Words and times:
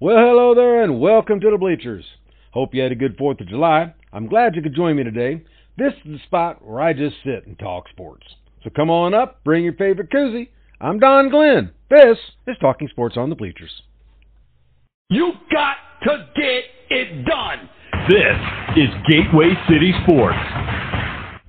Well, 0.00 0.16
hello 0.16 0.54
there, 0.54 0.84
and 0.84 1.00
welcome 1.00 1.40
to 1.40 1.50
the 1.50 1.58
Bleachers. 1.58 2.04
Hope 2.52 2.72
you 2.72 2.80
had 2.80 2.92
a 2.92 2.94
good 2.94 3.18
4th 3.18 3.40
of 3.40 3.48
July. 3.48 3.92
I'm 4.12 4.28
glad 4.28 4.54
you 4.54 4.62
could 4.62 4.76
join 4.76 4.94
me 4.94 5.02
today. 5.02 5.42
This 5.76 5.92
is 6.04 6.12
the 6.12 6.18
spot 6.24 6.64
where 6.64 6.80
I 6.80 6.92
just 6.92 7.16
sit 7.24 7.48
and 7.48 7.58
talk 7.58 7.88
sports. 7.90 8.24
So 8.62 8.70
come 8.70 8.90
on 8.90 9.12
up, 9.12 9.42
bring 9.42 9.64
your 9.64 9.72
favorite 9.72 10.12
koozie. 10.12 10.50
I'm 10.80 11.00
Don 11.00 11.30
Glenn. 11.30 11.72
This 11.90 12.16
is 12.46 12.56
Talking 12.60 12.86
Sports 12.92 13.16
on 13.16 13.28
the 13.28 13.34
Bleachers. 13.34 13.72
You 15.10 15.32
got 15.50 15.74
to 16.04 16.28
get 16.36 16.96
it 16.96 17.24
done. 17.26 17.68
This 18.08 18.38
is 18.76 18.90
Gateway 19.10 19.50
City 19.68 19.92
Sports. 20.04 20.38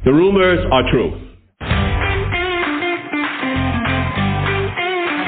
The 0.05 0.11
rumors 0.11 0.65
are 0.73 0.89
true. 0.89 1.11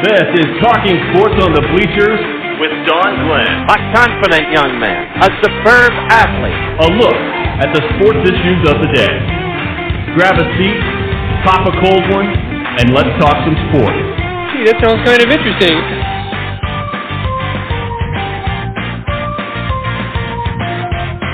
This 0.09 0.25
is 0.41 0.47
Talking 0.63 0.97
Sports 1.13 1.37
on 1.45 1.53
the 1.53 1.61
Bleachers 1.69 2.40
with 2.61 2.69
Don 2.85 3.25
Glenn. 3.25 3.65
A 3.65 3.77
confident 3.89 4.53
young 4.53 4.77
man, 4.77 5.09
a 5.17 5.29
superb 5.41 5.89
athlete. 6.13 6.61
A 6.85 6.87
look 6.93 7.17
at 7.57 7.73
the 7.73 7.81
sports 7.97 8.21
issues 8.21 8.61
of 8.69 8.77
the 8.85 8.89
day. 8.93 9.15
Grab 10.13 10.37
a 10.37 10.45
seat, 10.61 10.77
pop 11.41 11.65
a 11.65 11.73
cold 11.81 12.05
one, 12.13 12.29
and 12.29 12.93
let's 12.93 13.09
talk 13.17 13.33
some 13.49 13.57
sports. 13.73 13.97
Gee, 14.53 14.69
that 14.69 14.77
sounds 14.77 15.01
kind 15.01 15.25
of 15.25 15.29
interesting. 15.33 15.73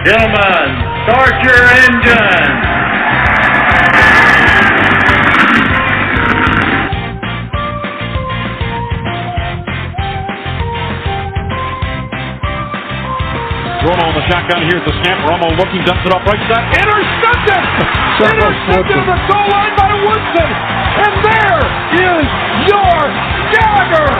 Gentlemen, 0.07 0.67
start 1.03 1.35
your 1.43 1.59
engines. 1.83 2.76
Shotgun 14.27 14.67
here 14.67 14.79
at 14.79 14.85
the 14.85 14.95
snap. 15.03 15.17
Romo 15.23 15.55
looking, 15.55 15.81
dumps 15.87 16.03
it 16.03 16.11
off 16.11 16.23
right 16.27 16.43
side. 16.51 16.67
Intercepted! 16.83 17.63
Intercepted 18.27 18.97
at 18.99 19.07
the 19.07 19.19
goal 19.31 19.47
line 19.47 19.73
by 19.79 19.91
Woodson! 20.03 20.49
And 20.97 21.13
there 21.23 21.61
is 21.95 22.27
your 22.67 22.99
Gallagher! 23.55 24.11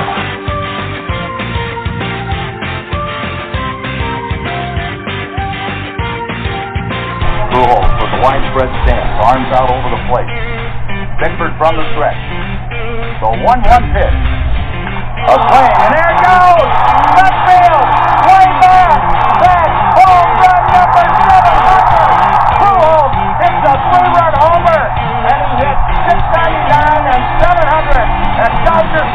Pujols 7.52 7.92
with 8.00 8.12
the 8.16 8.22
widespread 8.24 8.72
stance, 8.88 9.12
arms 9.28 9.50
out 9.60 9.70
over 9.72 9.90
the 9.92 10.02
plate. 10.08 10.32
Bickford 11.20 11.52
from 11.60 11.76
the 11.76 11.86
stretch. 11.98 12.22
The 13.20 13.32
1-1 13.44 13.66
pitch. 13.92 14.20
A 15.28 15.36
swing, 15.36 15.74
and 15.84 15.92
there 15.92 16.12
it 16.14 16.20
goes! 16.24 16.70
Left 17.18 17.40
field! 17.50 17.88
Way 18.30 18.46
back! 18.62 19.07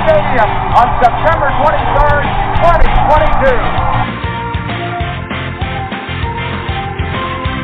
Stadium 0.02 0.50
on 0.74 0.88
September 0.98 1.46
23rd, 1.62 2.26
2022. 2.58 3.54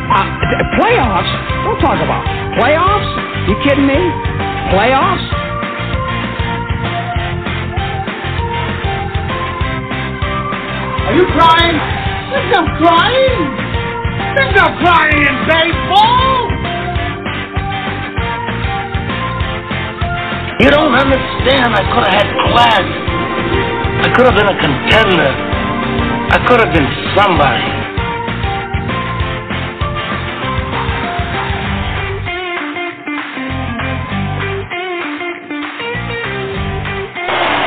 Uh, 0.07 0.23
playoffs? 0.79 1.33
Don't 1.67 1.81
talk 1.83 1.99
about 1.99 2.23
playoffs. 2.55 3.11
You 3.49 3.59
kidding 3.67 3.87
me? 3.87 3.99
Playoffs? 4.71 5.27
Are 11.11 11.15
you 11.19 11.27
crying? 11.35 11.79
There's 12.31 12.51
no 12.55 12.63
crying. 12.79 13.39
There's 14.37 14.55
no 14.55 14.67
crying 14.79 15.27
in 15.27 15.37
baseball. 15.51 16.38
You 20.61 20.71
don't 20.71 20.93
understand. 20.93 21.71
I 21.71 21.85
could 21.95 22.03
have 22.03 22.15
had 22.19 22.29
class. 22.51 22.83
I 24.03 24.09
could 24.17 24.27
have 24.27 24.35
been 24.35 24.49
a 24.49 24.59
contender. 24.59 25.31
I 26.31 26.39
could 26.49 26.61
have 26.61 26.73
been 26.75 26.89
somebody. 27.15 27.63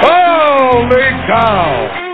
Holy 0.04 1.12
cow! 1.28 2.11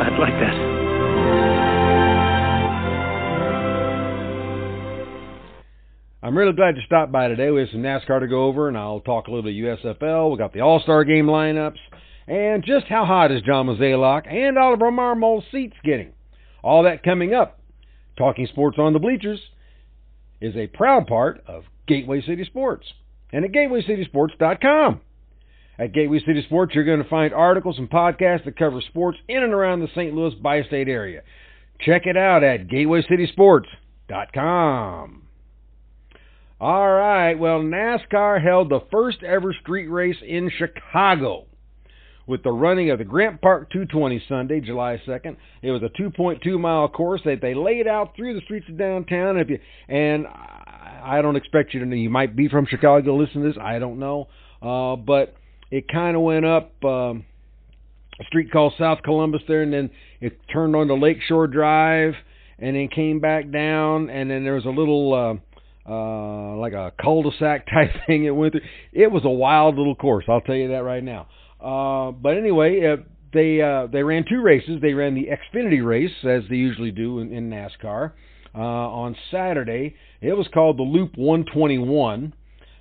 I'd 0.00 0.18
like 0.18 0.32
that. 0.40 0.70
I'm 6.22 6.36
really 6.36 6.52
glad 6.52 6.76
you 6.76 6.82
stopped 6.86 7.10
by 7.10 7.28
today. 7.28 7.50
We 7.50 7.60
have 7.60 7.70
some 7.70 7.82
NASCAR 7.82 8.20
to 8.20 8.28
go 8.28 8.44
over, 8.46 8.68
and 8.68 8.78
I'll 8.78 9.00
talk 9.00 9.26
a 9.26 9.30
little 9.30 9.42
bit 9.42 9.54
USFL. 9.56 10.30
We 10.30 10.38
got 10.38 10.52
the 10.52 10.60
All 10.60 10.80
Star 10.80 11.04
Game 11.04 11.26
lineups, 11.26 11.78
and 12.26 12.62
just 12.64 12.86
how 12.86 13.04
hot 13.04 13.32
is 13.32 13.42
John 13.42 13.66
Mozeliak 13.66 14.32
and 14.32 14.56
Oliver 14.56 14.90
Marmol's 14.90 15.44
seats 15.50 15.76
getting. 15.84 16.12
All 16.62 16.84
that 16.84 17.02
coming 17.02 17.34
up. 17.34 17.60
Talking 18.16 18.46
Sports 18.46 18.78
on 18.78 18.92
the 18.92 18.98
Bleachers 18.98 19.40
is 20.40 20.54
a 20.56 20.66
proud 20.66 21.06
part 21.06 21.42
of 21.46 21.64
Gateway 21.86 22.22
City 22.22 22.44
Sports 22.44 22.86
and 23.32 23.44
at 23.44 23.52
GatewayCitySports.com. 23.52 25.00
At 25.80 25.92
Gateway 25.94 26.20
City 26.26 26.42
Sports, 26.42 26.74
you're 26.74 26.84
going 26.84 27.02
to 27.02 27.08
find 27.08 27.32
articles 27.32 27.78
and 27.78 27.88
podcasts 27.88 28.44
that 28.44 28.58
cover 28.58 28.82
sports 28.82 29.16
in 29.28 29.42
and 29.42 29.54
around 29.54 29.80
the 29.80 29.88
St. 29.94 30.14
Louis 30.14 30.34
bi 30.34 30.62
state 30.64 30.88
area. 30.88 31.22
Check 31.80 32.02
it 32.04 32.18
out 32.18 32.44
at 32.44 32.68
GatewayCitySports.com. 32.68 35.22
All 36.60 36.90
right, 36.90 37.32
well, 37.32 37.60
NASCAR 37.60 38.44
held 38.44 38.68
the 38.68 38.80
first 38.92 39.22
ever 39.22 39.54
street 39.62 39.86
race 39.86 40.18
in 40.22 40.50
Chicago 40.54 41.46
with 42.26 42.42
the 42.42 42.52
running 42.52 42.90
of 42.90 42.98
the 42.98 43.04
Grant 43.04 43.40
Park 43.40 43.70
220 43.70 44.22
Sunday, 44.28 44.60
July 44.60 45.00
2nd. 45.06 45.38
It 45.62 45.70
was 45.70 45.82
a 45.82 45.88
2.2 45.98 46.60
mile 46.60 46.90
course 46.90 47.22
that 47.24 47.40
they 47.40 47.54
laid 47.54 47.86
out 47.86 48.14
through 48.14 48.34
the 48.34 48.42
streets 48.42 48.68
of 48.68 48.76
downtown. 48.76 49.38
If 49.38 49.48
you 49.48 49.58
and 49.88 50.26
I 50.26 51.20
don't 51.22 51.36
expect 51.36 51.72
you 51.72 51.80
to 51.80 51.86
know, 51.86 51.96
you 51.96 52.10
might 52.10 52.36
be 52.36 52.48
from 52.48 52.66
Chicago 52.66 53.06
to 53.06 53.14
listen 53.14 53.40
to 53.40 53.48
this. 53.48 53.56
I 53.58 53.78
don't 53.78 53.98
know, 53.98 54.28
uh, 54.60 54.96
but 54.96 55.36
it 55.70 55.86
kind 55.88 56.16
of 56.16 56.22
went 56.22 56.44
up 56.44 56.72
um, 56.84 57.24
a 58.20 58.24
street 58.24 58.50
called 58.52 58.74
South 58.78 59.02
Columbus 59.02 59.42
there, 59.48 59.62
and 59.62 59.72
then 59.72 59.90
it 60.20 60.38
turned 60.52 60.76
onto 60.76 60.94
Lakeshore 60.94 61.46
Drive, 61.46 62.14
and 62.58 62.76
then 62.76 62.88
came 62.88 63.20
back 63.20 63.50
down, 63.50 64.10
and 64.10 64.30
then 64.30 64.44
there 64.44 64.54
was 64.54 64.66
a 64.66 64.70
little. 64.70 65.14
Uh, 65.14 65.40
uh, 65.88 66.56
like 66.56 66.74
a 66.74 66.92
cul-de-sac 67.02 67.66
type 67.74 67.90
thing 68.06 68.24
it 68.24 68.30
went 68.30 68.52
through. 68.52 68.60
It 68.92 69.10
was 69.10 69.24
a 69.24 69.30
wild 69.30 69.76
little 69.76 69.96
course, 69.96 70.26
I'll 70.28 70.42
tell 70.42 70.54
you 70.54 70.68
that 70.68 70.84
right 70.84 71.02
now. 71.02 71.26
Uh, 71.58 72.12
but 72.12 72.36
anyway, 72.36 72.86
uh, 72.86 73.02
they 73.32 73.60
uh, 73.60 73.86
they 73.86 74.02
ran 74.02 74.24
two 74.28 74.42
races. 74.42 74.80
They 74.80 74.92
ran 74.92 75.14
the 75.14 75.28
Xfinity 75.28 75.84
race 75.84 76.12
as 76.24 76.42
they 76.48 76.56
usually 76.56 76.90
do 76.90 77.20
in, 77.20 77.32
in 77.32 77.50
NASCAR 77.50 78.12
uh, 78.54 78.58
on 78.58 79.16
Saturday. 79.30 79.94
It 80.20 80.32
was 80.34 80.48
called 80.52 80.78
the 80.78 80.82
Loop 80.82 81.16
121. 81.16 82.34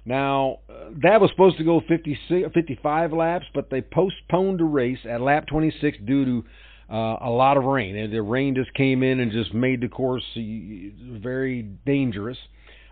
Now 0.10 0.62
uh, 0.68 0.90
that 1.04 1.22
was 1.22 1.30
supposed 1.30 1.60
to 1.60 1.64
go 1.64 1.82
56, 1.88 2.50
55 2.52 3.14
laps, 3.14 3.46
but 3.54 3.70
they 3.70 3.82
postponed 3.82 4.60
the 4.60 4.64
race 4.64 4.98
at 5.08 5.22
lap 5.22 5.46
26 5.46 6.00
due 6.04 6.26
to 6.26 6.44
uh, 6.92 7.18
a 7.22 7.30
lot 7.30 7.58
of 7.58 7.64
rain. 7.64 7.96
And 7.96 8.12
the 8.12 8.24
rain 8.24 8.56
just 8.56 8.74
came 8.74 9.04
in 9.04 9.20
and 9.20 9.32
just 9.32 9.54
made 9.54 9.82
the 9.82 9.88
course 9.88 10.24
very 10.36 11.62
dangerous. 11.86 12.40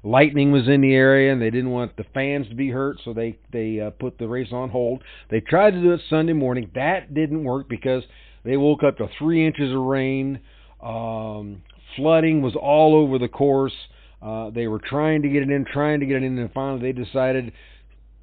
Lightning 0.03 0.51
was 0.51 0.67
in 0.67 0.81
the 0.81 0.93
area 0.93 1.33
and 1.33 1.41
they 1.41 1.49
didn't 1.49 1.71
want 1.71 1.97
the 1.97 2.05
fans 2.13 2.47
to 2.49 2.55
be 2.55 2.69
hurt 2.69 2.97
so 3.03 3.13
they 3.13 3.39
they 3.51 3.79
uh, 3.79 3.89
put 3.89 4.19
the 4.19 4.27
race 4.27 4.49
on 4.51 4.69
hold. 4.69 5.03
They 5.31 5.39
tried 5.39 5.71
to 5.71 5.81
do 5.81 5.93
it 5.93 6.01
sunday 6.11 6.33
morning. 6.33 6.69
That 6.75 7.15
didn't 7.15 7.43
work 7.43 7.67
because 7.67 8.03
they 8.45 8.57
woke 8.57 8.83
up 8.83 8.99
to 8.99 9.07
three 9.17 9.43
inches 9.43 9.73
of 9.73 9.81
rain. 9.81 10.39
Um 10.83 11.63
flooding 11.95 12.43
was 12.43 12.55
all 12.55 12.95
over 12.95 13.17
the 13.17 13.27
course 13.27 13.73
uh 14.21 14.49
they 14.49 14.67
were 14.67 14.79
trying 14.79 15.21
to 15.21 15.29
get 15.29 15.43
it 15.43 15.49
in 15.49 15.65
trying 15.71 15.99
to 15.99 16.05
get 16.05 16.17
it 16.17 16.23
in 16.23 16.37
and 16.37 16.51
finally 16.53 16.81
they 16.81 17.03
decided 17.03 17.51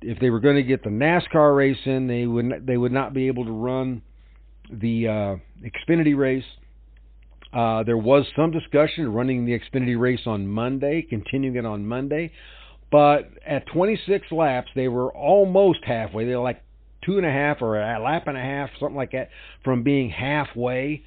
if 0.02 0.18
they 0.20 0.30
were 0.30 0.40
going 0.40 0.56
to 0.56 0.62
get 0.62 0.82
the 0.82 0.90
NASCAR 0.90 1.56
race 1.56 1.78
in 1.86 2.06
they 2.06 2.26
would 2.26 2.44
not, 2.44 2.66
they 2.66 2.76
would 2.76 2.92
not 2.92 3.14
be 3.14 3.26
able 3.26 3.44
to 3.44 3.52
run 3.52 4.02
the 4.70 5.08
uh 5.08 5.36
Xfinity 5.64 6.16
race 6.16 6.44
uh, 7.54 7.84
there 7.84 7.96
was 7.96 8.26
some 8.34 8.50
discussion 8.50 9.12
running 9.12 9.44
the 9.44 9.56
Xfinity 9.58 9.98
race 9.98 10.26
on 10.26 10.46
Monday, 10.46 11.02
continuing 11.02 11.56
it 11.56 11.64
on 11.64 11.86
Monday, 11.86 12.32
But 12.90 13.30
at 13.46 13.66
26 13.68 14.32
laps, 14.32 14.70
they 14.74 14.88
were 14.88 15.12
almost 15.12 15.78
halfway. 15.84 16.24
They 16.26 16.34
were 16.34 16.42
like 16.42 16.62
two 17.04 17.16
and 17.16 17.26
a 17.26 17.30
half 17.30 17.62
or 17.62 17.80
a 17.80 18.00
lap 18.02 18.26
and 18.26 18.36
a 18.36 18.40
half, 18.40 18.70
something 18.80 18.96
like 18.96 19.12
that, 19.12 19.30
from 19.62 19.84
being 19.84 20.10
halfway. 20.10 21.02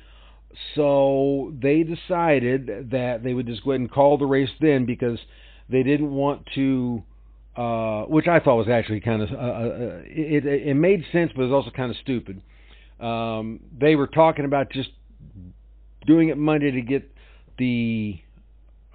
So 0.76 1.54
they 1.60 1.84
decided 1.84 2.90
that 2.92 3.24
they 3.24 3.34
would 3.34 3.48
just 3.48 3.64
go 3.64 3.72
ahead 3.72 3.82
and 3.82 3.92
call 3.92 4.18
the 4.18 4.26
race 4.26 4.50
then 4.60 4.86
because 4.86 5.20
they 5.70 5.84
didn't 5.84 6.12
want 6.12 6.48
to, 6.56 7.04
uh, 7.56 8.04
which 8.04 8.28
I 8.28 8.40
thought 8.40 8.58
was 8.58 8.70
actually 8.70 9.02
kind 9.02 9.22
of, 9.22 9.32
uh, 9.32 9.36
uh, 9.36 10.02
it, 10.06 10.46
it, 10.46 10.68
it 10.70 10.74
made 10.76 11.04
sense, 11.12 11.32
but 11.36 11.44
it 11.44 11.46
was 11.46 11.54
also 11.54 11.76
kind 11.76 11.92
of 11.92 11.98
stupid. 11.98 12.42
Um, 13.00 13.60
they 13.80 13.96
were 13.96 14.08
talking 14.08 14.46
about 14.46 14.72
just 14.72 14.90
doing 16.06 16.30
it 16.30 16.38
Monday 16.38 16.72
to 16.72 16.82
get 16.82 17.12
the 17.58 18.20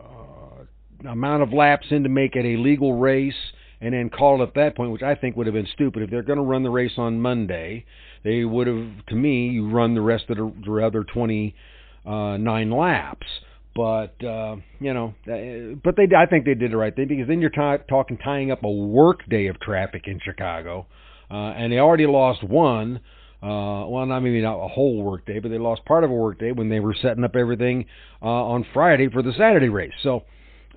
uh, 0.00 1.08
amount 1.08 1.42
of 1.42 1.52
laps 1.52 1.86
in 1.90 2.02
to 2.02 2.08
make 2.08 2.34
it 2.34 2.44
a 2.44 2.60
legal 2.60 2.94
race 2.94 3.34
and 3.82 3.92
then 3.92 4.08
call 4.08 4.40
it 4.40 4.46
at 4.46 4.54
that 4.54 4.76
point, 4.76 4.92
which 4.92 5.02
I 5.02 5.16
think 5.16 5.36
would 5.36 5.46
have 5.46 5.54
been 5.54 5.66
stupid. 5.74 6.02
If 6.02 6.10
they're 6.10 6.22
going 6.22 6.38
to 6.38 6.44
run 6.44 6.62
the 6.62 6.70
race 6.70 6.92
on 6.96 7.20
Monday, 7.20 7.84
they 8.22 8.44
would 8.44 8.68
have, 8.68 9.06
to 9.08 9.16
me, 9.16 9.58
run 9.58 9.94
the 9.94 10.00
rest 10.00 10.24
of 10.30 10.36
the, 10.36 10.52
the 10.64 10.86
other 10.86 11.02
29 11.02 12.70
laps. 12.70 13.26
But 13.74 14.22
uh, 14.22 14.56
you 14.80 14.92
know, 14.92 15.14
uh, 15.26 15.76
but 15.82 15.96
they, 15.96 16.06
I 16.14 16.26
think 16.26 16.44
they 16.44 16.54
did 16.54 16.72
the 16.72 16.76
right 16.76 16.94
thing 16.94 17.08
because 17.08 17.26
then 17.26 17.40
you're 17.40 17.50
t- 17.50 17.84
talking 17.88 18.18
tying 18.18 18.50
up 18.50 18.62
a 18.64 18.70
work 18.70 19.26
day 19.30 19.46
of 19.46 19.58
traffic 19.60 20.02
in 20.06 20.20
Chicago, 20.22 20.86
uh, 21.30 21.52
and 21.56 21.72
they 21.72 21.78
already 21.78 22.06
lost 22.06 22.44
one. 22.44 23.00
Uh, 23.42 23.88
well, 23.88 24.04
not 24.06 24.20
maybe 24.20 24.42
not 24.42 24.62
a 24.62 24.68
whole 24.68 25.02
work 25.02 25.24
day, 25.26 25.38
but 25.38 25.50
they 25.50 25.58
lost 25.58 25.84
part 25.86 26.04
of 26.04 26.10
a 26.10 26.14
work 26.14 26.38
day 26.38 26.52
when 26.52 26.68
they 26.68 26.80
were 26.80 26.94
setting 27.00 27.24
up 27.24 27.34
everything 27.34 27.86
uh, 28.20 28.26
on 28.26 28.64
Friday 28.74 29.08
for 29.08 29.22
the 29.22 29.32
Saturday 29.32 29.70
race. 29.70 29.90
So, 30.02 30.22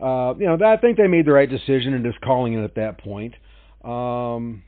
uh, 0.01 0.33
you 0.37 0.45
know, 0.45 0.57
I 0.65 0.77
think 0.77 0.97
they 0.97 1.07
made 1.07 1.25
the 1.25 1.31
right 1.31 1.49
decision 1.49 1.93
in 1.93 2.03
just 2.03 2.19
calling 2.21 2.53
it 2.53 2.63
at 2.63 2.75
that 2.75 2.99
point. 2.99 3.35
Um, 3.83 4.63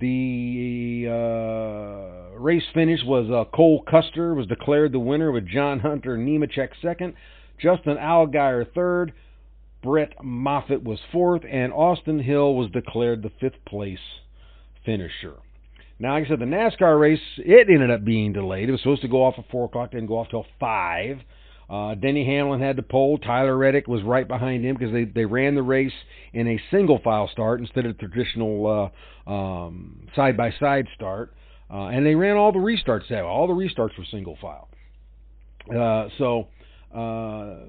the 0.00 1.06
uh, 1.08 2.38
race 2.38 2.64
finish 2.74 3.00
was 3.04 3.30
uh, 3.30 3.50
Cole 3.54 3.82
Custer 3.88 4.34
was 4.34 4.46
declared 4.46 4.92
the 4.92 4.98
winner 4.98 5.32
with 5.32 5.46
John 5.48 5.80
Hunter 5.80 6.16
Nemechek 6.16 6.68
second, 6.82 7.14
Justin 7.58 7.96
Allgaier 7.96 8.72
third, 8.74 9.12
Brett 9.82 10.12
Moffitt 10.22 10.82
was 10.82 10.98
fourth, 11.12 11.42
and 11.50 11.72
Austin 11.72 12.18
Hill 12.18 12.54
was 12.54 12.70
declared 12.70 13.22
the 13.22 13.30
fifth 13.40 13.64
place 13.66 13.98
finisher. 14.84 15.34
Now, 15.98 16.14
like 16.14 16.26
I 16.26 16.28
said, 16.28 16.40
the 16.40 16.44
NASCAR 16.44 17.00
race 17.00 17.20
it 17.38 17.70
ended 17.70 17.90
up 17.90 18.04
being 18.04 18.32
delayed. 18.32 18.68
It 18.68 18.72
was 18.72 18.82
supposed 18.82 19.02
to 19.02 19.08
go 19.08 19.24
off 19.24 19.34
at 19.38 19.48
four 19.50 19.64
o'clock, 19.64 19.92
didn't 19.92 20.08
go 20.08 20.18
off 20.18 20.28
till 20.28 20.44
five. 20.60 21.18
Uh, 21.68 21.94
Denny 21.94 22.24
Hamlin 22.24 22.60
had 22.60 22.76
the 22.76 22.82
pole. 22.82 23.18
Tyler 23.18 23.56
Reddick 23.56 23.88
was 23.88 24.02
right 24.02 24.26
behind 24.26 24.64
him 24.64 24.76
because 24.78 24.92
they, 24.92 25.04
they 25.04 25.24
ran 25.24 25.54
the 25.54 25.62
race 25.62 25.92
in 26.32 26.46
a 26.46 26.60
single 26.70 27.00
file 27.02 27.28
start 27.32 27.60
instead 27.60 27.86
of 27.86 27.98
traditional 27.98 28.92
side 30.14 30.36
by 30.36 30.52
side 30.60 30.86
start. 30.94 31.32
Uh, 31.70 31.86
and 31.86 32.06
they 32.06 32.14
ran 32.14 32.36
all 32.36 32.52
the 32.52 32.58
restarts 32.58 33.08
that 33.08 33.22
way. 33.24 33.28
All 33.28 33.46
the 33.46 33.52
restarts 33.52 33.98
were 33.98 34.04
single 34.10 34.38
file. 34.40 34.68
Uh, 35.68 36.08
so, 36.16 36.46
uh, 36.94 37.66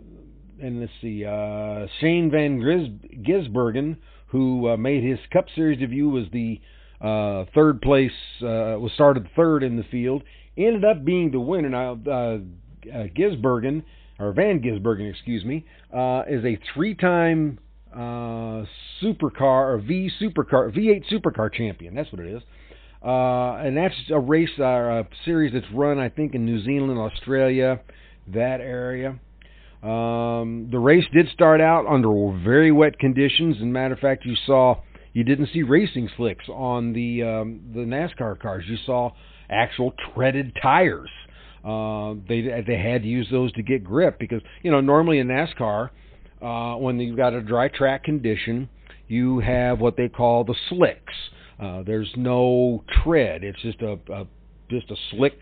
and 0.61 0.79
let's 0.79 0.91
see, 1.01 1.25
uh, 1.25 1.87
Shane 1.99 2.29
Van 2.31 2.59
Gris- 2.59 2.89
Gisbergen, 3.23 3.97
who 4.27 4.69
uh, 4.69 4.77
made 4.77 5.03
his 5.03 5.17
Cup 5.33 5.45
Series 5.55 5.79
debut, 5.79 6.09
was 6.09 6.25
the 6.31 6.61
uh, 7.01 7.45
third 7.55 7.81
place, 7.81 8.11
was 8.41 8.91
started 8.93 9.27
third 9.35 9.63
in 9.63 9.77
the 9.77 9.83
field, 9.83 10.23
ended 10.55 10.85
up 10.85 11.03
being 11.03 11.31
the 11.31 11.39
winner. 11.39 11.69
Now, 11.69 11.95
Gisbergen, 13.15 13.83
or 14.19 14.33
Van 14.33 14.61
Gisbergen, 14.61 15.09
excuse 15.09 15.45
me, 15.45 15.65
uh, 15.93 16.23
is 16.27 16.43
a 16.43 16.59
three-time 16.73 17.59
uh, 17.93 18.65
supercar 19.01 19.73
or 19.73 19.83
V 19.85 20.11
supercar 20.21 20.75
V8 20.75 21.03
supercar 21.11 21.53
champion. 21.53 21.95
That's 21.95 22.11
what 22.11 22.21
it 22.21 22.35
is. 22.35 22.41
Uh, 23.03 23.57
and 23.57 23.77
that's 23.77 23.93
a 24.11 24.19
race, 24.19 24.49
uh, 24.59 24.63
a 24.63 25.07
series 25.23 25.53
that's 25.53 25.65
run, 25.73 25.99
I 25.99 26.09
think, 26.09 26.33
in 26.33 26.45
New 26.45 26.63
Zealand, 26.63 26.99
Australia, 26.99 27.79
that 28.33 28.59
area. 28.59 29.19
Um, 29.83 30.69
the 30.71 30.79
race 30.79 31.05
did 31.13 31.27
start 31.29 31.61
out 31.61 31.85
under 31.87 32.09
very 32.43 32.71
wet 32.71 32.97
conditions. 32.97 33.57
As 33.57 33.61
a 33.61 33.65
matter 33.65 33.93
of 33.93 33.99
fact, 33.99 34.25
you 34.25 34.35
saw 34.45 34.81
you 35.13 35.23
didn't 35.23 35.49
see 35.53 35.63
racing 35.63 36.09
slicks 36.17 36.45
on 36.49 36.93
the 36.93 37.23
um, 37.23 37.61
the 37.73 37.81
NASCAR 37.81 38.39
cars. 38.39 38.65
You 38.67 38.77
saw 38.85 39.11
actual 39.49 39.93
treaded 40.13 40.53
tires. 40.61 41.09
Uh, 41.67 42.15
they 42.29 42.41
they 42.65 42.77
had 42.77 43.01
to 43.01 43.07
use 43.09 43.27
those 43.29 43.51
to 43.51 43.61
get 43.61 43.83
grip 43.83 44.17
because 44.19 44.41
you 44.63 44.71
know 44.71 44.79
normally 44.79 45.19
in 45.19 45.27
NASCAR, 45.27 45.89
uh, 46.41 46.77
when 46.77 46.97
you've 46.97 47.17
got 47.17 47.33
a 47.33 47.41
dry 47.41 47.67
track 47.67 48.05
condition, 48.05 48.69
you 49.09 49.39
have 49.39 49.79
what 49.79 49.97
they 49.97 50.07
call 50.07 50.45
the 50.45 50.55
slicks. 50.69 51.13
Uh, 51.59 51.83
there's 51.83 52.11
no 52.15 52.83
tread. 53.03 53.43
It's 53.43 53.61
just 53.61 53.81
a, 53.81 53.99
a 54.13 54.27
just 54.69 54.89
a 54.91 54.95
slick 55.11 55.39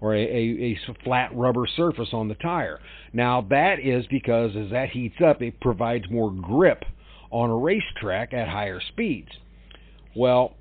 or 0.00 0.14
a, 0.14 0.20
a, 0.20 0.78
a 0.78 0.78
flat 1.02 1.34
rubber 1.34 1.66
surface 1.66 2.10
on 2.12 2.28
the 2.28 2.34
tire. 2.36 2.78
Now 3.12 3.44
that 3.50 3.80
is 3.82 4.06
because 4.08 4.52
as 4.56 4.70
that 4.70 4.90
heats 4.90 5.16
up, 5.26 5.42
it 5.42 5.60
provides 5.60 6.04
more 6.08 6.30
grip 6.30 6.84
on 7.30 7.50
a 7.50 7.56
racetrack 7.56 8.32
at 8.32 8.46
higher 8.48 8.80
speeds. 8.92 9.30
Well, 10.14 10.54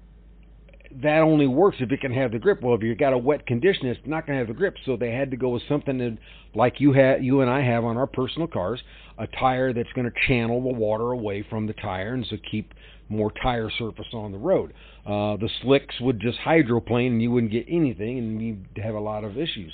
that 1.02 1.20
only 1.20 1.48
works 1.48 1.78
if 1.80 1.92
it 1.92 2.02
can 2.02 2.14
have 2.14 2.32
the 2.32 2.40
grip. 2.40 2.62
Well, 2.62 2.76
if 2.76 2.84
you've 2.84 2.98
got 2.98 3.14
a 3.14 3.18
wet 3.18 3.46
condition, 3.46 3.88
it's 3.88 4.00
not 4.06 4.26
going 4.26 4.38
to 4.38 4.40
have 4.40 4.48
the 4.48 4.54
grip. 4.54 4.76
So 4.86 4.96
they 4.96 5.12
had 5.12 5.32
to 5.32 5.38
go 5.38 5.50
with 5.50 5.64
something 5.68 5.98
that, 5.98 6.18
like 6.54 6.80
you 6.80 6.94
have, 6.94 7.24
you 7.24 7.42
and 7.42 7.50
I 7.50 7.62
have 7.62 7.84
on 7.84 7.98
our 7.98 8.08
personal 8.08 8.48
cars, 8.48 8.82
a 9.18 9.28
tire 9.28 9.74
that's 9.74 9.92
going 9.94 10.10
to 10.10 10.28
channel 10.28 10.62
the 10.62 10.78
water 10.78 11.12
away 11.12 11.46
from 11.50 11.68
the 11.68 11.74
tire 11.74 12.14
and 12.14 12.26
so 12.30 12.38
keep 12.50 12.74
more 13.10 13.32
tire 13.42 13.70
surface 13.78 14.08
on 14.14 14.32
the 14.32 14.38
road. 14.38 14.74
Uh, 15.06 15.38
the 15.38 15.50
slicks 15.62 16.00
would 16.02 16.20
just 16.20 16.38
hydroplane 16.40 17.14
and 17.14 17.22
you 17.22 17.32
wouldn't 17.32 17.52
get 17.52 17.66
anything, 17.68 18.18
and 18.18 18.42
you'd 18.42 18.84
have 18.84 18.96
a 18.96 19.00
lot 19.00 19.24
of 19.24 19.38
issues. 19.38 19.74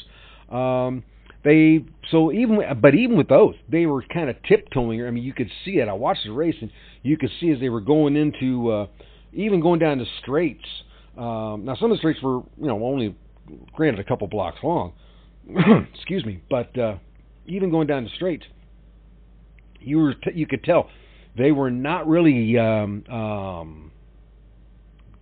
Um, 0.50 1.04
they 1.44 1.86
so 2.12 2.32
even 2.34 2.60
but 2.82 2.96
even 2.96 3.18
with 3.18 3.30
those, 3.30 3.56
they 3.72 3.86
were 3.86 4.04
kind 4.14 4.30
of 4.30 4.36
tiptoeing. 4.44 5.06
I 5.06 5.12
mean, 5.12 5.24
you 5.24 5.34
could 5.34 5.50
see 5.64 5.78
it. 5.78 5.88
I 5.88 5.94
watched 5.94 6.26
the 6.26 6.32
race, 6.32 6.56
and 6.60 6.70
you 7.02 7.18
could 7.18 7.30
see 7.40 7.52
as 7.52 7.60
they 7.60 7.70
were 7.70 7.82
going 7.82 8.18
into 8.18 8.72
uh, 8.72 8.88
even 9.32 9.62
going 9.62 9.80
down 9.80 10.00
the 10.00 10.06
straights. 10.22 10.66
Um, 11.20 11.66
now 11.66 11.76
some 11.76 11.92
of 11.92 11.98
the 11.98 12.00
streets 12.00 12.22
were 12.24 12.40
you 12.58 12.68
know 12.68 12.84
only 12.84 13.16
granted 13.74 14.00
a 14.00 14.04
couple 14.04 14.28
blocks 14.28 14.60
long. 14.64 14.94
Excuse 15.94 16.24
me, 16.26 16.42
but 16.50 16.78
uh, 16.78 16.96
even 17.46 17.72
going 17.72 17.88
down 17.88 18.04
the 18.04 18.10
straights, 18.16 18.46
you 19.80 19.98
were 19.98 20.14
t- 20.14 20.32
you 20.34 20.48
could 20.48 20.64
tell 20.64 20.90
they 21.38 21.52
were 21.52 21.72
not 21.72 22.08
really 22.08 22.58
um, 22.58 23.04
um, 23.10 23.92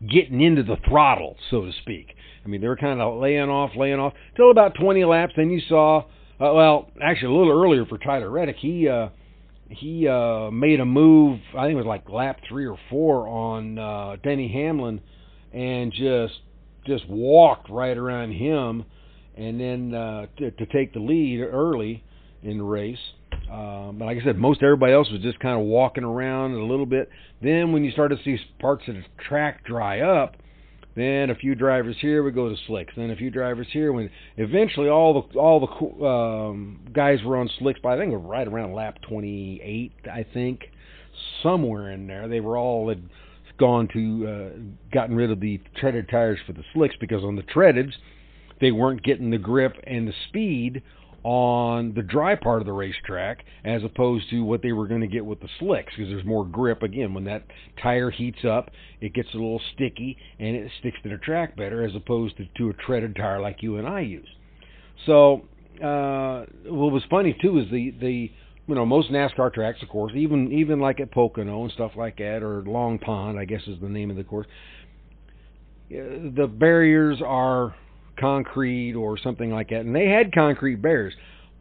getting 0.07 0.41
into 0.41 0.63
the 0.63 0.77
throttle, 0.87 1.35
so 1.49 1.65
to 1.65 1.71
speak. 1.81 2.15
I 2.45 2.47
mean, 2.47 2.61
they 2.61 2.67
were 2.67 2.77
kind 2.77 3.01
of 3.01 3.19
laying 3.19 3.49
off, 3.49 3.71
laying 3.75 3.99
off 3.99 4.13
till 4.35 4.51
about 4.51 4.73
20 4.79 5.03
laps. 5.05 5.33
Then 5.35 5.49
you 5.49 5.59
saw, 5.67 5.99
uh, 5.99 6.53
well, 6.53 6.89
actually 7.01 7.33
a 7.33 7.37
little 7.37 7.63
earlier 7.63 7.85
for 7.85 7.97
Tyler 7.97 8.29
Reddick, 8.29 8.55
he 8.57 8.87
uh, 8.87 9.09
he 9.69 10.07
uh, 10.07 10.49
made 10.51 10.79
a 10.79 10.85
move. 10.85 11.39
I 11.57 11.65
think 11.65 11.73
it 11.73 11.77
was 11.77 11.85
like 11.85 12.09
lap 12.09 12.39
three 12.47 12.65
or 12.65 12.77
four 12.89 13.27
on 13.27 13.77
uh, 13.77 14.15
Denny 14.23 14.47
Hamlin, 14.47 15.01
and 15.53 15.91
just 15.91 16.39
just 16.85 17.07
walked 17.09 17.69
right 17.69 17.97
around 17.97 18.31
him, 18.31 18.85
and 19.35 19.59
then 19.59 19.93
uh, 19.93 20.25
to, 20.37 20.51
to 20.51 20.65
take 20.67 20.93
the 20.93 20.99
lead 20.99 21.41
early 21.41 22.03
in 22.43 22.57
the 22.57 22.63
race. 22.63 22.97
Um, 23.51 23.97
but 23.99 24.05
like 24.05 24.17
I 24.21 24.25
said, 24.25 24.37
most 24.37 24.63
everybody 24.63 24.93
else 24.93 25.09
was 25.11 25.21
just 25.21 25.39
kind 25.39 25.59
of 25.59 25.65
walking 25.65 26.03
around 26.03 26.53
a 26.53 26.63
little 26.63 26.85
bit. 26.85 27.09
Then 27.41 27.71
when 27.71 27.83
you 27.83 27.91
started 27.91 28.17
to 28.17 28.23
see 28.23 28.37
parts 28.59 28.83
of 28.87 28.95
the 28.95 29.03
track 29.27 29.65
dry 29.65 30.01
up, 30.01 30.37
then 30.95 31.29
a 31.29 31.35
few 31.35 31.53
drivers 31.53 31.95
here 32.01 32.23
would 32.23 32.33
go 32.33 32.49
to 32.49 32.55
slicks. 32.65 32.93
Then 32.97 33.11
a 33.11 33.15
few 33.15 33.29
drivers 33.29 33.67
here. 33.71 33.93
When 33.93 34.09
eventually 34.35 34.89
all 34.89 35.13
the 35.21 35.39
all 35.39 35.59
the 35.59 36.05
um, 36.05 36.79
guys 36.91 37.19
were 37.23 37.37
on 37.37 37.49
slicks 37.59 37.79
by 37.79 37.93
I 37.93 37.97
think 37.97 38.13
right 38.17 38.47
around 38.47 38.73
lap 38.73 38.97
28, 39.07 39.91
I 40.11 40.25
think, 40.33 40.61
somewhere 41.43 41.91
in 41.91 42.07
there. 42.07 42.27
They 42.27 42.39
were 42.39 42.57
all 42.57 42.89
had 42.89 43.07
gone 43.57 43.87
to 43.93 44.27
uh, 44.27 44.59
gotten 44.93 45.15
rid 45.15 45.31
of 45.31 45.39
the 45.39 45.59
treaded 45.79 46.09
tires 46.09 46.39
for 46.45 46.53
the 46.53 46.63
slicks 46.73 46.95
because 46.99 47.23
on 47.23 47.35
the 47.35 47.43
treadeds 47.43 47.93
they 48.59 48.71
weren't 48.71 49.03
getting 49.03 49.29
the 49.29 49.37
grip 49.37 49.73
and 49.85 50.07
the 50.07 50.13
speed 50.27 50.81
on 51.23 51.93
the 51.93 52.01
dry 52.01 52.35
part 52.35 52.61
of 52.61 52.65
the 52.65 52.71
racetrack 52.71 53.43
as 53.65 53.83
opposed 53.83 54.29
to 54.29 54.43
what 54.43 54.61
they 54.61 54.71
were 54.71 54.87
going 54.87 55.01
to 55.01 55.07
get 55.07 55.25
with 55.25 55.39
the 55.41 55.49
slicks 55.59 55.93
because 55.95 56.09
there's 56.09 56.25
more 56.25 56.45
grip. 56.45 56.83
Again 56.83 57.13
when 57.13 57.25
that 57.25 57.43
tire 57.81 58.09
heats 58.11 58.45
up 58.47 58.69
it 59.01 59.13
gets 59.13 59.29
a 59.33 59.37
little 59.37 59.61
sticky 59.73 60.17
and 60.39 60.55
it 60.55 60.71
sticks 60.79 60.97
to 61.03 61.09
the 61.09 61.17
track 61.17 61.57
better 61.57 61.83
as 61.83 61.95
opposed 61.95 62.37
to, 62.37 62.45
to 62.57 62.69
a 62.69 62.73
treaded 62.73 63.15
tire 63.15 63.41
like 63.41 63.61
you 63.61 63.77
and 63.77 63.87
I 63.87 64.01
use. 64.01 64.29
So 65.05 65.43
uh 65.83 66.45
what 66.65 66.91
was 66.91 67.03
funny 67.09 67.37
too 67.41 67.59
is 67.59 67.69
the 67.71 67.93
the 67.99 68.31
you 68.67 68.75
know 68.75 68.85
most 68.85 69.09
NASCAR 69.11 69.53
tracks 69.53 69.81
of 69.81 69.89
course 69.89 70.13
even 70.15 70.51
even 70.51 70.79
like 70.79 70.99
at 70.99 71.11
Pocono 71.11 71.63
and 71.63 71.71
stuff 71.71 71.91
like 71.95 72.17
that 72.17 72.43
or 72.43 72.63
Long 72.63 72.99
Pond 72.99 73.39
I 73.39 73.45
guess 73.45 73.61
is 73.67 73.79
the 73.81 73.89
name 73.89 74.11
of 74.11 74.17
the 74.17 74.23
course 74.23 74.47
the 75.89 76.49
barriers 76.59 77.21
are 77.25 77.75
concrete 78.19 78.93
or 78.93 79.17
something 79.17 79.51
like 79.51 79.69
that. 79.69 79.81
And 79.81 79.95
they 79.95 80.07
had 80.07 80.33
concrete 80.33 80.81
barriers, 80.81 81.13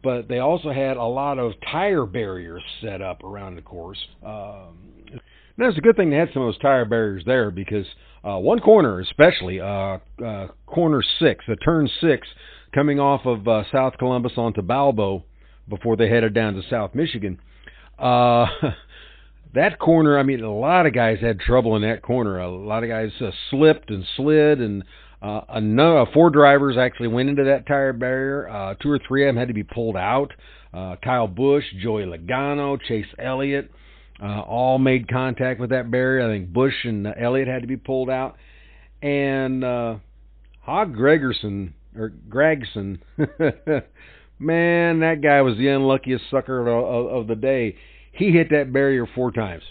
but 0.03 0.27
they 0.27 0.39
also 0.39 0.71
had 0.71 0.97
a 0.97 1.03
lot 1.03 1.39
of 1.39 1.53
tire 1.71 2.05
barriers 2.05 2.63
set 2.81 3.01
up 3.01 3.23
around 3.23 3.55
the 3.55 3.61
course. 3.61 3.99
Um, 4.25 4.77
And 5.11 5.21
that's 5.65 5.77
a 5.77 5.81
good 5.81 5.95
thing 5.95 6.09
they 6.09 6.17
had 6.17 6.29
some 6.33 6.43
of 6.43 6.47
those 6.47 6.59
tire 6.59 6.85
barriers 6.85 7.23
there 7.25 7.51
because 7.51 7.85
uh, 8.23 8.37
one 8.37 8.59
corner, 8.59 8.99
especially 8.99 9.61
uh, 9.61 9.97
uh, 10.23 10.47
corner 10.65 11.01
six, 11.19 11.45
the 11.47 11.55
turn 11.57 11.89
six, 12.01 12.27
coming 12.73 12.99
off 12.99 13.25
of 13.25 13.47
uh, 13.47 13.63
South 13.71 13.93
Columbus 13.97 14.33
onto 14.37 14.61
Balbo 14.61 15.23
before 15.67 15.95
they 15.95 16.09
headed 16.09 16.33
down 16.33 16.53
to 16.53 16.61
South 16.69 16.95
Michigan. 16.95 17.39
Uh, 17.97 18.45
that 19.53 19.79
corner, 19.79 20.17
I 20.17 20.23
mean, 20.23 20.43
a 20.43 20.53
lot 20.53 20.85
of 20.85 20.93
guys 20.93 21.19
had 21.19 21.39
trouble 21.39 21.75
in 21.75 21.81
that 21.83 22.01
corner. 22.01 22.39
A 22.39 22.49
lot 22.49 22.83
of 22.83 22.89
guys 22.89 23.11
uh, 23.21 23.31
slipped 23.49 23.89
and 23.89 24.05
slid, 24.15 24.59
and 24.59 24.83
uh, 25.21 25.41
another, 25.49 26.09
four 26.13 26.29
drivers 26.29 26.77
actually 26.77 27.07
went 27.07 27.29
into 27.29 27.43
that 27.45 27.65
tire 27.67 27.93
barrier. 27.93 28.49
Uh, 28.49 28.75
two 28.75 28.89
or 28.89 28.99
three 29.07 29.27
of 29.27 29.29
them 29.33 29.37
had 29.37 29.47
to 29.47 29.53
be 29.53 29.63
pulled 29.63 29.97
out. 29.97 30.31
Uh, 30.73 30.95
Kyle 31.03 31.27
Busch, 31.27 31.63
Joey 31.81 32.03
Logano, 32.03 32.79
Chase 32.79 33.07
Elliott, 33.17 33.71
uh, 34.21 34.41
all 34.41 34.77
made 34.77 35.07
contact 35.09 35.59
with 35.59 35.71
that 35.71 35.89
barrier. 35.89 36.27
I 36.27 36.33
think 36.33 36.53
Busch 36.53 36.73
and 36.83 37.07
uh, 37.07 37.13
Elliott 37.19 37.47
had 37.47 37.61
to 37.61 37.67
be 37.67 37.77
pulled 37.77 38.09
out. 38.09 38.35
And 39.01 39.63
uh, 39.63 39.95
Hog 40.61 40.95
Gregerson, 40.95 41.73
or 41.95 42.09
Gregson, 42.09 43.01
man, 44.39 44.99
that 44.99 45.21
guy 45.21 45.41
was 45.41 45.57
the 45.57 45.67
unluckiest 45.67 46.25
sucker 46.29 46.67
of, 46.67 46.67
of, 46.67 47.21
of 47.21 47.27
the 47.27 47.35
day. 47.35 47.75
He 48.11 48.31
hit 48.31 48.49
that 48.51 48.73
barrier 48.73 49.07
four 49.15 49.31
times. 49.31 49.63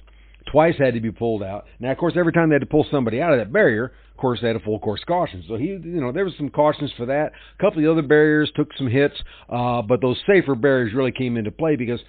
Twice 0.51 0.77
had 0.79 0.95
to 0.95 1.01
be 1.01 1.11
pulled 1.11 1.43
out. 1.43 1.65
Now, 1.81 1.91
of 1.91 1.99
course, 1.99 2.15
every 2.17 2.33
time 2.33 2.49
they 2.49 2.55
had 2.55 2.61
to 2.61 2.67
pull 2.67 2.87
somebody 2.91 3.21
out 3.21 3.33
of 3.33 3.39
that 3.39 3.53
barrier, 3.53 3.93
of 4.13 4.17
course, 4.17 4.41
they 4.41 4.47
had 4.47 4.57
a 4.57 4.61
full 4.61 4.79
course 4.79 5.03
caution. 5.07 5.45
So 5.49 5.57
he, 5.57 5.67
you 5.67 6.01
know, 6.01 6.13
there 6.13 6.25
was 6.25 6.35
some 6.37 6.49
cautions 6.51 6.93
for 6.97 7.07
that. 7.07 7.33
A 7.59 7.63
couple 7.63 7.79
of 7.79 7.85
the 7.85 7.91
other 7.91 8.07
barriers 8.07 8.51
took 8.55 8.69
some 8.77 8.87
hits, 8.87 9.17
uh, 9.49 9.83
but 9.83 10.01
those 10.01 10.17
safer 10.27 10.55
barriers 10.55 10.95
really 10.95 11.13
came 11.13 11.37
into 11.37 11.51
play 11.51 11.75
because 11.75 12.01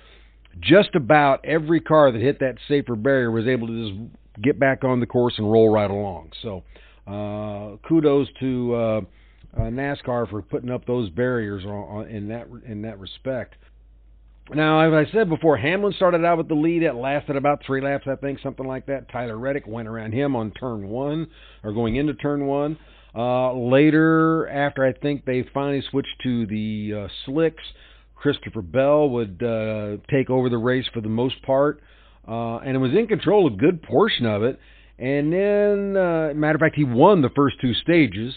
just 0.59 0.95
about 0.95 1.43
every 1.43 1.81
car 1.81 2.11
that 2.11 2.21
hit 2.21 2.39
that 2.39 2.55
safer 2.67 2.95
barrier 2.95 3.31
was 3.31 3.47
able 3.47 3.67
to 3.67 3.89
just 3.89 4.43
get 4.43 4.59
back 4.59 4.83
on 4.83 4.99
the 4.99 5.05
course 5.05 5.33
and 5.37 5.51
roll 5.51 5.69
right 5.69 5.89
along. 5.89 6.31
So 6.43 6.63
uh, 7.07 7.77
kudos 7.87 8.27
to 8.39 9.05
uh, 9.55 9.61
NASCAR 9.61 10.29
for 10.29 10.41
putting 10.41 10.71
up 10.71 10.85
those 10.85 11.09
barriers 11.09 11.63
on, 11.65 11.71
on, 11.71 12.07
in 12.07 12.27
that 12.29 12.47
in 12.65 12.81
that 12.83 12.99
respect. 12.99 13.55
Now, 14.53 14.79
as 14.79 15.07
I 15.07 15.11
said 15.11 15.27
before, 15.27 15.57
Hamlin 15.57 15.93
started 15.93 16.23
out 16.23 16.37
with 16.37 16.47
the 16.47 16.55
lead. 16.55 16.81
It 16.81 16.93
lasted 16.95 17.35
about 17.35 17.63
three 17.65 17.81
laps, 17.81 18.05
I 18.07 18.15
think, 18.15 18.39
something 18.41 18.65
like 18.65 18.85
that. 18.85 19.11
Tyler 19.11 19.37
Reddick 19.37 19.67
went 19.67 19.89
around 19.89 20.13
him 20.13 20.37
on 20.37 20.51
turn 20.51 20.87
one, 20.87 21.27
or 21.63 21.73
going 21.73 21.97
into 21.97 22.13
turn 22.13 22.45
one. 22.45 22.77
Uh, 23.13 23.51
later, 23.53 24.47
after 24.47 24.85
I 24.85 24.93
think 24.93 25.25
they 25.25 25.43
finally 25.53 25.83
switched 25.89 26.21
to 26.23 26.45
the 26.45 26.93
uh, 26.93 27.07
slicks, 27.25 27.63
Christopher 28.15 28.61
Bell 28.61 29.09
would 29.09 29.43
uh, 29.43 29.97
take 30.09 30.29
over 30.29 30.49
the 30.49 30.57
race 30.57 30.85
for 30.93 31.01
the 31.01 31.09
most 31.09 31.41
part, 31.41 31.81
uh, 32.27 32.57
and 32.57 32.79
was 32.81 32.91
in 32.91 33.07
control 33.07 33.47
a 33.47 33.51
good 33.51 33.83
portion 33.83 34.25
of 34.25 34.43
it. 34.43 34.59
And 34.97 35.33
then, 35.33 35.97
uh, 35.97 36.33
matter 36.35 36.55
of 36.55 36.61
fact, 36.61 36.75
he 36.75 36.83
won 36.83 37.21
the 37.21 37.29
first 37.35 37.59
two 37.59 37.73
stages. 37.73 38.33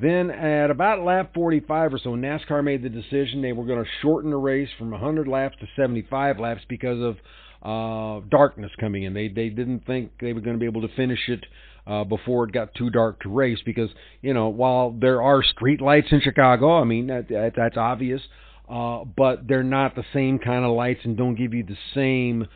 Then 0.00 0.30
at 0.30 0.70
about 0.70 1.04
lap 1.04 1.32
45 1.34 1.94
or 1.94 1.98
so, 1.98 2.10
NASCAR 2.10 2.64
made 2.64 2.82
the 2.82 2.88
decision 2.88 3.42
they 3.42 3.52
were 3.52 3.66
going 3.66 3.82
to 3.82 3.90
shorten 4.00 4.30
the 4.30 4.36
race 4.36 4.68
from 4.78 4.90
100 4.90 5.28
laps 5.28 5.56
to 5.60 5.66
75 5.76 6.38
laps 6.38 6.62
because 6.68 6.98
of 7.02 7.16
uh, 7.62 8.24
darkness 8.30 8.70
coming 8.80 9.02
in. 9.02 9.12
They 9.12 9.28
they 9.28 9.50
didn't 9.50 9.86
think 9.86 10.12
they 10.20 10.32
were 10.32 10.40
going 10.40 10.56
to 10.56 10.60
be 10.60 10.66
able 10.66 10.82
to 10.82 10.94
finish 10.94 11.28
it 11.28 11.44
uh, 11.86 12.04
before 12.04 12.44
it 12.44 12.52
got 12.52 12.74
too 12.74 12.88
dark 12.88 13.20
to 13.20 13.28
race 13.28 13.58
because 13.64 13.90
you 14.22 14.32
know 14.32 14.48
while 14.48 14.92
there 14.98 15.20
are 15.20 15.42
street 15.42 15.80
lights 15.82 16.08
in 16.10 16.20
Chicago, 16.22 16.80
I 16.80 16.84
mean 16.84 17.08
that, 17.08 17.28
that 17.28 17.52
that's 17.56 17.76
obvious, 17.76 18.22
uh, 18.68 19.04
but 19.04 19.46
they're 19.46 19.62
not 19.62 19.94
the 19.94 20.04
same 20.14 20.38
kind 20.38 20.64
of 20.64 20.70
lights 20.70 21.00
and 21.04 21.16
don't 21.16 21.34
give 21.34 21.52
you 21.52 21.64
the 21.64 21.76
same. 21.94 22.46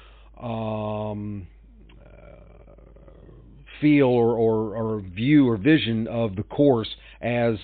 Um, 0.42 1.48
feel 3.81 4.07
or, 4.07 4.33
or, 4.33 4.76
or 4.76 5.00
view 5.00 5.49
or 5.49 5.57
vision 5.57 6.07
of 6.09 6.37
the 6.37 6.43
course 6.43 6.88
as 7.21 7.57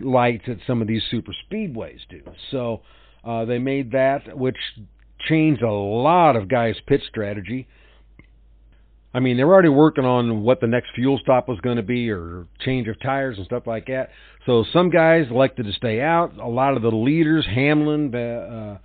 lights 0.00 0.44
at 0.48 0.58
some 0.66 0.80
of 0.80 0.88
these 0.88 1.02
super 1.10 1.32
speedways 1.50 2.00
do. 2.08 2.22
So 2.50 2.82
uh, 3.24 3.44
they 3.44 3.58
made 3.58 3.92
that, 3.92 4.36
which 4.36 4.56
changed 5.28 5.62
a 5.62 5.70
lot 5.70 6.36
of 6.36 6.48
guys' 6.48 6.76
pit 6.86 7.02
strategy. 7.08 7.68
I 9.14 9.20
mean, 9.20 9.36
they 9.36 9.44
were 9.44 9.52
already 9.52 9.68
working 9.68 10.06
on 10.06 10.42
what 10.42 10.60
the 10.60 10.66
next 10.66 10.90
fuel 10.94 11.18
stop 11.22 11.46
was 11.46 11.60
going 11.60 11.76
to 11.76 11.82
be 11.82 12.10
or 12.10 12.46
change 12.60 12.88
of 12.88 12.98
tires 13.00 13.36
and 13.36 13.44
stuff 13.44 13.66
like 13.66 13.86
that. 13.86 14.08
So 14.46 14.64
some 14.72 14.88
guys 14.88 15.26
elected 15.30 15.66
to 15.66 15.72
stay 15.72 16.00
out. 16.00 16.38
A 16.38 16.48
lot 16.48 16.76
of 16.76 16.82
the 16.82 16.90
leaders, 16.90 17.46
Hamlin, 17.46 18.14
uh, 18.14 18.78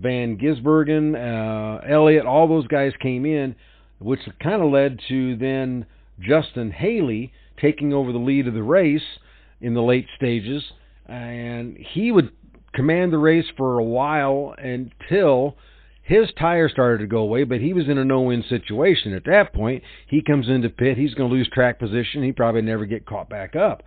Van 0.00 0.36
Gisbergen, 0.38 1.14
uh, 1.14 1.86
Elliott, 1.88 2.26
all 2.26 2.48
those 2.48 2.66
guys 2.66 2.92
came 3.00 3.24
in, 3.24 3.54
which 4.00 4.20
kind 4.42 4.60
of 4.60 4.72
led 4.72 4.98
to 5.08 5.36
then 5.36 5.86
Justin 6.20 6.70
Haley 6.70 7.32
taking 7.60 7.92
over 7.92 8.12
the 8.12 8.18
lead 8.18 8.46
of 8.46 8.54
the 8.54 8.62
race 8.62 9.18
in 9.60 9.74
the 9.74 9.82
late 9.82 10.06
stages, 10.16 10.62
and 11.06 11.76
he 11.76 12.12
would 12.12 12.30
command 12.72 13.12
the 13.12 13.18
race 13.18 13.46
for 13.56 13.78
a 13.78 13.84
while 13.84 14.54
until 14.58 15.56
his 16.02 16.28
tire 16.38 16.68
started 16.68 16.98
to 16.98 17.06
go 17.06 17.18
away, 17.18 17.44
but 17.44 17.60
he 17.60 17.72
was 17.72 17.88
in 17.88 17.98
a 17.98 18.04
no-win 18.04 18.42
situation. 18.48 19.12
At 19.14 19.24
that 19.26 19.52
point, 19.52 19.82
he 20.08 20.22
comes 20.22 20.48
into 20.48 20.68
pit, 20.68 20.96
he's 20.96 21.14
going 21.14 21.30
to 21.30 21.36
lose 21.36 21.48
track 21.48 21.78
position, 21.78 22.22
he 22.22 22.32
probably 22.32 22.62
never 22.62 22.86
get 22.86 23.06
caught 23.06 23.28
back 23.28 23.54
up. 23.54 23.82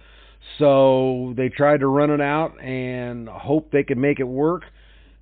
So 0.60 1.34
they 1.36 1.50
tried 1.50 1.80
to 1.80 1.88
run 1.88 2.12
it 2.12 2.22
out 2.22 2.62
and 2.62 3.28
hope 3.28 3.72
they 3.72 3.84
could 3.84 3.98
make 3.98 4.20
it 4.20 4.28
work, 4.28 4.64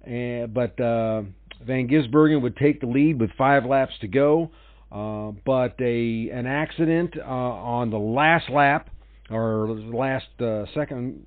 and, 0.03 0.53
but 0.53 0.79
uh, 0.79 1.23
Van 1.65 1.87
Gisbergen 1.87 2.41
would 2.41 2.57
take 2.57 2.81
the 2.81 2.87
lead 2.87 3.19
with 3.19 3.31
five 3.37 3.65
laps 3.65 3.93
to 4.01 4.07
go. 4.07 4.51
Uh, 4.91 5.31
but 5.45 5.75
a 5.79 6.29
an 6.31 6.45
accident 6.45 7.13
uh, 7.17 7.23
on 7.23 7.89
the 7.91 7.97
last 7.97 8.49
lap 8.49 8.89
or 9.29 9.67
the 9.67 9.95
last 9.95 10.25
uh, 10.41 10.65
second 10.73 11.25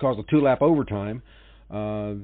caused 0.00 0.18
a 0.18 0.24
two 0.28 0.40
lap 0.40 0.60
overtime. 0.60 1.22
Uh, 1.70 2.14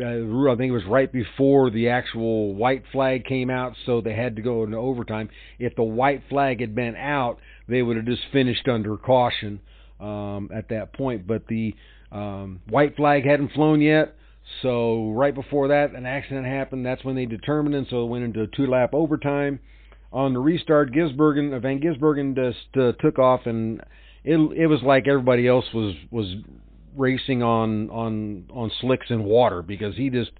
I 0.00 0.54
think 0.56 0.68
it 0.68 0.72
was 0.72 0.84
right 0.88 1.10
before 1.10 1.70
the 1.70 1.88
actual 1.88 2.54
white 2.54 2.84
flag 2.92 3.24
came 3.24 3.50
out, 3.50 3.72
so 3.84 4.00
they 4.00 4.14
had 4.14 4.36
to 4.36 4.42
go 4.42 4.62
into 4.62 4.76
overtime. 4.76 5.28
If 5.58 5.74
the 5.74 5.82
white 5.82 6.22
flag 6.28 6.60
had 6.60 6.74
been 6.74 6.94
out, 6.94 7.38
they 7.66 7.82
would 7.82 7.96
have 7.96 8.06
just 8.06 8.22
finished 8.32 8.68
under 8.68 8.96
caution 8.96 9.60
um, 9.98 10.50
at 10.54 10.68
that 10.68 10.92
point. 10.92 11.26
But 11.26 11.48
the 11.48 11.74
um, 12.12 12.60
white 12.68 12.94
flag 12.94 13.24
hadn't 13.24 13.52
flown 13.52 13.80
yet, 13.80 14.14
so 14.62 15.10
right 15.10 15.34
before 15.34 15.68
that, 15.68 15.94
an 15.96 16.06
accident 16.06 16.46
happened. 16.46 16.86
That's 16.86 17.04
when 17.04 17.16
they 17.16 17.26
determined 17.26 17.74
and 17.74 17.86
so 17.90 18.04
it 18.04 18.08
went 18.08 18.24
into 18.24 18.42
a 18.42 18.46
two 18.46 18.66
lap 18.66 18.90
overtime 18.92 19.58
on 20.12 20.32
the 20.32 20.40
restart, 20.40 20.92
Gisbergen, 20.92 21.60
Van 21.60 21.80
Gisbergen 21.80 22.34
just 22.34 22.76
uh, 22.76 22.92
took 23.02 23.18
off, 23.18 23.42
and 23.44 23.80
it 24.24 24.36
it 24.56 24.66
was 24.66 24.82
like 24.82 25.06
everybody 25.06 25.46
else 25.46 25.66
was 25.74 25.94
was 26.10 26.34
racing 26.96 27.42
on 27.42 27.90
on 27.90 28.44
on 28.50 28.70
slicks 28.80 29.06
and 29.10 29.24
water 29.24 29.62
because 29.62 29.96
he 29.96 30.10
just 30.10 30.30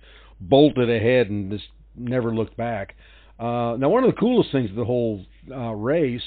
bolted 0.41 0.91
ahead 0.91 1.29
and 1.29 1.51
just 1.51 1.67
never 1.97 2.35
looked 2.35 2.57
back. 2.57 2.97
Uh, 3.39 3.77
now, 3.79 3.89
one 3.89 4.05
of 4.05 4.11
the 4.11 4.17
coolest 4.19 4.51
things 4.51 4.71
of 4.71 4.77
the 4.77 4.85
whole 4.85 5.25
uh, 5.51 5.73
race, 5.73 6.23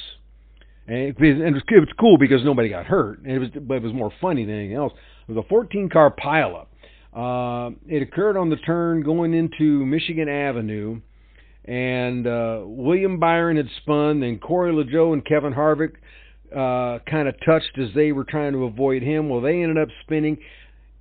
and, 0.88 0.98
it, 0.98 1.18
and 1.18 1.56
it 1.56 1.64
was 1.80 1.90
cool 2.00 2.18
because 2.18 2.44
nobody 2.46 2.70
got 2.70 2.86
hurt, 2.86 3.20
and 3.20 3.32
it 3.32 3.40
was 3.40 3.50
but 3.68 3.76
it 3.76 3.84
was 3.84 3.94
more 3.94 4.12
funny 4.22 4.46
than 4.46 4.56
anything 4.56 4.78
else. 4.78 4.94
It 5.28 5.34
was 5.34 5.44
a 5.44 5.50
14 5.50 5.90
car 5.90 6.14
pileup. 6.14 6.68
Uh, 7.14 7.72
it 7.88 8.02
occurred 8.02 8.38
on 8.38 8.50
the 8.50 8.56
turn 8.58 9.04
going 9.04 9.34
into 9.34 9.86
Michigan 9.86 10.30
Avenue 10.30 11.02
and 11.65 12.25
uh, 12.25 12.62
William 12.63 13.20
Byron 13.20 13.58
had 13.58 13.70
spun, 13.82 14.24
and 14.24 14.41
Corey 14.41 14.72
LaJoie 14.72 15.13
and 15.13 15.25
Kevin 15.25 15.53
Harvick 15.53 15.94
uh, 16.51 17.00
kind 17.10 17.27
of 17.27 17.36
touched 17.46 17.77
as 17.77 17.89
they 17.96 18.12
were 18.12 18.24
trying 18.24 18.53
to 18.53 18.65
avoid 18.65 19.03
him. 19.03 19.30
Well, 19.30 19.41
they 19.41 19.62
ended 19.62 19.77
up 19.77 19.89
spinning, 20.01 20.38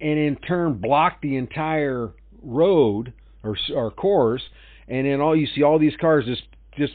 and 0.00 0.18
in 0.18 0.36
turn 0.36 0.74
blocked 0.74 1.22
the 1.22 1.36
entire 1.36 2.10
road 2.42 3.12
or, 3.42 3.56
or 3.74 3.90
course, 3.90 4.42
and 4.88 5.06
then 5.06 5.20
all 5.20 5.34
you 5.34 5.46
see 5.54 5.62
all 5.62 5.78
these 5.78 5.96
cars 6.00 6.24
just 6.26 6.42
just 6.76 6.94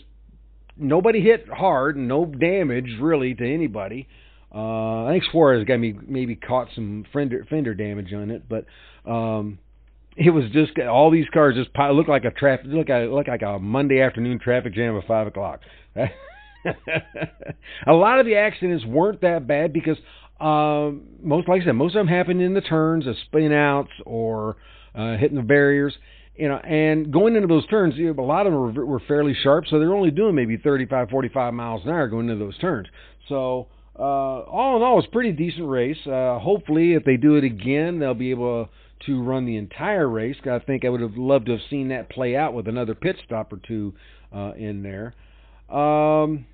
nobody 0.77 1.21
hit 1.21 1.47
hard 1.49 1.95
and 1.95 2.07
no 2.07 2.25
damage 2.25 2.89
really 2.99 3.33
to 3.33 3.53
anybody. 3.53 4.07
Uh, 4.53 5.05
I 5.05 5.11
think 5.11 5.23
Suarez 5.31 5.65
got 5.65 5.79
me 5.79 5.95
maybe 6.07 6.35
caught 6.35 6.69
some 6.75 7.05
fender 7.11 7.45
fender 7.49 7.73
damage 7.73 8.13
on 8.13 8.31
it, 8.31 8.43
but 8.47 8.65
um, 9.09 9.59
it 10.15 10.29
was 10.31 10.45
just 10.51 10.77
all 10.79 11.11
these 11.11 11.27
cars 11.33 11.55
just 11.55 11.69
looked 11.93 12.09
like 12.09 12.25
a 12.25 12.31
traffic 12.31 12.67
look 12.67 12.89
like 12.89 13.09
look 13.09 13.27
like 13.27 13.41
a 13.41 13.59
Monday 13.59 14.01
afternoon 14.01 14.39
traffic 14.39 14.73
jam 14.73 14.97
at 14.97 15.05
five 15.07 15.27
o'clock. 15.27 15.59
a 15.95 17.93
lot 17.93 18.19
of 18.19 18.25
the 18.25 18.35
accidents 18.35 18.85
weren't 18.85 19.21
that 19.21 19.47
bad 19.47 19.73
because 19.73 19.97
um, 20.39 21.03
most, 21.21 21.47
like 21.47 21.61
I 21.61 21.65
said, 21.65 21.73
most 21.73 21.95
of 21.95 21.99
them 21.99 22.07
happened 22.07 22.41
in 22.41 22.53
the 22.53 22.61
turns, 22.61 23.07
as 23.07 23.15
spin 23.25 23.53
outs 23.53 23.91
or 24.05 24.57
uh, 24.93 25.15
hitting 25.17 25.37
the 25.37 25.43
barriers. 25.43 25.93
You 26.35 26.49
know, 26.49 26.57
and 26.57 27.13
going 27.13 27.35
into 27.35 27.47
those 27.47 27.65
turns, 27.67 27.95
you 27.95 28.13
know, 28.13 28.21
a 28.21 28.25
lot 28.25 28.45
of 28.45 28.51
them 28.51 28.75
were, 28.75 28.85
were 28.85 29.01
fairly 29.07 29.33
sharp, 29.41 29.65
so 29.69 29.79
they're 29.79 29.95
only 29.95 30.11
doing 30.11 30.35
maybe 30.35 30.57
35, 30.57 31.09
45 31.09 31.53
miles 31.53 31.83
an 31.85 31.91
hour 31.91 32.09
going 32.09 32.29
into 32.29 32.43
those 32.43 32.57
turns. 32.57 32.87
So 33.29 33.67
uh, 33.97 34.01
all 34.01 34.75
in 34.75 34.83
all, 34.83 34.99
it's 34.99 35.07
a 35.07 35.11
pretty 35.11 35.31
decent 35.31 35.69
race. 35.69 35.97
Uh, 36.05 36.37
hopefully, 36.39 36.93
if 36.93 37.05
they 37.05 37.15
do 37.15 37.35
it 37.35 37.45
again, 37.45 37.99
they'll 37.99 38.13
be 38.13 38.31
able 38.31 38.65
to 38.65 38.71
to 39.05 39.21
run 39.21 39.45
the 39.45 39.57
entire 39.57 40.07
race. 40.07 40.37
I 40.45 40.59
think 40.59 40.85
I 40.85 40.89
would 40.89 41.01
have 41.01 41.17
loved 41.17 41.47
to 41.47 41.53
have 41.53 41.61
seen 41.69 41.89
that 41.89 42.09
play 42.09 42.35
out 42.35 42.53
with 42.53 42.67
another 42.67 42.95
pit 42.95 43.17
stop 43.25 43.51
or 43.51 43.57
two 43.57 43.93
uh, 44.33 44.53
in 44.57 44.83
there. 44.83 45.13
Um, 45.69 46.45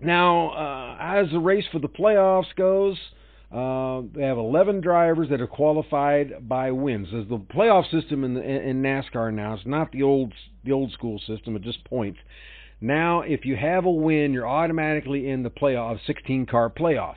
now, 0.00 0.50
uh, 0.50 0.96
as 1.00 1.30
the 1.30 1.38
race 1.38 1.64
for 1.70 1.78
the 1.78 1.88
playoffs 1.88 2.54
goes, 2.56 2.96
uh, 3.52 4.02
they 4.14 4.22
have 4.22 4.38
11 4.38 4.80
drivers 4.80 5.28
that 5.30 5.40
are 5.40 5.46
qualified 5.46 6.48
by 6.48 6.70
wins. 6.70 7.08
As 7.08 7.28
the 7.28 7.38
playoff 7.38 7.90
system 7.90 8.24
in, 8.24 8.34
the, 8.34 8.42
in 8.42 8.80
NASCAR 8.82 9.32
now, 9.34 9.54
it's 9.54 9.66
not 9.66 9.90
the 9.92 10.02
old 10.02 10.32
the 10.64 10.72
old 10.72 10.92
school 10.92 11.18
system; 11.26 11.56
it 11.56 11.62
just 11.62 11.82
points. 11.84 12.18
Now, 12.80 13.22
if 13.22 13.44
you 13.44 13.56
have 13.56 13.84
a 13.84 13.90
win, 13.90 14.32
you're 14.32 14.48
automatically 14.48 15.28
in 15.28 15.42
the 15.42 15.50
playoff, 15.50 15.98
16 16.06 16.46
car 16.46 16.70
playoff. 16.70 17.16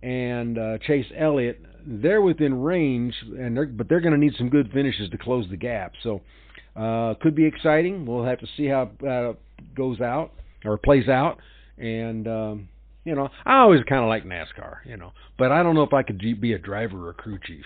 and 0.04 0.58
uh, 0.58 0.78
Chase 0.86 1.06
Elliott. 1.18 1.62
They're 1.86 2.22
within 2.22 2.62
range, 2.62 3.16
and 3.24 3.56
they're, 3.56 3.66
but 3.66 3.88
they're 3.88 4.02
going 4.02 4.14
to 4.14 4.20
need 4.20 4.34
some 4.38 4.50
good 4.50 4.72
finishes 4.74 5.10
to 5.12 5.18
close 5.18 5.48
the 5.50 5.58
gap. 5.58 5.94
So 6.04 6.22
uh, 6.76 7.16
could 7.22 7.34
be 7.34 7.46
exciting. 7.46 8.06
We'll 8.06 8.26
have 8.26 8.40
to 8.40 8.48
see 8.58 8.68
how 8.68 8.92
uh, 9.08 9.34
goes 9.74 10.02
out 10.02 10.34
or 10.66 10.78
plays 10.78 11.08
out. 11.08 11.38
And 11.78 12.28
um, 12.28 12.70
you 13.04 13.16
know, 13.16 13.30
I 13.46 13.60
always 13.60 13.82
kind 13.84 14.04
of 14.04 14.10
like 14.10 14.26
NASCAR, 14.26 14.86
you 14.86 14.98
know, 14.98 15.14
but 15.38 15.52
I 15.52 15.64
don't 15.64 15.76
know 15.76 15.84
if 15.84 15.94
I 15.94 16.04
could 16.04 16.20
be 16.20 16.54
a 16.54 16.60
driver 16.60 17.08
or 17.08 17.10
a 17.12 17.14
crew 17.14 17.40
chief, 17.46 17.66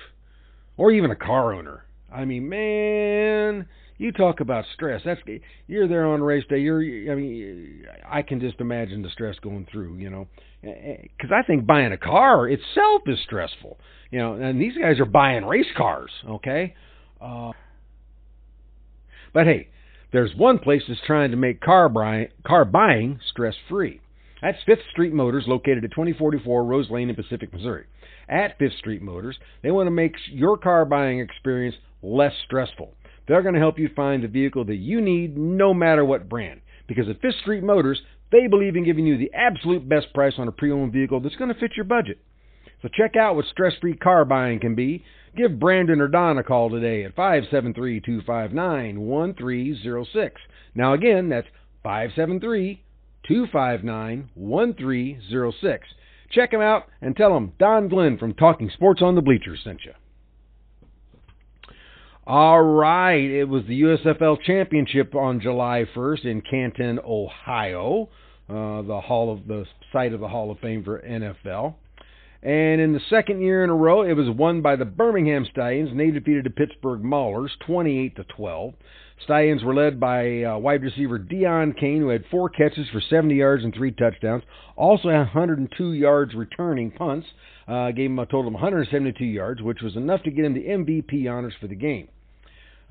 or 0.77 0.91
even 0.91 1.11
a 1.11 1.15
car 1.15 1.53
owner. 1.53 1.83
I 2.13 2.23
mean, 2.23 2.47
man, 2.47 3.67
you 3.97 4.11
talk 4.11 4.39
about 4.39 4.65
stress. 4.73 5.01
That's 5.03 5.19
you're 5.67 5.87
there 5.87 6.05
on 6.05 6.21
race 6.21 6.45
day. 6.47 6.59
You're, 6.59 6.81
I 7.11 7.15
mean, 7.15 7.85
I 8.09 8.21
can 8.21 8.39
just 8.39 8.59
imagine 8.61 9.01
the 9.01 9.09
stress 9.09 9.35
going 9.39 9.67
through. 9.71 9.97
You 9.97 10.09
know, 10.09 10.27
because 10.61 11.31
I 11.33 11.43
think 11.45 11.65
buying 11.65 11.91
a 11.91 11.97
car 11.97 12.47
itself 12.47 13.01
is 13.07 13.19
stressful. 13.25 13.77
You 14.11 14.19
know, 14.19 14.33
and 14.33 14.61
these 14.61 14.77
guys 14.77 14.99
are 14.99 15.05
buying 15.05 15.45
race 15.45 15.65
cars. 15.75 16.11
Okay, 16.29 16.75
uh, 17.19 17.51
but 19.33 19.45
hey, 19.45 19.67
there's 20.15 20.33
one 20.37 20.59
place 20.59 20.81
that's 20.87 21.01
trying 21.05 21.31
to 21.31 21.37
make 21.37 21.59
car 21.59 21.89
buying 21.89 22.29
car 22.47 22.63
buying 22.63 23.19
stress 23.29 23.55
free. 23.67 23.99
That's 24.41 24.57
Fifth 24.65 24.83
Street 24.91 25.11
Motors, 25.11 25.43
located 25.45 25.83
at 25.83 25.91
2044 25.91 26.63
Rose 26.63 26.89
Lane 26.89 27.09
in 27.09 27.15
Pacific, 27.15 27.51
Missouri. 27.51 27.85
At 28.29 28.57
Fifth 28.57 28.77
Street 28.79 29.01
Motors, 29.01 29.37
they 29.61 29.71
want 29.71 29.87
to 29.87 29.91
make 29.91 30.13
your 30.31 30.57
car 30.57 30.85
buying 30.85 31.19
experience 31.19 31.75
less 32.01 32.31
stressful. 32.45 32.93
They're 33.27 33.41
going 33.41 33.55
to 33.55 33.59
help 33.59 33.77
you 33.77 33.89
find 33.93 34.23
the 34.23 34.27
vehicle 34.29 34.63
that 34.65 34.77
you 34.77 35.01
need 35.01 35.37
no 35.37 35.73
matter 35.73 36.05
what 36.05 36.29
brand. 36.29 36.61
Because 36.87 37.09
at 37.09 37.19
Fifth 37.21 37.39
Street 37.41 37.63
Motors, 37.63 37.99
they 38.31 38.47
believe 38.47 38.77
in 38.77 38.85
giving 38.85 39.05
you 39.05 39.17
the 39.17 39.31
absolute 39.33 39.89
best 39.89 40.13
price 40.13 40.35
on 40.37 40.47
a 40.47 40.51
pre 40.51 40.71
owned 40.71 40.93
vehicle 40.93 41.19
that's 41.19 41.35
going 41.35 41.53
to 41.53 41.59
fit 41.59 41.71
your 41.75 41.85
budget. 41.85 42.19
So 42.81 42.89
check 42.93 43.15
out 43.15 43.35
what 43.35 43.45
stress 43.45 43.73
free 43.81 43.95
car 43.95 44.25
buying 44.25 44.59
can 44.59 44.75
be. 44.75 45.03
Give 45.35 45.59
Brandon 45.59 45.99
or 45.99 46.07
Don 46.07 46.37
a 46.37 46.43
call 46.43 46.69
today 46.69 47.03
at 47.03 47.15
573 47.15 48.01
259 48.01 49.01
1306. 49.01 50.41
Now, 50.75 50.93
again, 50.93 51.29
that's 51.29 51.47
573 51.83 52.83
259 53.27 54.29
1306. 54.33 55.87
Check 56.31 56.51
them 56.51 56.61
out 56.61 56.83
and 57.01 57.15
tell 57.15 57.33
them 57.33 57.53
Don 57.59 57.87
Glenn 57.87 58.17
from 58.17 58.33
Talking 58.33 58.69
Sports 58.73 59.01
on 59.01 59.15
the 59.15 59.21
Bleachers 59.21 59.61
sent 59.63 59.83
you. 59.85 59.93
All 62.27 62.61
right, 62.61 63.21
it 63.21 63.45
was 63.45 63.65
the 63.67 63.81
USFL 63.81 64.41
Championship 64.41 65.13
on 65.13 65.39
July 65.39 65.85
1st 65.95 66.25
in 66.25 66.41
Canton, 66.41 66.99
Ohio, 67.05 68.09
uh, 68.49 68.81
the 68.81 68.99
hall 68.99 69.31
of 69.31 69.45
the 69.45 69.65
site 69.93 70.11
of 70.11 70.21
the 70.21 70.27
Hall 70.27 70.49
of 70.49 70.57
Fame 70.59 70.83
for 70.83 70.99
NFL. 71.01 71.75
And 72.45 72.79
in 72.79 72.93
the 72.93 72.99
second 73.09 73.41
year 73.41 73.63
in 73.63 73.71
a 73.71 73.75
row, 73.75 74.03
it 74.03 74.13
was 74.13 74.29
won 74.29 74.61
by 74.61 74.75
the 74.75 74.85
Birmingham 74.85 75.47
Stallions, 75.49 75.89
and 75.89 75.99
they 75.99 76.11
defeated 76.11 76.45
the 76.45 76.51
Pittsburgh 76.51 77.01
Maulers 77.01 77.49
28 77.65 78.15
to 78.17 78.23
12. 78.23 78.73
Stallions 79.23 79.63
were 79.63 79.73
led 79.73 79.99
by 79.99 80.43
uh, 80.43 80.55
wide 80.59 80.83
receiver 80.83 81.17
Deon 81.17 81.75
Cain, 81.75 82.01
who 82.01 82.09
had 82.09 82.23
four 82.29 82.49
catches 82.49 82.87
for 82.89 83.01
70 83.01 83.33
yards 83.33 83.63
and 83.63 83.73
three 83.73 83.89
touchdowns. 83.89 84.43
Also 84.75 85.09
had 85.09 85.21
102 85.21 85.93
yards 85.93 86.35
returning 86.35 86.91
punts. 86.91 87.25
Uh, 87.67 87.89
gave 87.89 88.11
him 88.11 88.19
a 88.19 88.27
total 88.27 88.49
of 88.49 88.53
172 88.53 89.25
yards, 89.25 89.63
which 89.63 89.81
was 89.81 89.95
enough 89.95 90.21
to 90.21 90.29
get 90.29 90.45
him 90.45 90.53
the 90.53 90.67
MVP 90.67 91.27
honors 91.27 91.53
for 91.59 91.65
the 91.65 91.73
game. 91.73 92.09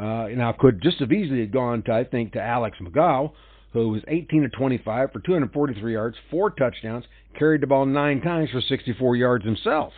Uh, 0.00 0.26
now, 0.34 0.52
could 0.58 0.82
just 0.82 1.00
as 1.00 1.12
easily 1.12 1.42
have 1.42 1.52
gone 1.52 1.80
to, 1.84 1.92
I 1.92 2.02
think, 2.02 2.32
to 2.32 2.42
Alex 2.42 2.76
McGough, 2.82 3.30
who 3.74 3.90
was 3.90 4.02
18 4.08 4.42
to 4.42 4.48
25 4.48 5.12
for 5.12 5.18
243 5.18 5.92
yards, 5.92 6.16
four 6.30 6.48
touchdowns, 6.50 7.04
carried 7.38 7.60
the 7.60 7.66
ball 7.66 7.84
nine 7.84 8.22
times 8.22 8.48
for 8.50 8.60
64 8.60 9.16
yards 9.16 9.44
himself. 9.44 9.92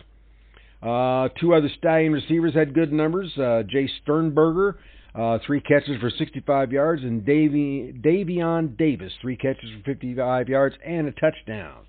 Uh, 0.81 1.29
two 1.39 1.53
other 1.53 1.69
Stallion 1.77 2.11
receivers 2.11 2.53
had 2.53 2.73
good 2.73 2.91
numbers. 2.91 3.31
Uh, 3.37 3.63
Jace 3.63 3.89
Sternberger, 4.01 4.79
uh, 5.15 5.37
three 5.45 5.61
catches 5.61 5.99
for 6.01 6.09
65 6.09 6.71
yards, 6.71 7.03
and 7.03 7.23
Davy, 7.23 7.93
Davion 8.03 8.75
Davis, 8.77 9.13
three 9.21 9.37
catches 9.37 9.69
for 9.77 9.93
55 9.93 10.49
yards 10.49 10.75
and 10.83 11.07
a 11.07 11.11
touchdown. 11.11 11.85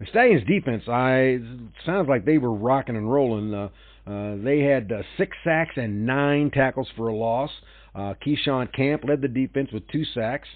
The 0.00 0.06
Stallions' 0.06 0.46
defense, 0.48 0.82
I 0.88 1.38
sounds 1.86 2.08
like 2.08 2.24
they 2.24 2.38
were 2.38 2.52
rocking 2.52 2.96
and 2.96 3.10
rolling. 3.10 3.54
Uh, 3.54 3.68
uh, 4.04 4.36
they 4.42 4.60
had 4.60 4.90
uh, 4.90 5.02
six 5.16 5.36
sacks 5.44 5.74
and 5.76 6.04
nine 6.04 6.50
tackles 6.50 6.88
for 6.96 7.06
a 7.08 7.14
loss. 7.14 7.50
Uh, 7.94 8.14
Keyshawn 8.26 8.72
Camp 8.74 9.04
led 9.04 9.20
the 9.20 9.28
defense 9.28 9.68
with 9.72 9.86
two 9.88 10.04
sacks. 10.04 10.48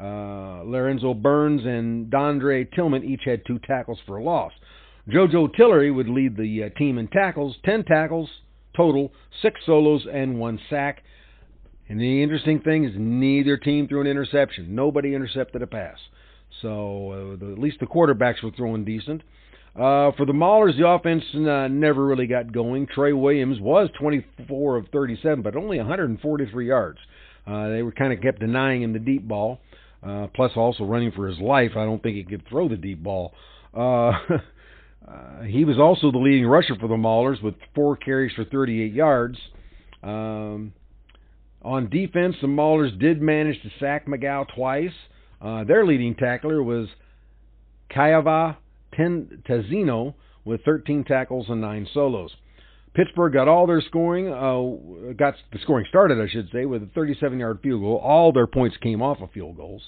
Uh, 0.00 0.62
Lorenzo 0.64 1.12
Burns 1.12 1.62
and 1.64 2.10
Dondre 2.10 2.72
Tillman 2.74 3.04
each 3.04 3.22
had 3.24 3.44
two 3.46 3.58
tackles 3.60 3.98
for 4.06 4.16
a 4.16 4.22
loss. 4.22 4.52
JoJo 5.08 5.54
Tillery 5.54 5.90
would 5.90 6.08
lead 6.08 6.36
the 6.36 6.64
uh, 6.64 6.68
team 6.78 6.98
in 6.98 7.08
tackles, 7.08 7.56
10 7.64 7.84
tackles 7.84 8.28
total, 8.76 9.12
six 9.42 9.60
solos, 9.66 10.06
and 10.12 10.38
one 10.38 10.58
sack. 10.68 11.02
And 11.88 12.00
the 12.00 12.22
interesting 12.22 12.60
thing 12.60 12.84
is 12.84 12.92
neither 12.96 13.56
team 13.56 13.88
threw 13.88 14.00
an 14.00 14.06
interception. 14.06 14.74
Nobody 14.74 15.14
intercepted 15.14 15.62
a 15.62 15.66
pass. 15.66 15.98
So 16.62 17.10
uh, 17.10 17.44
the, 17.44 17.52
at 17.52 17.58
least 17.58 17.78
the 17.80 17.86
quarterbacks 17.86 18.42
were 18.42 18.52
throwing 18.56 18.84
decent. 18.84 19.22
Uh, 19.74 20.10
for 20.16 20.26
the 20.26 20.32
Maulers, 20.32 20.76
the 20.76 20.86
offense 20.86 21.22
uh, 21.34 21.68
never 21.68 22.04
really 22.04 22.26
got 22.26 22.52
going. 22.52 22.86
Trey 22.86 23.12
Williams 23.12 23.60
was 23.60 23.88
24 23.98 24.76
of 24.76 24.86
37, 24.92 25.42
but 25.42 25.56
only 25.56 25.78
143 25.78 26.66
yards. 26.66 26.98
Uh, 27.46 27.68
they 27.68 27.82
were 27.82 27.92
kind 27.92 28.12
of 28.12 28.20
kept 28.20 28.40
denying 28.40 28.82
him 28.82 28.92
the 28.92 28.98
deep 28.98 29.26
ball, 29.26 29.60
uh, 30.02 30.26
plus 30.34 30.52
also 30.56 30.84
running 30.84 31.12
for 31.12 31.26
his 31.26 31.38
life. 31.38 31.72
I 31.76 31.84
don't 31.84 32.02
think 32.02 32.16
he 32.16 32.24
could 32.24 32.46
throw 32.48 32.68
the 32.68 32.76
deep 32.76 33.02
ball. 33.02 33.34
Uh, 33.74 33.78
uh, 35.08 35.42
he 35.46 35.64
was 35.64 35.78
also 35.78 36.10
the 36.10 36.18
leading 36.18 36.46
rusher 36.46 36.76
for 36.76 36.88
the 36.88 36.94
Maulers 36.94 37.42
with 37.42 37.54
four 37.74 37.96
carries 37.96 38.32
for 38.34 38.44
38 38.44 38.92
yards. 38.92 39.38
Um, 40.02 40.72
on 41.62 41.90
defense, 41.90 42.36
the 42.40 42.48
Maulers 42.48 42.98
did 42.98 43.20
manage 43.20 43.60
to 43.62 43.70
sack 43.78 44.06
McGough 44.06 44.46
twice. 44.54 44.92
Uh, 45.40 45.64
their 45.64 45.84
leading 45.86 46.14
tackler 46.14 46.62
was 46.62 46.88
Kyahva 47.90 48.56
Tezino 48.98 50.14
with 50.44 50.64
13 50.64 51.04
tackles 51.04 51.46
and 51.48 51.60
9 51.60 51.88
solos. 51.92 52.30
Pittsburgh 52.94 53.32
got 53.32 53.46
all 53.46 53.66
their 53.66 53.80
scoring, 53.80 54.28
uh, 54.28 55.12
got 55.12 55.34
the 55.52 55.58
scoring 55.62 55.86
started, 55.88 56.20
I 56.20 56.28
should 56.28 56.50
say, 56.52 56.64
with 56.64 56.82
a 56.82 56.86
37-yard 56.86 57.60
field 57.62 57.82
goal. 57.82 57.96
All 57.98 58.32
their 58.32 58.48
points 58.48 58.76
came 58.78 59.00
off 59.00 59.20
of 59.20 59.30
field 59.30 59.56
goals. 59.56 59.82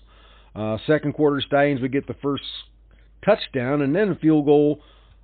Uh, 0.54 0.78
second 0.86 1.14
quarter, 1.14 1.40
Stallions 1.40 1.80
would 1.80 1.92
get 1.92 2.06
the 2.06 2.14
first 2.22 2.44
touchdown, 3.24 3.82
and 3.82 3.94
then 3.94 4.10
a 4.10 4.14
field 4.16 4.44
goal 4.44 4.80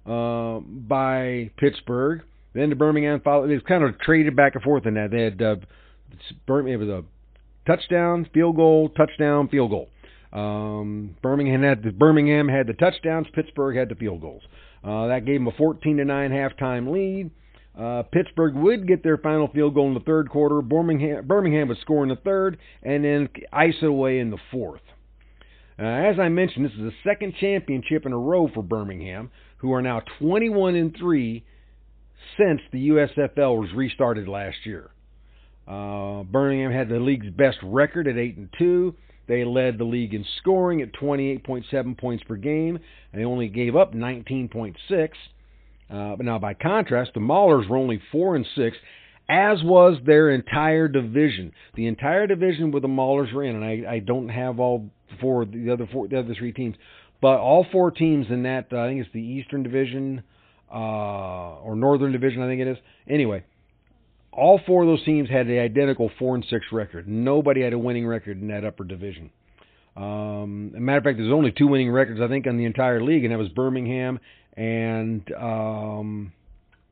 uh, 0.06 0.60
by 0.60 1.50
Pittsburgh. 1.56 2.22
Then 2.54 2.70
the 2.70 2.76
Birmingham 2.76 3.20
followed. 3.20 3.50
It 3.50 3.54
was 3.54 3.62
kind 3.68 3.84
of 3.84 3.98
traded 4.00 4.34
back 4.34 4.54
and 4.54 4.64
forth 4.64 4.86
in 4.86 4.94
that. 4.94 5.10
They 5.10 5.22
had 5.22 5.40
uh, 5.40 5.56
it 6.66 6.76
was 6.76 6.88
a 6.88 7.04
touchdown, 7.66 8.28
field 8.32 8.56
goal, 8.56 8.88
touchdown, 8.88 9.48
field 9.48 9.70
goal. 9.70 9.88
Um, 10.32 11.16
Birmingham 11.22 11.62
had 11.62 11.82
the 11.82 11.90
Birmingham 11.90 12.48
had 12.48 12.66
the 12.66 12.72
touchdowns. 12.72 13.26
Pittsburgh 13.34 13.76
had 13.76 13.88
the 13.88 13.94
field 13.94 14.20
goals. 14.20 14.42
Uh, 14.82 15.08
that 15.08 15.26
gave 15.26 15.40
them 15.40 15.48
a 15.48 15.52
14 15.52 15.98
to 15.98 16.04
nine 16.04 16.30
halftime 16.30 16.90
lead. 16.90 17.30
Uh, 17.78 18.02
Pittsburgh 18.10 18.54
would 18.56 18.88
get 18.88 19.04
their 19.04 19.18
final 19.18 19.48
field 19.48 19.74
goal 19.74 19.86
in 19.88 19.94
the 19.94 20.00
third 20.00 20.28
quarter. 20.30 20.60
Birmingham, 20.62 21.26
Birmingham 21.26 21.68
would 21.68 21.78
score 21.78 22.02
in 22.02 22.08
the 22.08 22.16
third, 22.16 22.58
and 22.82 23.04
then 23.04 23.28
ice 23.52 23.74
it 23.80 23.86
away 23.86 24.18
in 24.18 24.30
the 24.30 24.38
fourth. 24.50 24.80
Uh, 25.78 25.84
as 25.84 26.18
I 26.18 26.28
mentioned, 26.28 26.64
this 26.64 26.72
is 26.72 26.78
the 26.80 26.92
second 27.04 27.34
championship 27.40 28.04
in 28.04 28.12
a 28.12 28.18
row 28.18 28.48
for 28.52 28.64
Birmingham, 28.64 29.30
who 29.58 29.72
are 29.72 29.82
now 29.82 30.02
21 30.18 30.74
and 30.74 30.96
three 30.98 31.44
since 32.36 32.60
the 32.72 32.88
USFL 32.88 33.60
was 33.60 33.70
restarted 33.76 34.26
last 34.26 34.56
year. 34.64 34.90
Uh, 35.68 36.24
Birmingham 36.24 36.72
had 36.72 36.88
the 36.88 36.98
league's 36.98 37.30
best 37.30 37.58
record 37.62 38.08
at 38.08 38.16
eight 38.16 38.36
and 38.36 38.48
two. 38.58 38.96
They 39.28 39.44
led 39.44 39.78
the 39.78 39.84
league 39.84 40.14
in 40.14 40.24
scoring 40.38 40.82
at 40.82 40.92
28.7 40.94 41.96
points 41.96 42.24
per 42.24 42.36
game, 42.36 42.76
and 43.12 43.20
they 43.20 43.24
only 43.24 43.48
gave 43.48 43.76
up 43.76 43.94
19.6. 43.94 44.74
Uh, 45.90 46.16
but 46.16 46.26
now, 46.26 46.38
by 46.38 46.54
contrast, 46.54 47.12
the 47.14 47.20
Maulers 47.20 47.68
were 47.68 47.76
only 47.76 48.00
four 48.12 48.36
and 48.36 48.46
six, 48.54 48.76
as 49.28 49.62
was 49.62 49.98
their 50.04 50.30
entire 50.30 50.88
division. 50.88 51.52
The 51.74 51.86
entire 51.86 52.26
division 52.26 52.70
where 52.70 52.80
the 52.80 52.88
Maulers 52.88 53.32
were 53.32 53.44
in, 53.44 53.56
and 53.56 53.64
I, 53.64 53.94
I 53.94 53.98
don't 54.00 54.28
have 54.28 54.60
all 54.60 54.90
four 55.20 55.44
the 55.44 55.70
other 55.70 55.88
four 55.90 56.08
the 56.08 56.18
other 56.18 56.34
three 56.34 56.52
teams, 56.52 56.76
but 57.20 57.38
all 57.38 57.66
four 57.72 57.90
teams 57.90 58.26
in 58.30 58.42
that 58.42 58.66
uh, 58.72 58.80
I 58.80 58.88
think 58.88 59.00
it's 59.00 59.12
the 59.12 59.20
Eastern 59.20 59.62
Division 59.62 60.22
uh, 60.72 61.60
or 61.60 61.74
Northern 61.74 62.12
Division, 62.12 62.42
I 62.42 62.46
think 62.48 62.60
it 62.60 62.68
is. 62.68 62.78
Anyway, 63.08 63.44
all 64.32 64.60
four 64.66 64.82
of 64.82 64.88
those 64.88 65.04
teams 65.04 65.30
had 65.30 65.46
the 65.46 65.58
identical 65.58 66.10
four 66.18 66.34
and 66.34 66.44
six 66.48 66.66
record. 66.70 67.08
Nobody 67.08 67.62
had 67.62 67.72
a 67.72 67.78
winning 67.78 68.06
record 68.06 68.40
in 68.40 68.48
that 68.48 68.64
upper 68.64 68.84
division. 68.84 69.30
Um, 69.96 70.72
matter 70.74 70.98
of 70.98 71.04
fact, 71.04 71.18
there's 71.18 71.32
only 71.32 71.50
two 71.50 71.66
winning 71.66 71.90
records 71.90 72.20
I 72.20 72.28
think 72.28 72.46
in 72.46 72.56
the 72.56 72.66
entire 72.66 73.02
league, 73.02 73.24
and 73.24 73.32
that 73.32 73.38
was 73.38 73.48
Birmingham 73.48 74.20
and 74.58 75.22
um, 75.34 76.32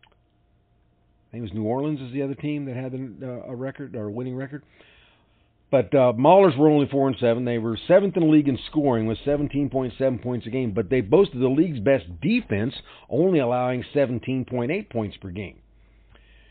I 0.05 1.33
think 1.33 1.41
it 1.41 1.43
was 1.43 1.53
New 1.53 1.65
Orleans 1.65 2.01
is 2.01 2.13
the 2.13 2.23
other 2.23 2.37
team 2.37 2.65
that 2.67 2.77
had 2.77 2.95
a, 2.95 3.57
record 3.57 3.97
or 3.97 4.05
a 4.05 4.11
winning 4.11 4.37
record. 4.37 4.63
But 5.69 5.93
uh, 5.93 6.13
Maulers 6.17 6.57
were 6.57 6.69
only 6.69 6.87
four 6.89 7.09
and 7.09 7.17
seven. 7.19 7.45
They 7.45 7.59
were 7.59 7.77
seventh 7.89 8.17
in 8.17 8.23
the 8.23 8.29
league 8.29 8.47
in 8.47 8.57
scoring 8.71 9.07
with 9.07 9.19
17.7 9.27 10.23
points 10.23 10.47
a 10.47 10.51
game. 10.51 10.71
But 10.71 10.91
they 10.91 11.01
boasted 11.01 11.41
the 11.41 11.49
league's 11.49 11.81
best 11.81 12.05
defense, 12.23 12.73
only 13.11 13.41
allowing 13.41 13.85
17.8 13.93 14.89
points 14.89 15.17
per 15.17 15.31
game. 15.31 15.59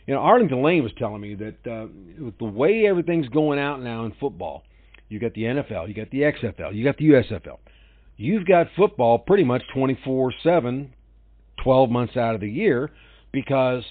You 0.08 0.16
know, 0.16 0.20
Arlington 0.20 0.62
Lane 0.62 0.84
was 0.84 0.92
telling 1.00 1.22
me 1.22 1.36
that 1.36 1.66
uh, 1.66 1.88
with 2.20 2.38
the 2.40 2.46
way 2.46 2.86
everything's 2.86 3.30
going 3.30 3.58
out 3.58 3.82
now 3.82 4.04
in 4.06 4.12
football, 4.20 4.64
you 5.08 5.20
got 5.20 5.34
the 5.34 5.44
NFL, 5.44 5.88
you 5.88 5.94
got 5.94 6.12
the 6.12 6.20
XFL, 6.20 6.76
you 6.76 6.84
got 6.84 6.98
the 6.98 7.06
USFL. 7.06 7.60
You've 8.18 8.46
got 8.46 8.68
football 8.76 9.18
pretty 9.20 9.46
much 9.46 9.64
24 9.74 10.34
7 10.44 10.94
12 11.66 11.90
months 11.90 12.16
out 12.16 12.36
of 12.36 12.42
the 12.42 12.50
year 12.50 12.92
because 13.34 13.84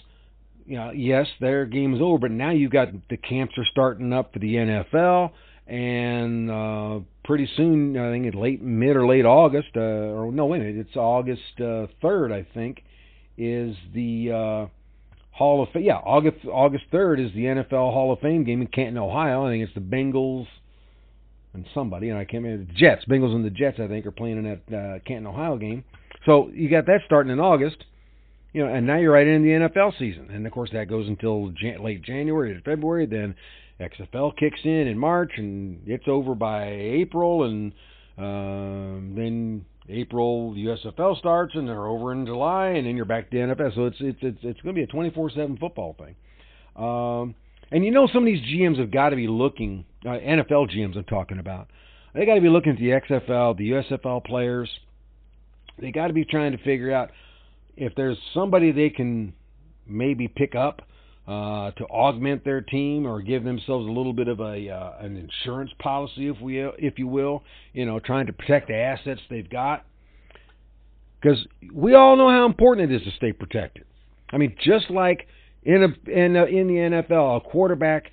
you 0.64 0.76
know, 0.76 0.92
yes, 0.92 1.26
their 1.40 1.66
game 1.66 1.94
is 1.94 2.00
over, 2.00 2.18
but 2.18 2.30
now 2.30 2.50
you've 2.50 2.70
got 2.70 2.88
the 3.10 3.16
camps 3.16 3.54
are 3.58 3.66
starting 3.70 4.12
up 4.12 4.32
for 4.32 4.38
the 4.38 4.54
NFL, 4.54 5.32
and 5.66 6.50
uh, 6.50 7.00
pretty 7.24 7.48
soon, 7.56 7.98
I 7.98 8.10
think 8.10 8.26
it's 8.26 8.37
late, 8.37 8.62
mid 8.62 8.96
or 8.96 9.06
late 9.06 9.26
August, 9.26 9.68
uh, 9.76 9.80
or 9.80 10.32
no, 10.32 10.46
wait 10.46 10.62
a 10.62 10.64
minute, 10.64 10.87
it's 10.87 10.96
August 10.96 11.42
uh, 11.58 11.87
3rd, 12.02 12.32
I 12.32 12.46
think, 12.54 12.82
is 13.37 13.76
the 13.92 14.30
uh, 14.30 14.66
Hall 15.32 15.62
of 15.62 15.68
Fame. 15.70 15.82
Yeah, 15.82 15.96
August 15.96 16.46
August 16.46 16.84
3rd 16.92 17.26
is 17.26 17.34
the 17.34 17.44
NFL 17.44 17.92
Hall 17.92 18.12
of 18.12 18.20
Fame 18.20 18.44
game 18.44 18.62
in 18.62 18.68
Canton, 18.68 18.96
Ohio. 18.96 19.46
I 19.46 19.50
think 19.50 19.64
it's 19.64 19.74
the 19.74 19.80
Bengals 19.80 20.46
and 21.52 21.66
somebody, 21.74 22.08
and 22.08 22.18
I 22.18 22.24
can't 22.24 22.42
remember 22.42 22.64
the 22.64 22.78
Jets. 22.78 23.04
Bengals 23.04 23.34
and 23.34 23.44
the 23.44 23.50
Jets, 23.50 23.80
I 23.80 23.87
think, 23.87 24.06
are 24.06 24.12
playing 24.12 24.38
in 24.38 24.44
that 24.44 24.76
uh, 24.76 24.98
Canton, 25.06 25.26
Ohio 25.26 25.58
game. 25.58 25.84
So 26.26 26.50
you 26.52 26.68
got 26.70 26.87
that 26.87 27.00
starting 27.04 27.32
in 27.32 27.40
August, 27.40 27.84
you 28.52 28.64
know, 28.64 28.72
and 28.72 28.87
now 28.87 28.96
you're 28.96 29.12
right 29.12 29.26
in 29.26 29.42
the 29.42 29.68
NFL 29.68 29.98
season, 29.98 30.30
and 30.30 30.46
of 30.46 30.52
course 30.52 30.70
that 30.72 30.88
goes 30.88 31.08
until 31.08 31.50
Jan- 31.50 31.82
late 31.82 32.02
January 32.02 32.54
to 32.54 32.60
February. 32.62 33.06
Then 33.06 33.34
XFL 33.80 34.37
kicks 34.37 34.60
in 34.64 34.87
in 34.87 34.98
March, 34.98 35.32
and 35.37 35.82
it's 35.87 36.04
over 36.06 36.34
by 36.34 36.68
April, 36.70 37.44
and 37.44 37.72
um, 38.16 39.14
then 39.16 39.64
April 39.88 40.54
USFL 40.54 41.18
starts, 41.18 41.54
and 41.54 41.68
they're 41.68 41.87
over 41.87 42.12
in 42.12 42.24
July, 42.24 42.68
and 42.68 42.87
then 42.87 42.96
you're 42.96 43.04
back 43.04 43.30
to 43.30 43.37
NFL. 43.37 43.74
So 43.74 43.87
it's 43.87 43.96
it's 44.00 44.18
it's, 44.22 44.38
it's 44.42 44.60
going 44.60 44.74
to 44.74 44.80
be 44.80 44.82
a 44.82 44.87
24/7 44.87 45.58
football 45.58 45.96
thing. 45.98 46.14
Um, 46.76 47.34
and 47.70 47.84
you 47.84 47.90
know, 47.90 48.06
some 48.12 48.22
of 48.22 48.26
these 48.26 48.42
GMs 48.42 48.78
have 48.78 48.90
got 48.90 49.10
to 49.10 49.16
be 49.16 49.26
looking. 49.26 49.84
Uh, 50.06 50.10
NFL 50.10 50.70
GMs 50.70 50.96
I'm 50.96 51.04
talking 51.04 51.38
about. 51.38 51.68
They 52.14 52.24
got 52.24 52.37
to 52.37 52.40
be 52.40 52.48
looking 52.48 52.72
at 52.72 52.78
the 52.78 52.90
XFL, 52.90 53.56
the 53.56 53.70
USFL 53.70 54.24
players 54.24 54.70
they 55.78 55.90
got 55.90 56.08
to 56.08 56.12
be 56.12 56.24
trying 56.24 56.52
to 56.52 56.58
figure 56.58 56.92
out 56.92 57.10
if 57.76 57.94
there's 57.94 58.18
somebody 58.32 58.72
they 58.72 58.90
can 58.90 59.34
maybe 59.87 60.28
pick 60.28 60.54
up 60.54 60.82
uh, 61.26 61.70
to 61.72 61.84
augment 61.87 62.44
their 62.44 62.60
team 62.60 63.06
or 63.06 63.22
give 63.22 63.44
themselves 63.44 63.87
a 63.87 63.90
little 63.90 64.12
bit 64.12 64.28
of 64.28 64.40
a 64.40 64.68
uh, 64.68 64.92
an 65.00 65.16
insurance 65.16 65.70
policy, 65.78 66.28
if 66.28 66.40
we 66.40 66.60
if 66.60 66.98
you 66.98 67.06
will, 67.06 67.42
you 67.72 67.87
know, 67.87 67.98
trying 67.98 68.26
to 68.26 68.32
protect 68.32 68.68
the 68.68 68.74
assets 68.74 69.20
they've 69.30 69.48
got. 69.48 69.84
Because 71.20 71.38
we 71.72 71.94
all 71.94 72.16
know 72.16 72.28
how 72.28 72.44
important 72.44 72.92
it 72.92 72.94
is 72.94 73.02
to 73.02 73.10
stay 73.16 73.32
protected. 73.32 73.84
I 74.30 74.37
mean, 74.37 74.54
just 74.62 74.90
like 74.90 75.26
in 75.62 75.82
a, 75.82 76.10
in 76.10 76.37
a, 76.37 76.44
in 76.44 76.66
the 76.66 76.74
NFL, 76.74 77.38
a 77.38 77.40
quarterback 77.40 78.10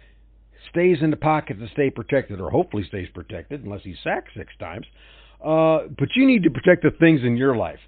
stays 0.70 1.00
in 1.02 1.12
the 1.12 1.18
pocket 1.18 1.60
to 1.60 1.68
stay 1.74 1.90
protected, 1.90 2.40
or 2.40 2.50
hopefully 2.50 2.86
stays 2.88 3.10
protected, 3.14 3.66
unless 3.66 3.82
he's 3.84 3.98
sacked 4.04 4.30
six 4.38 4.54
times. 4.60 4.86
Uh, 5.44 5.88
but 5.98 6.10
you 6.16 6.26
need 6.26 6.44
to 6.44 6.52
protect 6.52 6.84
the 6.84 6.92
things 6.92 7.22
in 7.24 7.36
your 7.36 7.56
life. 7.56 7.80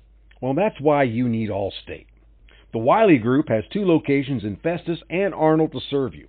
Well, 0.41 0.53
that's 0.53 0.79
why 0.81 1.03
you 1.03 1.29
need 1.29 1.49
Allstate. 1.49 2.07
The 2.73 2.79
Wiley 2.79 3.19
Group 3.19 3.49
has 3.49 3.63
two 3.71 3.85
locations 3.85 4.43
in 4.43 4.57
Festus 4.57 4.99
and 5.09 5.33
Arnold 5.33 5.71
to 5.73 5.79
serve 5.89 6.15
you. 6.15 6.27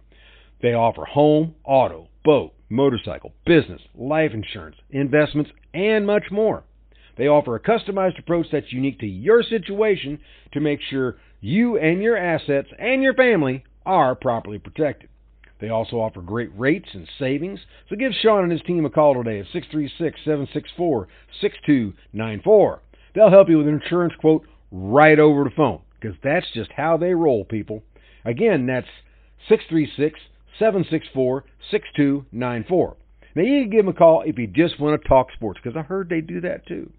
They 0.60 0.74
offer 0.74 1.04
home, 1.04 1.54
auto, 1.64 2.08
boat, 2.24 2.52
motorcycle, 2.68 3.32
business, 3.46 3.80
life 3.94 4.32
insurance, 4.34 4.76
investments, 4.90 5.50
and 5.72 6.06
much 6.06 6.24
more. 6.30 6.64
They 7.16 7.28
offer 7.28 7.54
a 7.54 7.60
customized 7.60 8.18
approach 8.18 8.46
that's 8.52 8.72
unique 8.72 8.98
to 9.00 9.06
your 9.06 9.42
situation 9.42 10.18
to 10.52 10.60
make 10.60 10.80
sure 10.90 11.16
you 11.40 11.78
and 11.78 12.02
your 12.02 12.16
assets 12.16 12.68
and 12.78 13.02
your 13.02 13.14
family 13.14 13.64
are 13.86 14.14
properly 14.14 14.58
protected. 14.58 15.08
They 15.60 15.68
also 15.68 15.96
offer 15.96 16.20
great 16.20 16.50
rates 16.56 16.88
and 16.92 17.08
savings. 17.18 17.60
So 17.88 17.96
give 17.96 18.12
Sean 18.20 18.42
and 18.42 18.52
his 18.52 18.62
team 18.62 18.84
a 18.84 18.90
call 18.90 19.14
today 19.14 19.40
at 19.40 19.46
636 19.52 20.20
764 20.24 21.08
6294. 21.40 22.82
They'll 23.14 23.30
help 23.30 23.48
you 23.48 23.58
with 23.58 23.68
an 23.68 23.80
insurance 23.80 24.14
quote 24.20 24.46
right 24.72 25.18
over 25.18 25.44
the 25.44 25.50
phone 25.56 25.80
because 26.00 26.16
that's 26.22 26.46
just 26.52 26.70
how 26.76 26.96
they 26.96 27.14
roll, 27.14 27.44
people. 27.44 27.82
Again, 28.24 28.66
that's 28.66 28.88
636 29.48 30.18
764 30.58 31.44
6294. 31.70 32.96
Now, 33.36 33.42
you 33.42 33.62
can 33.62 33.70
give 33.70 33.84
them 33.84 33.94
a 33.94 33.96
call 33.96 34.22
if 34.24 34.38
you 34.38 34.46
just 34.46 34.78
want 34.80 35.00
to 35.00 35.08
talk 35.08 35.28
sports 35.32 35.60
because 35.62 35.76
I 35.76 35.82
heard 35.82 36.08
they 36.08 36.20
do 36.20 36.40
that 36.42 36.66
too. 36.66 36.92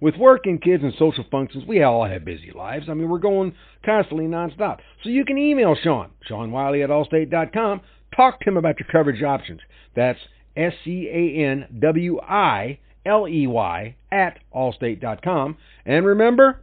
With 0.00 0.16
work 0.16 0.46
and 0.46 0.60
kids 0.60 0.82
and 0.82 0.94
social 0.98 1.24
functions, 1.30 1.64
we 1.66 1.82
all 1.82 2.06
have 2.06 2.24
busy 2.24 2.52
lives. 2.54 2.86
I 2.88 2.94
mean, 2.94 3.08
we're 3.08 3.18
going 3.18 3.54
constantly 3.84 4.26
nonstop. 4.26 4.78
So 5.02 5.10
you 5.10 5.24
can 5.24 5.36
email 5.36 5.76
Sean, 5.82 6.10
Sean 6.26 6.50
Wiley 6.50 6.82
at 6.82 6.90
allstate.com. 6.90 7.82
Talk 8.16 8.40
to 8.40 8.48
him 8.48 8.56
about 8.56 8.80
your 8.80 8.88
coverage 8.90 9.22
options. 9.22 9.60
That's 9.94 10.18
S 10.56 10.72
C 10.84 11.08
A 11.08 11.44
N 11.44 11.66
W 11.80 12.18
I 12.20 12.78
L 13.04 13.28
E 13.28 13.46
Y 13.46 13.96
at 14.10 14.38
allstate.com. 14.54 15.56
And 15.84 16.06
remember, 16.06 16.62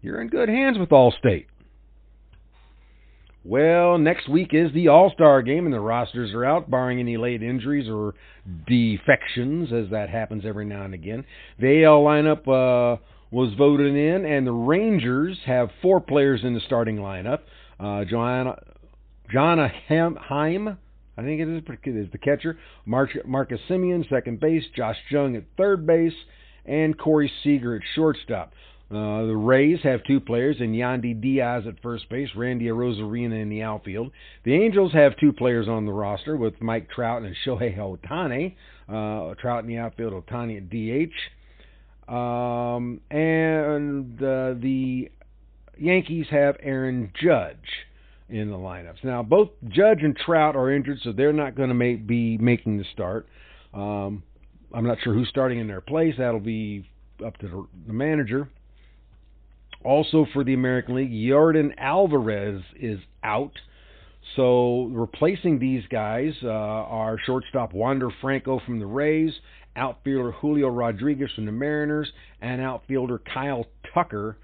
you're 0.00 0.20
in 0.20 0.28
good 0.28 0.48
hands 0.48 0.78
with 0.78 0.88
Allstate. 0.88 1.46
Well, 3.44 3.98
next 3.98 4.28
week 4.28 4.50
is 4.52 4.72
the 4.72 4.88
All 4.88 5.10
Star 5.10 5.42
game, 5.42 5.64
and 5.64 5.74
the 5.74 5.80
rosters 5.80 6.32
are 6.32 6.44
out, 6.44 6.70
barring 6.70 7.00
any 7.00 7.16
late 7.16 7.42
injuries 7.42 7.88
or 7.88 8.14
defections, 8.68 9.72
as 9.72 9.90
that 9.90 10.10
happens 10.10 10.44
every 10.46 10.64
now 10.64 10.84
and 10.84 10.94
again. 10.94 11.24
The 11.58 11.84
AL 11.84 12.04
lineup 12.04 12.46
uh, 12.46 13.00
was 13.32 13.52
voted 13.58 13.96
in, 13.96 14.24
and 14.24 14.46
the 14.46 14.52
Rangers 14.52 15.38
have 15.44 15.70
four 15.80 16.00
players 16.00 16.42
in 16.44 16.54
the 16.54 16.60
starting 16.66 16.98
lineup. 16.98 17.40
Uh, 17.80 18.04
Joanna, 18.04 18.62
Jonah 19.32 19.72
Heim, 19.88 20.78
I 21.16 21.22
think 21.22 21.40
it 21.40 21.48
is, 21.48 22.06
is 22.06 22.12
the 22.12 22.18
catcher. 22.18 22.58
Marcus 22.86 23.60
Semien, 23.68 24.08
second 24.08 24.38
base. 24.38 24.62
Josh 24.76 24.96
Jung 25.10 25.34
at 25.34 25.42
third 25.56 25.84
base, 25.84 26.14
and 26.64 26.96
Corey 26.96 27.30
Seager 27.42 27.74
at 27.74 27.82
shortstop. 27.96 28.52
Uh, 28.92 29.24
the 29.24 29.34
Rays 29.34 29.78
have 29.84 30.04
two 30.04 30.20
players 30.20 30.56
in 30.60 30.72
Yandy 30.72 31.18
Diaz 31.18 31.64
at 31.66 31.80
first 31.80 32.10
base, 32.10 32.28
Randy 32.36 32.66
Arozarena 32.66 33.40
in 33.40 33.48
the 33.48 33.62
outfield. 33.62 34.10
The 34.44 34.52
Angels 34.52 34.92
have 34.92 35.16
two 35.16 35.32
players 35.32 35.66
on 35.66 35.86
the 35.86 35.92
roster 35.92 36.36
with 36.36 36.60
Mike 36.60 36.90
Trout 36.90 37.22
and 37.22 37.34
Shohei 37.46 37.78
Ohtani. 37.78 38.54
Uh, 38.86 39.34
Trout 39.36 39.64
in 39.64 39.68
the 39.68 39.78
outfield, 39.78 40.12
Ohtani 40.12 40.58
at 40.58 40.68
DH. 40.68 42.12
Um, 42.12 43.00
and 43.10 44.22
uh, 44.22 44.54
the 44.60 45.10
Yankees 45.78 46.26
have 46.30 46.56
Aaron 46.62 47.12
Judge 47.18 47.56
in 48.28 48.50
the 48.50 48.56
lineups. 48.56 49.02
Now, 49.04 49.22
both 49.22 49.48
Judge 49.68 50.02
and 50.02 50.14
Trout 50.14 50.54
are 50.54 50.70
injured, 50.70 50.98
so 51.02 51.12
they're 51.12 51.32
not 51.32 51.54
going 51.54 51.70
to 51.70 51.96
be 51.96 52.36
making 52.36 52.76
the 52.76 52.84
start. 52.92 53.26
Um, 53.72 54.22
I'm 54.74 54.86
not 54.86 54.98
sure 55.02 55.14
who's 55.14 55.28
starting 55.30 55.60
in 55.60 55.66
their 55.66 55.80
place. 55.80 56.14
That'll 56.18 56.40
be 56.40 56.86
up 57.24 57.38
to 57.38 57.68
the 57.86 57.92
manager. 57.92 58.50
Also 59.84 60.26
for 60.32 60.44
the 60.44 60.54
American 60.54 60.96
League, 60.96 61.12
Yordan 61.12 61.74
Alvarez 61.78 62.62
is 62.78 63.00
out. 63.22 63.52
So 64.36 64.84
replacing 64.92 65.58
these 65.58 65.82
guys 65.90 66.32
uh, 66.42 66.48
are 66.48 67.18
shortstop 67.26 67.72
Wander 67.72 68.08
Franco 68.20 68.60
from 68.64 68.78
the 68.78 68.86
Rays, 68.86 69.32
outfielder 69.76 70.32
Julio 70.32 70.68
Rodriguez 70.68 71.30
from 71.34 71.46
the 71.46 71.52
Mariners, 71.52 72.10
and 72.40 72.60
outfielder 72.60 73.20
Kyle 73.32 73.66
Tucker 73.92 74.38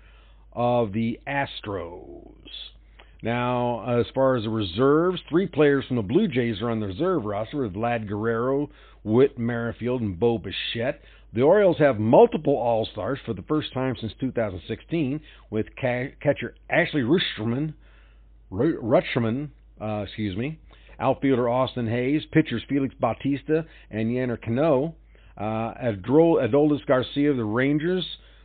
of 0.53 0.93
the 0.93 1.21
Astros. 1.27 2.33
Now, 3.23 3.99
as 4.01 4.07
far 4.15 4.37
as 4.37 4.45
the 4.45 4.51
reserves, 4.51 5.21
three 5.29 5.47
players 5.47 5.85
from 5.87 5.97
the 5.97 6.03
Blue 6.03 6.29
Jays 6.29 6.61
are 6.63 6.71
on 6.71 6.81
the 6.81 6.87
reserve 6.87 7.25
roster 7.25 7.63
with 7.63 7.75
Vlad 7.75 8.07
Guerrero, 8.07 8.71
Whit 9.03 9.39
Merrifield, 9.39 10.03
and 10.03 10.19
Bo 10.19 10.39
Bichette. 10.39 11.01
The 11.35 11.43
Orioles 11.43 11.77
have 11.79 11.99
multiple 11.99 12.57
All 12.57 12.87
Stars 12.93 13.19
for 13.27 13.35
the 13.35 13.43
first 13.43 13.73
time 13.75 13.95
since 14.01 14.13
2016, 14.19 15.21
with 15.51 15.67
catcher 15.77 16.55
Adley 16.73 17.05
Rutschman, 17.05 17.75
Rutschman, 18.51 19.51
uh, 19.81 20.05
excuse 20.07 20.37
me, 20.37 20.59
outfielder 20.99 21.49
Austin 21.49 21.87
Hays, 21.87 22.23
pitchers 22.33 22.63
Felix 22.69 22.95
Bautista 22.99 23.67
and 23.91 24.09
Yennier 24.09 24.41
Cano, 24.41 24.95
uh, 25.37 25.75
Adolis 25.83 26.85
Garcia 26.87 27.31
of 27.31 27.37
the 27.37 27.45
Rangers, 27.45 28.05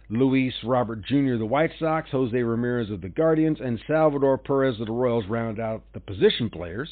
Luis 0.10 0.54
Robert 0.66 1.02
Jr. 1.06 1.34
of 1.34 1.40
the 1.40 1.46
White 1.46 1.72
Sox, 1.80 2.10
Jose 2.12 2.38
Ramirez 2.38 2.92
of 2.92 3.02
the 3.02 3.10
Guardians, 3.10 3.60
and 3.62 3.80
Salvador 3.88 4.38
Perez 4.38 4.80
of 4.82 4.88
the 4.88 4.94
Royals 4.94 5.26
round 5.30 5.60
out 5.60 5.84
the 5.94 6.02
position 6.02 6.50
players. 6.50 6.90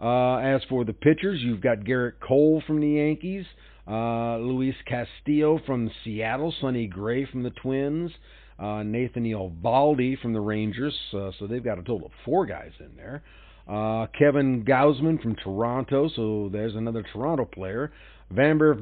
Uh, 0.00 0.36
as 0.36 0.62
for 0.68 0.84
the 0.84 0.92
pitchers, 0.92 1.40
you've 1.42 1.60
got 1.60 1.80
Gerrit 1.80 2.14
Cole 2.20 2.62
from 2.66 2.80
the 2.80 2.88
Yankees, 2.88 3.44
uh, 3.88 4.36
Luis 4.38 4.74
Castillo 4.86 5.60
from 5.66 5.90
Seattle, 6.04 6.54
Sonny 6.60 6.86
Gray 6.86 7.24
from 7.24 7.42
the 7.42 7.50
Twins, 7.50 8.10
uh, 8.58 8.82
Nathan 8.82 9.24
Eovaldi 9.24 10.20
from 10.20 10.32
the 10.32 10.40
Rangers. 10.40 10.94
Uh, 11.14 11.30
so 11.38 11.46
they've 11.46 11.64
got 11.64 11.78
a 11.78 11.82
total 11.82 12.06
of 12.06 12.12
four 12.24 12.44
guys 12.44 12.72
in 12.80 12.96
there. 12.96 13.22
Uh, 13.66 14.06
Kevin 14.18 14.64
Gausman 14.64 15.22
from 15.22 15.36
Toronto, 15.36 16.08
so 16.14 16.48
there's 16.52 16.74
another 16.74 17.04
Toronto 17.12 17.44
player. 17.44 17.92
Vamber, 18.32 18.74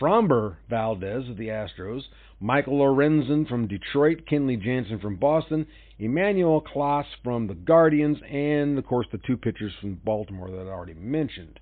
Framber 0.00 0.56
Valdez 0.68 1.28
of 1.28 1.36
the 1.38 1.48
Astros, 1.48 2.02
Michael 2.40 2.78
Lorenzen 2.78 3.48
from 3.48 3.66
Detroit, 3.66 4.24
Kenley 4.30 4.60
Jansen 4.60 4.98
from 5.00 5.16
Boston, 5.16 5.66
Emmanuel 5.98 6.60
Clase 6.62 7.06
from 7.22 7.46
the 7.46 7.54
Guardians, 7.54 8.18
and 8.30 8.78
of 8.78 8.86
course 8.86 9.06
the 9.12 9.20
two 9.26 9.36
pitchers 9.36 9.72
from 9.80 9.94
Baltimore 10.04 10.50
that 10.50 10.66
I 10.66 10.70
already 10.70 10.94
mentioned. 10.94 11.60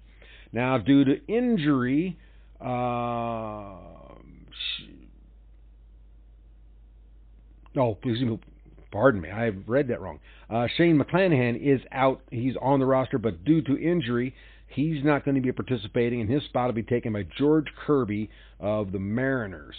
Now, 0.53 0.79
due 0.79 1.05
to 1.05 1.25
injury, 1.29 2.19
uh, 2.61 3.79
oh, 7.77 7.94
please, 8.03 8.23
pardon 8.90 9.20
me, 9.20 9.31
I 9.31 9.49
read 9.66 9.88
that 9.88 10.01
wrong. 10.01 10.20
Uh, 10.49 10.66
Shane 10.77 10.99
McClanahan 10.99 11.61
is 11.61 11.81
out. 11.92 12.20
He's 12.31 12.55
on 12.61 12.81
the 12.81 12.87
roster, 12.87 13.18
but 13.18 13.44
due 13.44 13.62
to 13.62 13.79
injury, 13.79 14.35
he's 14.68 15.05
not 15.05 15.25
going 15.25 15.37
to 15.37 15.40
be 15.40 15.53
participating, 15.53 16.20
and 16.20 16.31
his 16.31 16.42
spot 16.44 16.66
will 16.66 16.75
be 16.75 16.83
taken 16.83 17.12
by 17.12 17.27
George 17.38 17.66
Kirby 17.87 18.31
of 18.59 18.92
the 18.92 18.99
Mariners. 18.99 19.77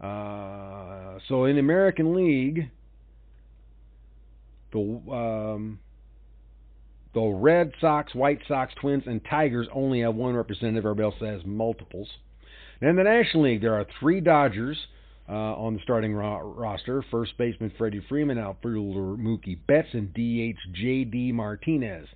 Uh, 0.00 1.18
so 1.28 1.44
in 1.44 1.56
the 1.56 1.60
American 1.60 2.14
League, 2.14 2.70
the 4.72 4.78
um, 5.12 5.80
the 7.14 7.20
Red 7.20 7.72
Sox, 7.80 8.14
White 8.14 8.40
Sox, 8.46 8.72
Twins, 8.80 9.04
and 9.06 9.20
Tigers 9.28 9.66
only 9.72 10.00
have 10.00 10.14
one 10.14 10.34
representative. 10.34 10.84
Everybody 10.84 11.04
else 11.04 11.20
has 11.20 11.46
multiples. 11.46 12.08
In 12.80 12.96
the 12.96 13.04
National 13.04 13.44
League, 13.44 13.60
there 13.60 13.74
are 13.74 13.86
three 13.98 14.20
Dodgers 14.20 14.76
uh, 15.28 15.32
on 15.32 15.74
the 15.74 15.80
starting 15.82 16.14
ro- 16.14 16.54
roster: 16.56 17.04
first 17.10 17.36
baseman 17.38 17.72
Freddie 17.76 18.04
Freeman, 18.08 18.38
outfielder 18.38 19.20
Mookie 19.20 19.58
Betts, 19.66 19.88
and 19.92 20.12
DH 20.12 20.58
J.D. 20.74 21.32
Martinez. 21.32 22.06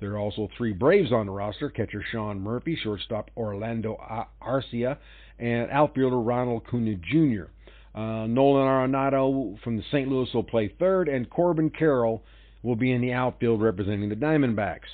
There 0.00 0.12
are 0.12 0.18
also 0.18 0.48
three 0.56 0.72
Braves 0.72 1.12
on 1.12 1.26
the 1.26 1.32
roster: 1.32 1.70
catcher 1.70 2.04
Sean 2.10 2.40
Murphy, 2.40 2.76
shortstop 2.82 3.30
Orlando 3.36 3.96
Arcia, 4.42 4.98
and 5.38 5.70
outfielder 5.70 6.20
Ronald 6.20 6.62
Acuna 6.66 6.96
Jr. 6.96 7.50
Uh, 7.94 8.26
Nolan 8.26 8.66
Arenado 8.66 9.60
from 9.62 9.76
the 9.76 9.82
St. 9.90 10.08
Louis 10.08 10.28
will 10.32 10.44
play 10.44 10.68
third, 10.78 11.08
and 11.08 11.28
Corbin 11.28 11.70
Carroll 11.70 12.22
will 12.62 12.76
be 12.76 12.92
in 12.92 13.00
the 13.00 13.12
outfield 13.12 13.62
representing 13.62 14.08
the 14.08 14.14
Diamondbacks. 14.14 14.88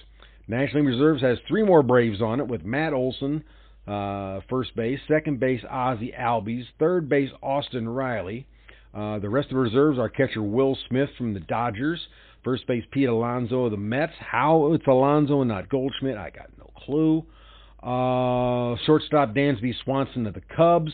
National 0.48 0.82
League 0.82 0.94
Reserves 0.94 1.22
has 1.22 1.38
three 1.48 1.64
more 1.64 1.82
Braves 1.82 2.22
on 2.22 2.40
it 2.40 2.46
with 2.46 2.64
Matt 2.64 2.92
Olson, 2.92 3.42
uh, 3.86 4.40
first 4.48 4.74
base, 4.76 5.00
second 5.08 5.40
base 5.40 5.62
Ozzie 5.68 6.14
Albies, 6.18 6.64
third 6.78 7.08
base 7.08 7.30
Austin 7.42 7.88
Riley. 7.88 8.46
Uh, 8.94 9.18
the 9.18 9.28
rest 9.28 9.46
of 9.46 9.56
the 9.56 9.60
reserves 9.60 9.98
are 9.98 10.08
catcher 10.08 10.42
Will 10.42 10.76
Smith 10.88 11.10
from 11.18 11.34
the 11.34 11.40
Dodgers, 11.40 12.00
first 12.42 12.66
base 12.66 12.84
Pete 12.92 13.08
Alonso 13.08 13.64
of 13.64 13.72
the 13.72 13.76
Mets. 13.76 14.12
How 14.18 14.72
it's 14.72 14.86
Alonso 14.86 15.40
and 15.42 15.48
not 15.48 15.68
Goldschmidt, 15.68 16.16
I 16.16 16.30
got 16.30 16.50
no 16.58 16.70
clue. 16.76 17.24
Uh, 17.82 18.76
shortstop 18.86 19.34
Dansby 19.34 19.74
Swanson 19.84 20.26
of 20.26 20.34
the 20.34 20.42
Cubs, 20.56 20.92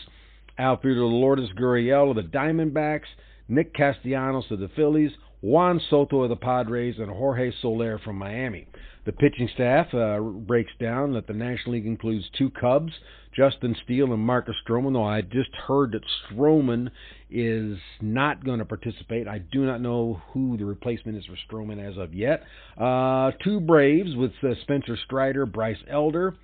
outfielder 0.59 1.05
Lourdes 1.05 1.49
Gurriel 1.57 2.09
of 2.09 2.17
the 2.17 2.23
Diamondbacks, 2.23 3.07
Nick 3.47 3.73
Castellanos 3.73 4.45
of 4.51 4.59
the 4.59 4.69
Phillies, 4.75 5.11
Juan 5.43 5.81
Soto 5.89 6.23
of 6.23 6.29
the 6.29 6.37
Padres, 6.37 6.95
and 6.99 7.11
Jorge 7.11 7.51
Soler 7.61 7.99
from 7.99 8.17
Miami. 8.17 8.65
The 9.05 9.11
pitching 9.11 9.49
staff 9.53 9.93
uh, 9.93 10.19
breaks 10.19 10.71
down 10.79 11.11
that 11.13 11.27
the 11.27 11.33
National 11.33 11.73
League 11.73 11.85
includes 11.85 12.23
two 12.37 12.49
Cubs, 12.49 12.93
Justin 13.35 13.75
Steele 13.83 14.13
and 14.13 14.25
Marcus 14.25 14.55
Stroman, 14.65 14.93
though 14.93 15.03
I 15.03 15.19
just 15.19 15.53
heard 15.67 15.91
that 15.91 16.03
Stroman 16.31 16.89
is 17.29 17.77
not 17.99 18.45
going 18.45 18.59
to 18.59 18.65
participate. 18.65 19.27
I 19.27 19.39
do 19.39 19.65
not 19.65 19.81
know 19.81 20.21
who 20.31 20.55
the 20.55 20.63
replacement 20.63 21.17
is 21.17 21.25
for 21.25 21.35
Stroman 21.51 21.77
as 21.85 21.97
of 21.97 22.13
yet. 22.13 22.43
Uh, 22.79 23.31
two 23.43 23.59
Braves 23.59 24.15
with 24.15 24.31
uh, 24.43 24.53
Spencer 24.61 24.97
Strider, 25.05 25.45
Bryce 25.45 25.83
Elder. 25.89 26.35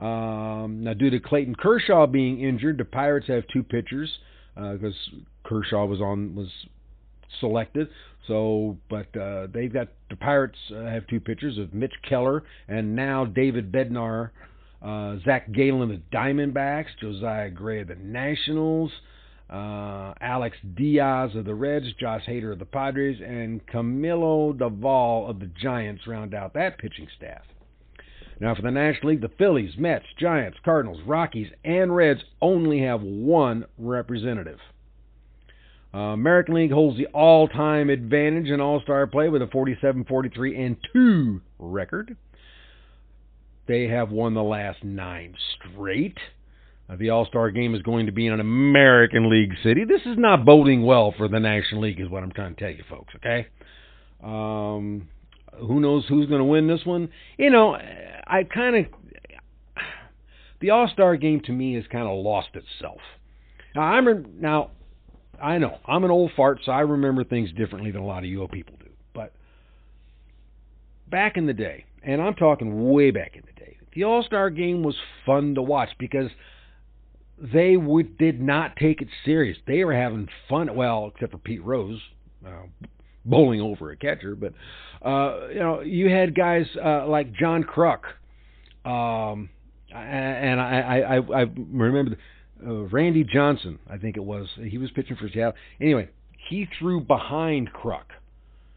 Um, 0.00 0.82
now, 0.82 0.94
due 0.94 1.10
to 1.10 1.20
Clayton 1.20 1.54
Kershaw 1.54 2.08
being 2.08 2.40
injured, 2.40 2.78
the 2.78 2.84
Pirates 2.84 3.28
have 3.28 3.44
two 3.52 3.62
pitchers 3.62 4.10
because 4.56 4.94
uh, 5.12 5.48
Kershaw 5.48 5.84
was 5.84 6.00
on 6.00 6.34
was 6.34 6.48
selected. 7.38 7.88
So, 8.26 8.76
but 8.88 9.14
uh, 9.16 9.48
they've 9.52 9.72
got 9.72 9.88
the 10.08 10.16
Pirates 10.16 10.58
uh, 10.74 10.84
have 10.84 11.06
two 11.06 11.20
pitchers 11.20 11.58
of 11.58 11.74
Mitch 11.74 11.94
Keller 12.08 12.44
and 12.68 12.94
now 12.94 13.24
David 13.24 13.72
Bednar, 13.72 14.30
uh, 14.82 15.16
Zach 15.24 15.50
Gallen 15.52 15.82
of 15.82 15.88
the 15.88 16.02
Diamondbacks, 16.12 16.86
Josiah 17.00 17.50
Gray 17.50 17.80
of 17.80 17.88
the 17.88 17.96
Nationals, 17.96 18.90
uh, 19.50 20.14
Alex 20.20 20.56
Diaz 20.76 21.30
of 21.34 21.44
the 21.44 21.54
Reds, 21.54 21.86
Josh 21.98 22.22
Hader 22.28 22.52
of 22.52 22.58
the 22.58 22.64
Padres, 22.64 23.20
and 23.20 23.66
Camilo 23.66 24.56
Doval 24.56 25.28
of 25.28 25.40
the 25.40 25.50
Giants 25.60 26.06
round 26.06 26.34
out 26.34 26.54
that 26.54 26.78
pitching 26.78 27.08
staff. 27.16 27.42
Now, 28.38 28.54
for 28.54 28.62
the 28.62 28.70
National 28.70 29.10
League, 29.10 29.20
the 29.20 29.28
Phillies, 29.28 29.72
Mets, 29.76 30.06
Giants, 30.18 30.58
Cardinals, 30.64 31.00
Rockies, 31.04 31.48
and 31.62 31.94
Reds 31.94 32.20
only 32.40 32.80
have 32.80 33.02
one 33.02 33.66
representative. 33.76 34.58
Uh, 35.92 35.98
American 35.98 36.54
League 36.54 36.70
holds 36.70 36.96
the 36.96 37.06
all-time 37.06 37.90
advantage 37.90 38.46
in 38.46 38.60
All-Star 38.60 39.06
play 39.08 39.28
with 39.28 39.42
a 39.42 39.46
47-43 39.46 40.58
and 40.58 40.76
2 40.92 41.40
record. 41.58 42.16
They 43.66 43.88
have 43.88 44.10
won 44.10 44.34
the 44.34 44.42
last 44.42 44.84
nine 44.84 45.34
straight. 45.56 46.18
Uh, 46.88 46.96
the 46.96 47.10
All-Star 47.10 47.50
game 47.50 47.74
is 47.74 47.82
going 47.82 48.06
to 48.06 48.12
be 48.12 48.26
in 48.26 48.32
an 48.32 48.40
American 48.40 49.30
League 49.30 49.52
city. 49.64 49.84
This 49.84 50.02
is 50.06 50.16
not 50.16 50.44
boding 50.44 50.84
well 50.84 51.12
for 51.16 51.28
the 51.28 51.40
National 51.40 51.82
League, 51.82 52.00
is 52.00 52.08
what 52.08 52.22
I'm 52.22 52.32
trying 52.32 52.54
to 52.54 52.60
tell 52.60 52.70
you, 52.70 52.84
folks. 52.88 53.14
Okay. 53.16 53.48
Um, 54.22 55.08
who 55.58 55.80
knows 55.80 56.04
who's 56.08 56.26
going 56.28 56.40
to 56.40 56.44
win 56.44 56.68
this 56.68 56.84
one? 56.84 57.10
You 57.36 57.50
know, 57.50 57.74
I 57.74 58.44
kind 58.44 58.76
of 58.76 58.86
the 60.60 60.70
All 60.70 60.88
Star 60.92 61.16
game 61.16 61.40
to 61.46 61.52
me 61.52 61.74
has 61.74 61.84
kind 61.90 62.06
of 62.06 62.16
lost 62.22 62.50
itself. 62.54 63.00
Now 63.74 63.82
I'm 63.82 64.40
now 64.40 64.70
I 65.42 65.58
know 65.58 65.78
I'm 65.86 66.04
an 66.04 66.10
old 66.10 66.32
fart, 66.36 66.60
so 66.64 66.72
I 66.72 66.80
remember 66.80 67.24
things 67.24 67.50
differently 67.52 67.90
than 67.90 68.02
a 68.02 68.06
lot 68.06 68.18
of 68.18 68.30
you 68.30 68.40
old 68.40 68.52
people 68.52 68.74
do. 68.78 68.90
But 69.14 69.32
back 71.08 71.36
in 71.36 71.46
the 71.46 71.52
day, 71.52 71.84
and 72.02 72.20
I'm 72.20 72.34
talking 72.34 72.90
way 72.90 73.10
back 73.10 73.32
in 73.34 73.42
the 73.46 73.60
day, 73.60 73.76
the 73.94 74.04
All 74.04 74.22
Star 74.22 74.50
game 74.50 74.82
was 74.82 74.94
fun 75.26 75.54
to 75.54 75.62
watch 75.62 75.90
because 75.98 76.30
they 77.40 77.76
would 77.76 78.18
did 78.18 78.40
not 78.40 78.76
take 78.76 79.00
it 79.00 79.08
serious. 79.24 79.56
They 79.66 79.84
were 79.84 79.94
having 79.94 80.28
fun. 80.48 80.74
Well, 80.74 81.10
except 81.14 81.32
for 81.32 81.38
Pete 81.38 81.64
Rose, 81.64 82.00
uh, 82.46 82.66
bowling 83.24 83.60
over 83.60 83.90
a 83.90 83.96
catcher. 83.96 84.36
But 84.36 84.52
uh, 85.06 85.48
you 85.48 85.60
know, 85.60 85.80
you 85.80 86.10
had 86.10 86.34
guys 86.34 86.66
uh, 86.82 87.06
like 87.06 87.32
John 87.32 87.64
Kruk, 87.64 88.00
um, 88.84 89.48
and 89.94 90.60
I, 90.60 90.80
I, 90.80 91.16
I, 91.16 91.42
I 91.42 91.46
remember 91.56 92.16
uh, 92.66 92.86
Randy 92.88 93.24
Johnson. 93.24 93.78
I 93.88 93.98
think 93.98 94.16
it 94.16 94.24
was 94.24 94.48
he 94.62 94.78
was 94.78 94.90
pitching 94.92 95.16
for 95.16 95.28
Seattle. 95.28 95.54
Anyway, 95.80 96.08
he 96.48 96.68
threw 96.78 97.00
behind 97.00 97.72
Kruk. 97.72 98.04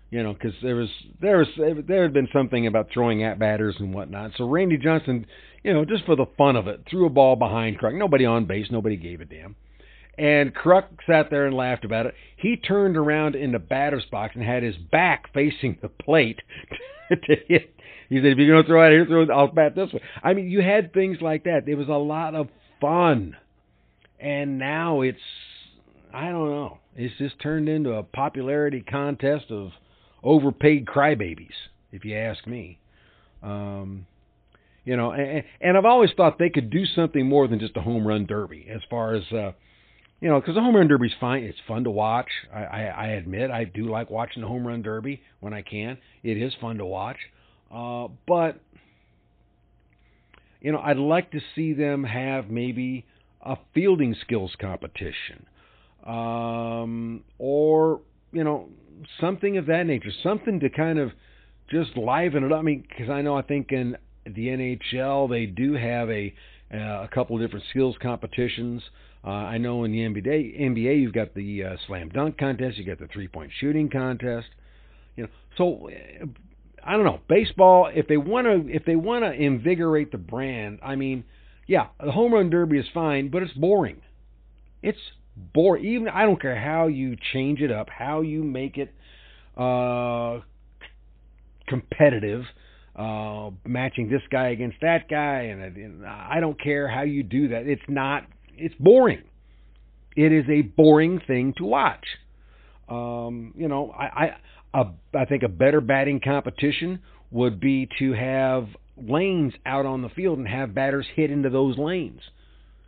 You 0.10 0.22
know, 0.22 0.34
because 0.34 0.54
there 0.62 0.76
was 0.76 0.89
there 1.22 1.39
was 1.39 1.48
there 1.88 2.04
had 2.04 2.13
been 2.13 2.28
something 2.32 2.67
about 2.67 2.89
throwing 2.93 3.24
at 3.24 3.39
batters 3.39 3.76
and 3.80 3.93
whatnot. 3.93 4.32
So 4.38 4.48
Randy 4.48 4.78
Johnson, 4.78 5.26
you 5.63 5.74
know, 5.74 5.86
just 5.86 6.06
for 6.06 6.15
the 6.15 6.28
fun 6.38 6.56
of 6.56 6.67
it, 6.67 6.84
threw 6.88 7.08
a 7.08 7.10
ball 7.10 7.36
behind 7.36 7.80
Kruk. 7.80 7.96
Nobody 7.98 8.24
on 8.26 8.46
base, 8.46 8.67
nobody 8.69 8.96
gave 8.96 9.22
a 9.22 9.26
damn. 9.26 9.56
And 10.17 10.54
Kruk 10.54 10.84
sat 11.08 11.32
there 11.32 11.48
and 11.48 11.56
laughed 11.56 11.86
about 11.86 12.06
it. 12.06 12.13
He 12.38 12.58
turned 12.58 12.96
around 12.96 13.36
in 13.36 13.52
the 13.52 13.60
batter's 13.60 14.06
box 14.12 14.36
and 14.36 14.43
had 14.43 14.62
his 14.62 14.76
back 14.78 15.34
facing 15.34 15.80
the 15.82 15.89
plate 15.89 16.39
to 17.10 17.36
hit. 17.48 17.74
He 18.10 18.17
said, 18.17 18.26
"If 18.28 18.38
you're 18.38 18.54
going 18.54 18.63
to 18.63 18.67
throw 18.67 18.86
out 18.86 18.91
here, 18.91 19.08
throw. 19.08 19.26
I'll 19.36 19.48
bat 19.48 19.74
this 19.76 19.91
way." 19.91 20.02
I 20.22 20.36
mean, 20.36 20.50
you 20.50 20.62
had 20.62 20.93
things 20.93 21.17
like 21.22 21.46
that. 21.46 21.67
It 21.67 21.76
was 21.76 21.88
a 21.88 21.93
lot 21.93 22.36
of 22.36 22.50
fun, 22.80 23.36
and 24.23 24.57
now 24.57 25.01
it's 25.01 25.19
I 26.13 26.29
don't 26.29 26.49
know. 26.49 26.77
It's 26.95 27.15
just 27.17 27.39
turned 27.41 27.67
into 27.67 27.91
a 27.93 28.03
popularity 28.03 28.81
contest 28.81 29.45
of 29.49 29.71
overpaid 30.23 30.86
crybabies, 30.86 31.55
if 31.91 32.05
you 32.05 32.15
ask 32.15 32.45
me. 32.47 32.79
Um, 33.41 34.05
you 34.86 34.95
know, 34.95 35.12
and, 35.12 35.43
and 35.59 35.77
I've 35.77 35.86
always 35.86 36.12
thought 36.15 36.38
they 36.38 36.49
could 36.49 36.69
do 36.69 36.86
something 36.86 37.27
more 37.27 37.47
than 37.47 37.59
just 37.59 37.75
a 37.77 37.81
home 37.81 38.07
run 38.07 38.25
derby, 38.25 38.67
as 38.69 38.81
far 38.89 39.15
as 39.15 39.23
uh, 39.31 39.51
you 40.21 40.29
know, 40.29 40.39
because 40.39 40.55
the 40.55 40.62
home 40.62 40.75
run 40.75 40.88
derby's 40.88 41.12
fine. 41.19 41.43
It's 41.43 41.57
fun 41.67 41.83
to 41.83 41.89
watch. 41.89 42.29
I, 42.53 42.63
I, 42.63 42.81
I 42.83 43.07
admit 43.07 43.51
I 43.51 43.65
do 43.65 43.89
like 43.89 44.09
watching 44.09 44.41
the 44.41 44.47
home 44.47 44.65
run 44.65 44.81
derby 44.81 45.21
when 45.41 45.53
I 45.53 45.63
can. 45.63 45.97
It 46.23 46.38
is 46.38 46.53
fun 46.62 46.77
to 46.77 46.86
watch, 46.86 47.17
uh, 47.73 48.07
but 48.27 48.62
you 50.62 50.71
know, 50.71 50.79
I'd 50.79 50.97
like 50.97 51.31
to 51.31 51.41
see 51.55 51.73
them 51.73 52.05
have 52.05 52.49
maybe 52.49 53.05
a 53.43 53.58
fielding 53.73 54.15
skills 54.21 54.56
competition, 54.60 55.45
um, 56.06 57.23
or 57.38 58.01
you 58.32 58.43
know, 58.43 58.69
something 59.21 59.58
of 59.58 59.65
that 59.67 59.86
nature, 59.86 60.10
something 60.23 60.60
to 60.62 60.69
kind 60.69 60.99
of 60.99 61.12
just 61.69 61.95
liven 61.97 62.43
it 62.43 62.51
up. 62.51 62.60
I 62.60 62.62
mean, 62.62 62.86
because 62.88 63.10
I 63.10 63.21
know 63.21 63.38
I 63.38 63.41
think 63.41 63.71
in 63.71 63.97
the 64.25 64.47
NHL 64.47 65.29
they 65.29 65.45
do 65.45 65.73
have 65.73 66.10
a 66.10 66.34
uh, 66.73 67.03
a 67.03 67.10
couple 67.13 67.36
of 67.36 67.41
different 67.41 67.65
skills 67.69 67.95
competitions. 68.01 68.82
Uh, 69.25 69.29
I 69.29 69.58
know 69.58 69.84
in 69.86 69.91
the 69.91 69.99
NBA, 69.99 70.60
NBA 70.60 70.99
you've 70.99 71.13
got 71.13 71.34
the 71.34 71.63
uh, 71.63 71.75
slam 71.88 72.10
dunk 72.10 72.38
contest, 72.38 72.77
you 72.77 72.86
got 72.86 72.99
the 72.99 73.08
three 73.08 73.27
point 73.27 73.51
shooting 73.60 73.89
contest. 73.89 74.47
You 75.15 75.23
know, 75.23 75.29
so 75.58 75.89
uh, 75.89 76.25
I 76.86 76.93
don't 76.93 77.06
know. 77.06 77.19
Baseball, 77.29 77.89
if 77.93 78.08
they 78.08 78.17
want 78.17 78.47
to, 78.47 78.73
if 78.73 78.86
they 78.86 78.95
want 78.95 79.23
to 79.23 79.32
invigorate 79.32 80.12
the 80.12 80.17
brand, 80.17 80.79
I 80.84 80.95
mean, 80.95 81.23
yeah, 81.67 81.88
the 82.04 82.12
home 82.12 82.34
run 82.34 82.49
derby 82.49 82.78
is 82.78 82.86
fine, 82.93 83.30
but 83.30 83.43
it's 83.43 83.54
boring. 83.54 84.02
It's 84.82 84.99
boring. 85.54 85.86
Even 85.86 86.08
I 86.10 86.23
don't 86.23 86.41
care 86.41 86.60
how 86.60 86.88
you 86.88 87.15
change 87.34 87.62
it 87.62 87.71
up, 87.71 87.88
how 87.89 88.21
you 88.21 88.43
make 88.43 88.78
it 88.78 88.93
uh, 89.58 90.39
competitive, 91.67 92.43
uh, 92.95 93.52
matching 93.65 94.10
this 94.10 94.21
guy 94.30 94.49
against 94.49 94.78
that 94.82 95.10
guy, 95.10 95.43
and, 95.43 95.62
and 95.78 96.06
I 96.06 96.39
don't 96.39 96.62
care 96.62 96.88
how 96.88 97.04
you 97.04 97.23
do 97.23 97.49
that. 97.49 97.67
It's 97.67 97.82
not. 97.88 98.26
It's 98.56 98.76
boring. 98.76 99.23
It 100.15 100.32
is 100.32 100.45
a 100.49 100.62
boring 100.62 101.19
thing 101.26 101.54
to 101.58 101.63
watch. 101.63 102.06
Um, 102.88 103.54
you 103.58 103.67
know, 103.67 103.91
I, 103.91 104.36
I, 104.73 104.82
a, 104.82 104.86
I 105.17 105.26
think 105.26 105.43
a 105.43 105.47
better 105.47 105.82
batting 105.82 106.19
competition 106.23 106.99
would 107.32 107.60
be 107.60 107.89
to 107.97 108.13
have 108.13 108.67
lanes 108.97 109.53
out 109.65 109.86
on 109.86 110.01
the 110.01 110.10
field 110.10 110.38
and 110.38 110.47
have 110.47 110.75
batters 110.75 111.08
hit 111.15 111.32
into 111.32 111.49
those 111.49 111.77
lanes. 111.77 112.21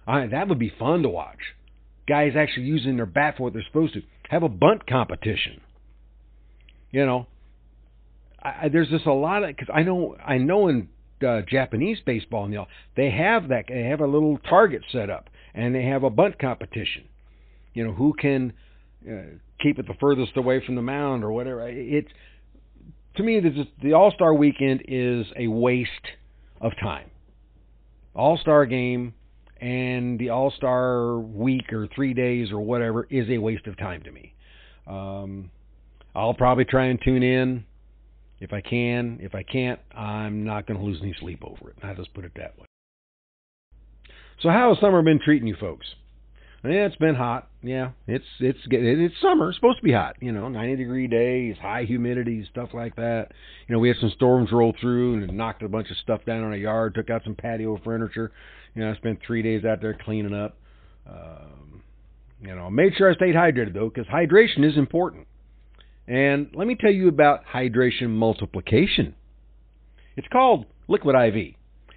I, 0.08 0.28
that 0.28 0.48
would 0.48 0.60
be 0.60 0.72
fun 0.78 1.04
to 1.04 1.10
watch. 1.10 1.40
Guys 2.08 2.34
actually 2.38 2.68
using 2.68 2.98
their 2.98 3.06
bat 3.06 3.36
for 3.38 3.44
what 3.44 3.54
they're 3.54 3.64
supposed 3.66 3.94
to. 3.96 4.02
Have 4.30 4.44
a 4.44 4.50
bunt 4.50 4.88
competition. 4.88 5.62
You 6.92 7.06
know, 7.06 7.28
I, 8.42 8.70
there's 8.70 8.90
just 8.90 9.06
a 9.06 9.14
lot 9.14 9.44
of 9.44 9.50
because 9.50 9.68
I 9.74 9.84
know 9.84 10.16
I 10.24 10.38
know 10.38 10.68
in 10.68 10.88
uh, 11.26 11.42
Japanese 11.50 11.98
baseball 12.06 12.46
and 12.46 12.58
all 12.58 12.68
they 12.96 13.10
have 13.10 13.50
that 13.50 13.66
they 13.68 13.84
have 13.84 14.02
a 14.02 14.08
little 14.08 14.38
target 14.50 14.84
set 14.92 15.10
up 15.10 15.30
and 15.54 15.74
they 15.74 15.84
have 15.84 16.04
a 16.04 16.10
bunt 16.10 16.40
competition. 16.40 17.06
You 17.74 17.86
know 17.86 17.94
who 17.94 18.14
can 18.14 18.54
uh, 19.10 19.38
keep 19.62 19.80
it 19.80 19.88
the 19.88 19.96
furthest 20.00 20.38
away 20.38 20.64
from 20.66 20.76
the 20.76 20.82
mound 20.82 21.24
or 21.24 21.32
whatever. 21.32 21.68
It's 21.68 22.12
to 23.18 23.24
me 23.24 23.40
the 23.40 23.68
the 23.82 23.94
All 23.94 24.12
Star 24.12 24.34
Weekend 24.34 24.84
is 24.88 25.26
a 25.38 25.48
waste 25.48 25.90
of 26.62 26.72
time. 26.82 27.10
All 28.14 28.38
Star 28.38 28.66
Game 28.66 29.14
and 29.60 30.20
the 30.20 30.30
All 30.30 30.52
Star 30.52 31.18
Week 31.20 31.72
or 31.74 31.88
three 31.94 32.14
days 32.14 32.52
or 32.52 32.60
whatever 32.60 33.08
is 33.10 33.30
a 33.30 33.38
waste 33.38 33.68
of 33.68 33.78
time 33.78 34.04
to 34.04 34.12
me. 34.12 34.34
Um, 34.88 35.52
I'll 36.16 36.34
probably 36.34 36.66
try 36.66 36.86
and 36.86 37.00
tune 37.04 37.24
in 37.24 37.66
if 38.40 38.54
I 38.54 38.62
can. 38.62 39.20
If 39.22 39.36
I 39.36 39.44
can't, 39.44 39.80
I'm 39.96 40.44
not 40.44 40.68
going 40.68 40.80
to 40.80 40.86
lose 40.86 41.00
any 41.02 41.16
sleep 41.20 41.44
over 41.44 41.72
it. 41.72 41.78
I'll 41.84 41.96
just 41.96 42.14
put 42.14 42.26
it 42.26 42.32
that 42.38 42.58
way. 42.58 42.66
So, 44.42 44.50
how 44.50 44.74
has 44.74 44.80
summer 44.80 45.02
been 45.02 45.20
treating 45.24 45.48
you 45.48 45.56
folks? 45.60 45.88
Yeah, 46.64 46.86
it's 46.86 46.96
been 46.96 47.16
hot. 47.16 47.50
Yeah, 47.66 47.92
it's 48.08 48.26
it's 48.40 48.60
it's 48.70 49.16
summer. 49.20 49.50
It's 49.50 49.58
supposed 49.58 49.80
to 49.80 49.84
be 49.84 49.92
hot. 49.92 50.18
You 50.22 50.32
know, 50.32 50.48
90 50.50 50.76
degree 50.76 51.08
days, 51.08 51.56
high 51.60 51.86
humidity, 51.86 52.48
stuff 52.52 52.70
like 52.76 52.96
that. 52.98 53.30
You 53.68 53.74
know, 53.74 53.80
we 53.80 53.88
had 53.88 53.98
some 54.00 54.12
storms 54.16 54.52
roll 54.52 54.72
through 54.80 55.16
and 55.16 55.36
knocked 55.36 55.64
a 55.64 55.68
bunch 55.68 55.90
of 55.90 55.98
stuff 55.98 56.22
down 56.28 56.44
on 56.44 56.52
our 56.52 56.58
yard. 56.58 56.94
Took 56.94 57.10
out 57.10 57.24
some 57.24 57.34
patio 57.34 57.82
furniture. 57.84 58.32
You 58.76 58.84
know, 58.84 58.92
I 58.92 58.96
spent 58.98 59.20
three 59.26 59.42
days 59.42 59.66
out 59.66 59.82
there 59.82 59.98
cleaning 60.06 60.36
up. 60.36 60.60
Um, 61.10 61.82
you 62.40 62.54
know, 62.54 62.70
made 62.70 62.94
sure 62.98 63.12
I 63.12 63.16
stayed 63.16 63.34
hydrated 63.34 63.74
though, 63.74 63.90
because 63.90 64.06
hydration 64.06 64.64
is 64.64 64.78
important. 64.78 65.26
And 66.08 66.50
let 66.54 66.68
me 66.68 66.76
tell 66.76 66.92
you 66.92 67.08
about 67.08 67.46
hydration 67.52 68.10
multiplication. 68.10 69.16
It's 70.16 70.28
called 70.28 70.66
Liquid 70.88 71.16
IV. 71.16 71.56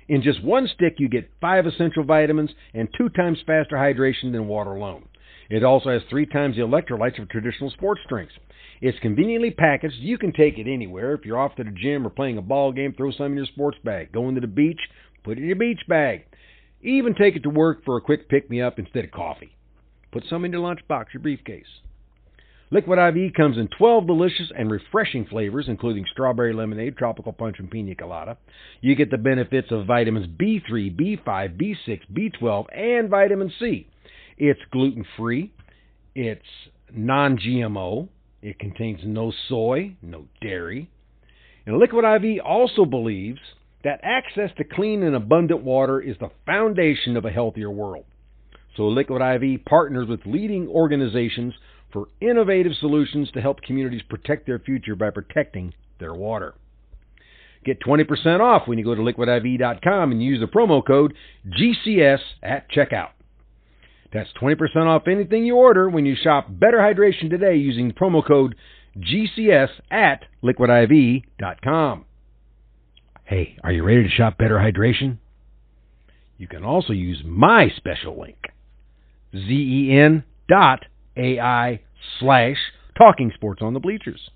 In 0.09 0.23
just 0.23 0.43
one 0.43 0.67
stick, 0.75 0.95
you 0.97 1.11
get 1.11 1.31
five 1.43 1.67
essential 1.67 2.05
vitamins 2.05 2.53
and 2.73 2.89
two 2.97 3.11
times 3.11 3.37
faster 3.47 3.77
hydration 3.77 4.33
than 4.33 4.49
water 4.49 4.71
alone. 4.71 5.08
It 5.49 5.65
also 5.65 5.91
has 5.91 6.03
three 6.11 6.27
times 6.27 6.57
the 6.57 6.63
electrolytes 6.63 7.21
of 7.21 7.29
traditional 7.29 7.71
sports 7.71 8.01
drinks. 8.09 8.35
It's 8.81 8.99
conveniently 9.01 9.51
packaged. 9.51 9.97
You 9.97 10.19
can 10.19 10.33
take 10.33 10.59
it 10.59 10.71
anywhere. 10.71 11.15
If 11.15 11.25
you're 11.25 11.39
off 11.39 11.57
to 11.57 11.65
the 11.65 11.71
gym 11.71 12.07
or 12.07 12.11
playing 12.11 12.39
a 12.39 12.43
ball 12.43 12.73
game, 12.73 12.93
throw 12.93 13.11
some 13.11 13.33
in 13.33 13.37
your 13.37 13.47
sports 13.47 13.79
bag. 13.83 14.13
Going 14.13 14.35
to 14.35 14.41
the 14.41 14.47
beach, 14.47 14.81
put 15.25 15.39
it 15.39 15.41
in 15.41 15.47
your 15.47 15.57
beach 15.57 15.81
bag. 15.89 16.25
Even 16.83 17.15
take 17.15 17.35
it 17.35 17.43
to 17.43 17.51
work 17.51 17.85
for 17.85 17.97
a 17.97 18.01
quick 18.01 18.29
pick 18.29 18.49
me 18.49 18.63
up 18.63 18.79
instead 18.79 19.05
of 19.05 19.11
coffee. 19.11 19.57
Put 20.13 20.25
some 20.31 20.45
in 20.45 20.53
your 20.53 20.63
lunchbox, 20.63 21.07
your 21.13 21.23
briefcase. 21.23 21.67
Liquid 22.71 22.99
IV 22.99 23.33
comes 23.33 23.57
in 23.57 23.69
12 23.79 24.07
delicious 24.07 24.53
and 24.57 24.71
refreshing 24.71 25.25
flavors, 25.25 25.67
including 25.69 26.05
strawberry 26.13 26.53
lemonade, 26.53 26.99
tropical 26.99 27.33
punch, 27.33 27.57
and 27.59 27.71
pina 27.71 27.95
colada. 27.95 28.37
You 28.83 28.95
get 28.95 29.11
the 29.11 29.17
benefits 29.17 29.69
of 29.71 29.87
vitamins 29.87 30.27
B3, 30.27 30.95
B5, 30.95 31.25
B6, 31.57 32.01
B12, 32.13 32.67
and 32.77 33.09
vitamin 33.09 33.51
C. 33.59 33.87
It's 34.39 34.61
gluten 34.71 35.05
free, 35.17 35.53
it's 36.15 36.41
non 36.95 37.39
GMO, 37.39 38.09
it 38.41 38.59
contains 38.61 39.01
no 39.05 39.33
soy, 39.49 39.97
no 40.01 40.27
dairy. 40.41 40.89
And 41.67 41.79
Liquid 41.79 42.05
IV 42.05 42.41
also 42.45 42.85
believes 42.85 43.41
that 43.83 44.01
access 44.03 44.51
to 44.57 44.65
clean 44.65 45.03
and 45.03 45.17
abundant 45.17 45.63
water 45.63 46.01
is 46.01 46.17
the 46.19 46.31
foundation 46.47 47.17
of 47.17 47.25
a 47.25 47.31
healthier 47.31 47.71
world. 47.71 48.05
So 48.77 48.85
Liquid 48.85 49.21
IV 49.21 49.65
partners 49.65 50.09
with 50.09 50.21
leading 50.25 50.69
organizations 50.69 51.55
for 51.93 52.07
innovative 52.21 52.73
solutions 52.79 53.31
to 53.33 53.41
help 53.41 53.61
communities 53.63 54.03
protect 54.09 54.47
their 54.47 54.61
future 54.61 54.95
by 54.95 55.11
protecting 55.11 55.75
their 55.99 56.15
water. 56.15 56.55
Get 57.65 57.81
20% 57.81 58.39
off 58.41 58.69
when 58.69 58.79
you 58.79 58.85
go 58.85 58.95
to 58.95 59.03
liquidiv.com 59.03 60.13
and 60.13 60.23
use 60.23 60.41
the 60.41 60.47
promo 60.47 60.85
code 60.87 61.15
GCS 61.47 62.21
at 62.41 62.71
checkout. 62.71 63.11
That's 64.13 64.31
20% 64.41 64.87
off 64.87 65.07
anything 65.07 65.45
you 65.45 65.57
order 65.57 65.89
when 65.89 66.07
you 66.07 66.17
shop 66.17 66.47
Better 66.49 66.79
Hydration 66.79 67.29
today 67.29 67.57
using 67.57 67.93
promo 67.93 68.27
code 68.27 68.55
GCS 68.97 69.69
at 69.91 70.25
liquidiv.com. 70.43 72.05
Hey, 73.25 73.57
are 73.63 73.73
you 73.73 73.83
ready 73.83 74.05
to 74.05 74.09
shop 74.09 74.39
Better 74.39 74.57
Hydration? 74.57 75.19
You 76.39 76.49
can 76.49 76.65
also 76.65 76.93
use 76.93 77.23
my 77.27 77.69
special 77.77 78.19
link, 78.19 78.39
zen 79.33 80.25
dot 80.49 80.85
AI 81.17 81.81
slash 82.19 82.57
talking 82.97 83.33
sports 83.35 83.61
on 83.61 83.75
the 83.75 83.81
bleachers. 83.81 84.31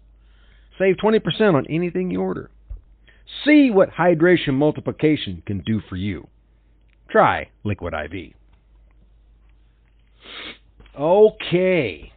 Save 0.78 0.96
20% 0.96 1.54
on 1.54 1.66
anything 1.70 2.10
you 2.10 2.20
order. 2.20 2.50
See 3.44 3.70
what 3.70 3.90
hydration 3.90 4.54
multiplication 4.54 5.42
can 5.46 5.60
do 5.60 5.80
for 5.88 5.96
you. 5.96 6.28
Try 7.08 7.50
Liquid 7.64 7.94
IV. 7.94 8.34
Okay. 10.98 12.12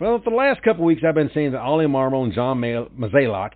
Well, 0.00 0.20
for 0.22 0.30
the 0.30 0.36
last 0.36 0.62
couple 0.62 0.82
of 0.82 0.86
weeks, 0.86 1.02
I've 1.06 1.14
been 1.14 1.30
saying 1.34 1.52
that 1.52 1.60
Ollie 1.60 1.86
Marmol 1.86 2.24
and 2.24 2.32
John 2.32 2.60
Mozeliak 2.60 3.50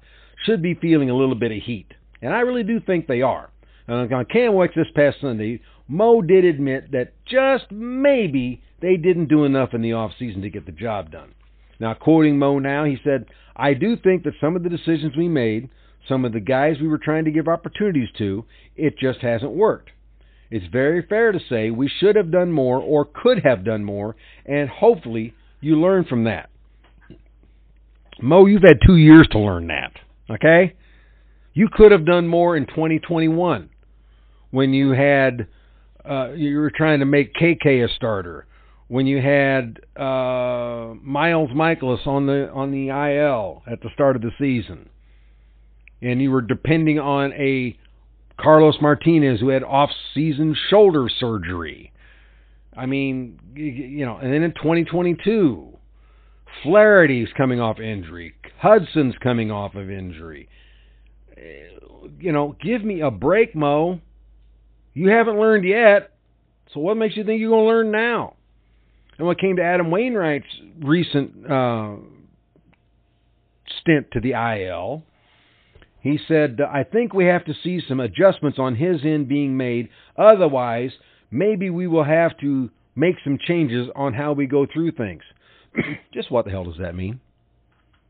should 0.45 0.63
be 0.63 0.75
feeling 0.75 1.11
a 1.11 1.17
little 1.17 1.35
bit 1.35 1.53
of 1.53 1.63
heat. 1.63 1.87
And 2.21 2.35
I 2.35 2.41
really 2.41 2.65
do 2.65 2.81
think 2.81 3.07
they 3.07 3.23
are. 3.23 3.51
And 3.87 4.13
on 4.13 4.25
KMOX 4.25 4.75
this 4.75 4.87
past 4.95 5.19
Sunday, 5.21 5.61
Mo 5.89 6.23
did 6.23 6.45
admit 6.45 6.93
that 6.93 7.13
just 7.27 7.71
maybe 7.71 8.63
they 8.81 8.97
didn't 8.97 9.29
do 9.29 9.45
enough 9.45 9.75
in 9.75 9.83
the 9.83 9.93
off 9.93 10.13
season 10.19 10.43
to 10.43 10.51
get 10.51 10.67
the 10.67 10.73
job 10.73 11.11
done. 11.11 11.35
Now, 11.79 11.95
quoting 11.95 12.39
Mo 12.39 12.59
now, 12.59 12.85
he 12.85 12.97
said, 13.03 13.27
I 13.57 13.75
do 13.75 13.97
think 13.97 14.25
that 14.25 14.35
some 14.41 14.57
of 14.57 14.63
the 14.63 14.69
decisions 14.69 15.17
we 15.17 15.29
made, 15.29 15.69
some 16.09 16.25
of 16.25 16.33
the 16.33 16.41
guys 16.41 16.77
we 16.81 16.89
were 16.89 16.99
trying 16.99 17.25
to 17.25 17.31
give 17.31 17.49
opportunities 17.49 18.09
to, 18.19 18.45
it 18.77 18.99
just 18.99 19.21
hasn't 19.21 19.53
worked. 19.53 19.91
It's 20.53 20.67
very 20.71 21.01
fair 21.01 21.33
to 21.33 21.41
say 21.49 21.71
we 21.71 21.89
should 21.89 22.15
have 22.15 22.31
done 22.31 22.53
more 22.53 22.79
or 22.79 23.07
could 23.07 23.43
have 23.43 23.65
done 23.65 23.83
more, 23.85 24.17
and 24.45 24.69
hopefully 24.69 25.33
you 25.63 25.81
learn 25.81 26.05
from 26.05 26.25
that. 26.25 26.51
Mo, 28.21 28.45
you've 28.45 28.63
had 28.63 28.77
two 28.87 28.99
years 28.99 29.27
to 29.33 29.39
learn 29.39 29.69
that, 29.69 29.93
okay? 30.29 30.75
You 31.55 31.71
could 31.73 31.91
have 31.91 32.05
done 32.05 32.29
more 32.29 32.55
in 32.55 32.67
2021 32.67 33.71
when 34.51 34.75
you 34.75 34.91
had 34.91 35.47
uh, 36.05 36.33
you 36.33 36.59
were 36.59 36.71
trying 36.71 36.99
to 36.99 37.07
make 37.07 37.33
KK 37.33 37.87
a 37.87 37.89
starter, 37.95 38.45
when 38.89 39.07
you 39.07 39.23
had 39.23 39.81
uh, 39.97 40.93
Miles 41.01 41.49
Mikolas 41.53 42.07
on 42.07 42.27
the 42.27 42.51
on 42.51 42.71
the 42.73 42.89
IL 42.89 43.63
at 43.67 43.81
the 43.81 43.89
start 43.95 44.17
of 44.17 44.23
the 44.23 44.33
season, 44.39 44.91
and 46.03 46.21
you 46.21 46.31
were 46.31 46.43
depending 46.43 46.99
on 46.99 47.33
a 47.33 47.79
Carlos 48.43 48.77
Martinez 48.81 49.41
who 49.41 49.49
had 49.49 49.63
off-season 49.63 50.57
shoulder 50.69 51.09
surgery. 51.09 51.93
I 52.77 52.87
mean, 52.87 53.39
you 53.55 54.05
know, 54.05 54.17
and 54.17 54.33
then 54.33 54.43
in 54.43 54.53
2022, 54.53 55.69
Flaherty's 56.63 57.29
coming 57.37 57.61
off 57.61 57.79
injury, 57.81 58.35
Hudson's 58.59 59.15
coming 59.23 59.51
off 59.51 59.75
of 59.75 59.91
injury. 59.91 60.49
You 62.19 62.33
know, 62.33 62.57
give 62.61 62.85
me 62.85 63.01
a 63.01 63.11
break, 63.11 63.55
Mo. 63.55 64.01
You 64.95 65.11
haven't 65.11 65.39
learned 65.39 65.65
yet. 65.65 66.13
So 66.73 66.81
what 66.81 66.97
makes 66.97 67.17
you 67.17 67.25
think 67.25 67.41
you're 67.41 67.51
going 67.51 67.65
to 67.65 67.69
learn 67.69 67.91
now? 67.91 68.35
And 69.19 69.27
when 69.27 69.37
it 69.37 69.41
came 69.41 69.57
to 69.57 69.63
Adam 69.63 69.91
Wainwright's 69.91 70.47
recent 70.81 71.51
uh, 71.51 71.97
stint 73.81 74.11
to 74.13 74.21
the 74.21 74.33
IL, 74.33 75.05
he 76.03 76.19
said, 76.27 76.61
I 76.61 76.83
think 76.83 77.15
we 77.15 77.27
have 77.27 77.45
to 77.45 77.55
see 77.63 77.81
some 77.87 78.01
adjustments 78.01 78.59
on 78.59 78.75
his 78.75 79.05
end 79.05 79.29
being 79.29 79.57
made. 79.57 79.89
Otherwise, 80.19 80.91
maybe 81.31 81.71
we 81.71 81.87
will 81.87 82.05
have 82.05 82.37
to 82.39 82.71
make 82.97 83.17
some 83.23 83.39
changes 83.47 83.89
on 83.95 84.13
how 84.13 84.33
we 84.33 84.47
go 84.47 84.67
through 84.67 84.93
things. 84.93 85.23
Just 86.13 86.31
what 86.31 86.45
the 86.45 86.51
hell 86.51 86.65
does 86.65 86.79
that 86.81 86.97
mean? 86.97 87.21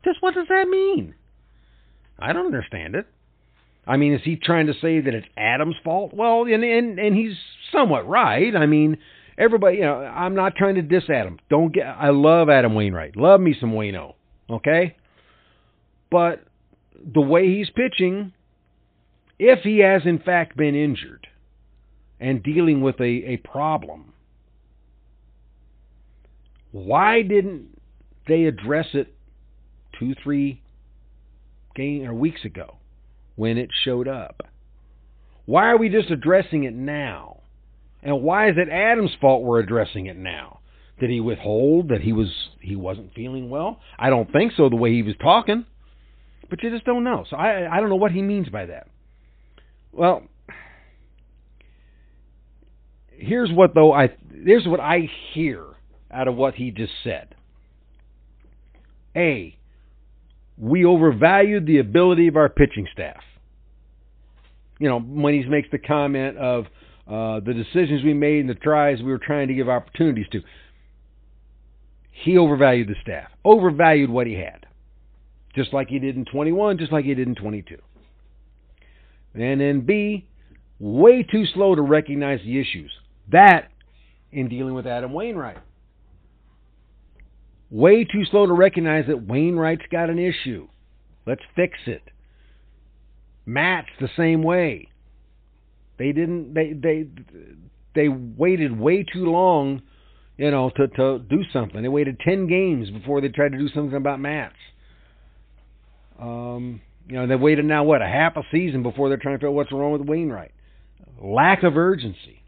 Just 0.03 0.21
what 0.21 0.33
does 0.33 0.47
that 0.49 0.67
mean? 0.67 1.13
I 2.19 2.33
don't 2.33 2.47
understand 2.47 2.95
it. 2.95 3.05
I 3.85 3.97
mean, 3.97 4.13
is 4.13 4.21
he 4.23 4.37
trying 4.37 4.67
to 4.67 4.73
say 4.73 4.99
that 5.01 5.13
it's 5.13 5.27
Adam's 5.37 5.75
fault? 5.83 6.13
Well, 6.13 6.43
and 6.43 6.63
and 6.63 6.99
and 6.99 7.15
he's 7.15 7.35
somewhat 7.71 8.07
right. 8.07 8.55
I 8.55 8.65
mean, 8.65 8.97
everybody, 9.37 9.77
you 9.77 9.83
know, 9.83 9.97
I'm 9.97 10.35
not 10.35 10.55
trying 10.55 10.75
to 10.75 10.81
diss 10.81 11.03
Adam. 11.09 11.37
Don't 11.49 11.73
get. 11.73 11.85
I 11.85 12.09
love 12.09 12.49
Adam 12.49 12.75
Wainwright. 12.75 13.17
Love 13.17 13.41
me 13.41 13.55
some 13.59 13.71
Waino. 13.71 14.13
Okay, 14.49 14.95
but 16.09 16.43
the 17.13 17.21
way 17.21 17.47
he's 17.47 17.69
pitching, 17.69 18.33
if 19.39 19.59
he 19.63 19.79
has 19.79 20.03
in 20.05 20.19
fact 20.19 20.55
been 20.57 20.75
injured 20.75 21.27
and 22.19 22.43
dealing 22.43 22.81
with 22.81 22.99
a, 22.99 23.03
a 23.03 23.37
problem, 23.37 24.13
why 26.71 27.21
didn't 27.21 27.79
they 28.27 28.45
address 28.45 28.87
it 28.93 29.13
two, 29.99 30.15
three 30.23 30.61
game 31.75 32.03
or 32.07 32.13
weeks 32.13 32.45
ago? 32.45 32.77
when 33.35 33.57
it 33.57 33.69
showed 33.83 34.07
up. 34.07 34.43
Why 35.45 35.67
are 35.67 35.77
we 35.77 35.89
just 35.89 36.09
addressing 36.09 36.63
it 36.63 36.73
now? 36.73 37.41
And 38.01 38.21
why 38.21 38.49
is 38.49 38.55
it 38.57 38.69
Adam's 38.69 39.11
fault 39.19 39.43
we're 39.43 39.59
addressing 39.59 40.05
it 40.07 40.17
now? 40.17 40.59
Did 40.99 41.09
he 41.09 41.19
withhold 41.19 41.89
that 41.89 42.01
he 42.01 42.13
was 42.13 42.29
he 42.61 42.75
wasn't 42.75 43.13
feeling 43.13 43.49
well? 43.49 43.79
I 43.97 44.09
don't 44.09 44.31
think 44.31 44.53
so 44.55 44.69
the 44.69 44.75
way 44.75 44.91
he 44.91 45.03
was 45.03 45.15
talking. 45.21 45.65
But 46.53 46.61
you 46.61 46.69
just 46.69 46.85
don't 46.85 47.03
know. 47.03 47.25
So 47.27 47.35
I 47.35 47.67
I 47.67 47.79
don't 47.79 47.89
know 47.89 47.95
what 47.95 48.11
he 48.11 48.21
means 48.21 48.47
by 48.47 48.67
that. 48.67 48.87
Well, 49.91 50.21
here's 53.09 53.51
what 53.51 53.73
though 53.73 53.91
I 53.91 54.09
here's 54.31 54.67
what 54.67 54.79
I 54.79 55.09
hear 55.33 55.65
out 56.11 56.27
of 56.27 56.35
what 56.35 56.53
he 56.53 56.69
just 56.69 56.93
said. 57.03 57.33
A 59.15 59.57
we 60.55 60.85
overvalued 60.85 61.65
the 61.65 61.79
ability 61.79 62.27
of 62.27 62.35
our 62.35 62.49
pitching 62.49 62.87
staff. 62.93 63.23
You 64.77 64.89
know, 64.89 64.99
when 64.99 65.33
he 65.33 65.43
makes 65.49 65.69
the 65.71 65.79
comment 65.79 66.37
of 66.37 66.65
uh, 67.07 67.39
the 67.39 67.55
decisions 67.55 68.03
we 68.03 68.13
made 68.13 68.41
and 68.41 68.49
the 68.49 68.53
tries 68.53 68.99
we 68.99 69.05
were 69.05 69.17
trying 69.17 69.47
to 69.47 69.55
give 69.55 69.69
opportunities 69.69 70.27
to, 70.33 70.41
he 72.11 72.37
overvalued 72.37 72.89
the 72.89 72.95
staff, 73.01 73.31
overvalued 73.43 74.11
what 74.11 74.27
he 74.27 74.35
had, 74.35 74.67
just 75.55 75.73
like 75.73 75.87
he 75.87 75.99
did 75.99 76.15
in 76.15 76.25
21, 76.25 76.77
just 76.77 76.91
like 76.91 77.05
he 77.05 77.13
did 77.13 77.27
in 77.27 77.35
22. 77.35 77.77
And 79.35 79.61
then 79.61 79.81
B, 79.81 80.27
way 80.79 81.23
too 81.23 81.45
slow 81.53 81.75
to 81.75 81.81
recognize 81.81 82.39
the 82.43 82.59
issues. 82.59 82.91
That 83.31 83.69
in 84.31 84.49
dealing 84.49 84.73
with 84.73 84.87
Adam 84.87 85.13
Wainwright 85.13 85.57
way 87.73 88.03
too 88.03 88.23
slow 88.29 88.45
to 88.45 88.53
recognize 88.53 89.05
that 89.07 89.27
Wainwright's 89.27 89.87
got 89.91 90.11
an 90.11 90.19
issue. 90.19 90.67
Let's 91.25 91.41
fix 91.55 91.73
it. 91.87 92.03
Matz 93.45 93.89
the 93.99 94.09
same 94.15 94.43
way. 94.43 94.89
They 95.97 96.11
didn't 96.11 96.53
they 96.53 96.73
they 96.73 97.07
they 97.95 98.07
waited 98.09 98.79
way 98.79 99.03
too 99.03 99.25
long, 99.25 99.81
you 100.37 100.51
know, 100.51 100.69
to 100.75 100.87
to 100.87 101.19
do 101.19 101.43
something. 101.51 101.81
They 101.81 101.89
waited 101.89 102.19
10 102.19 102.47
games 102.47 102.89
before 102.89 103.21
they 103.21 103.29
tried 103.29 103.51
to 103.53 103.57
do 103.57 103.69
something 103.69 103.97
about 103.97 104.19
Matz. 104.19 104.55
Um, 106.19 106.81
you 107.07 107.15
know, 107.15 107.27
they've 107.27 107.39
waited 107.39 107.65
now 107.65 107.83
what, 107.83 108.01
a 108.01 108.07
half 108.07 108.37
a 108.37 108.43
season 108.51 108.83
before 108.83 109.09
they're 109.09 109.17
trying 109.17 109.35
to 109.35 109.37
figure 109.37 109.49
out 109.49 109.55
what's 109.55 109.71
wrong 109.71 109.91
with 109.91 110.01
Wainwright. 110.01 110.51
Lack 111.21 111.63
of 111.63 111.77
urgency. 111.77 112.43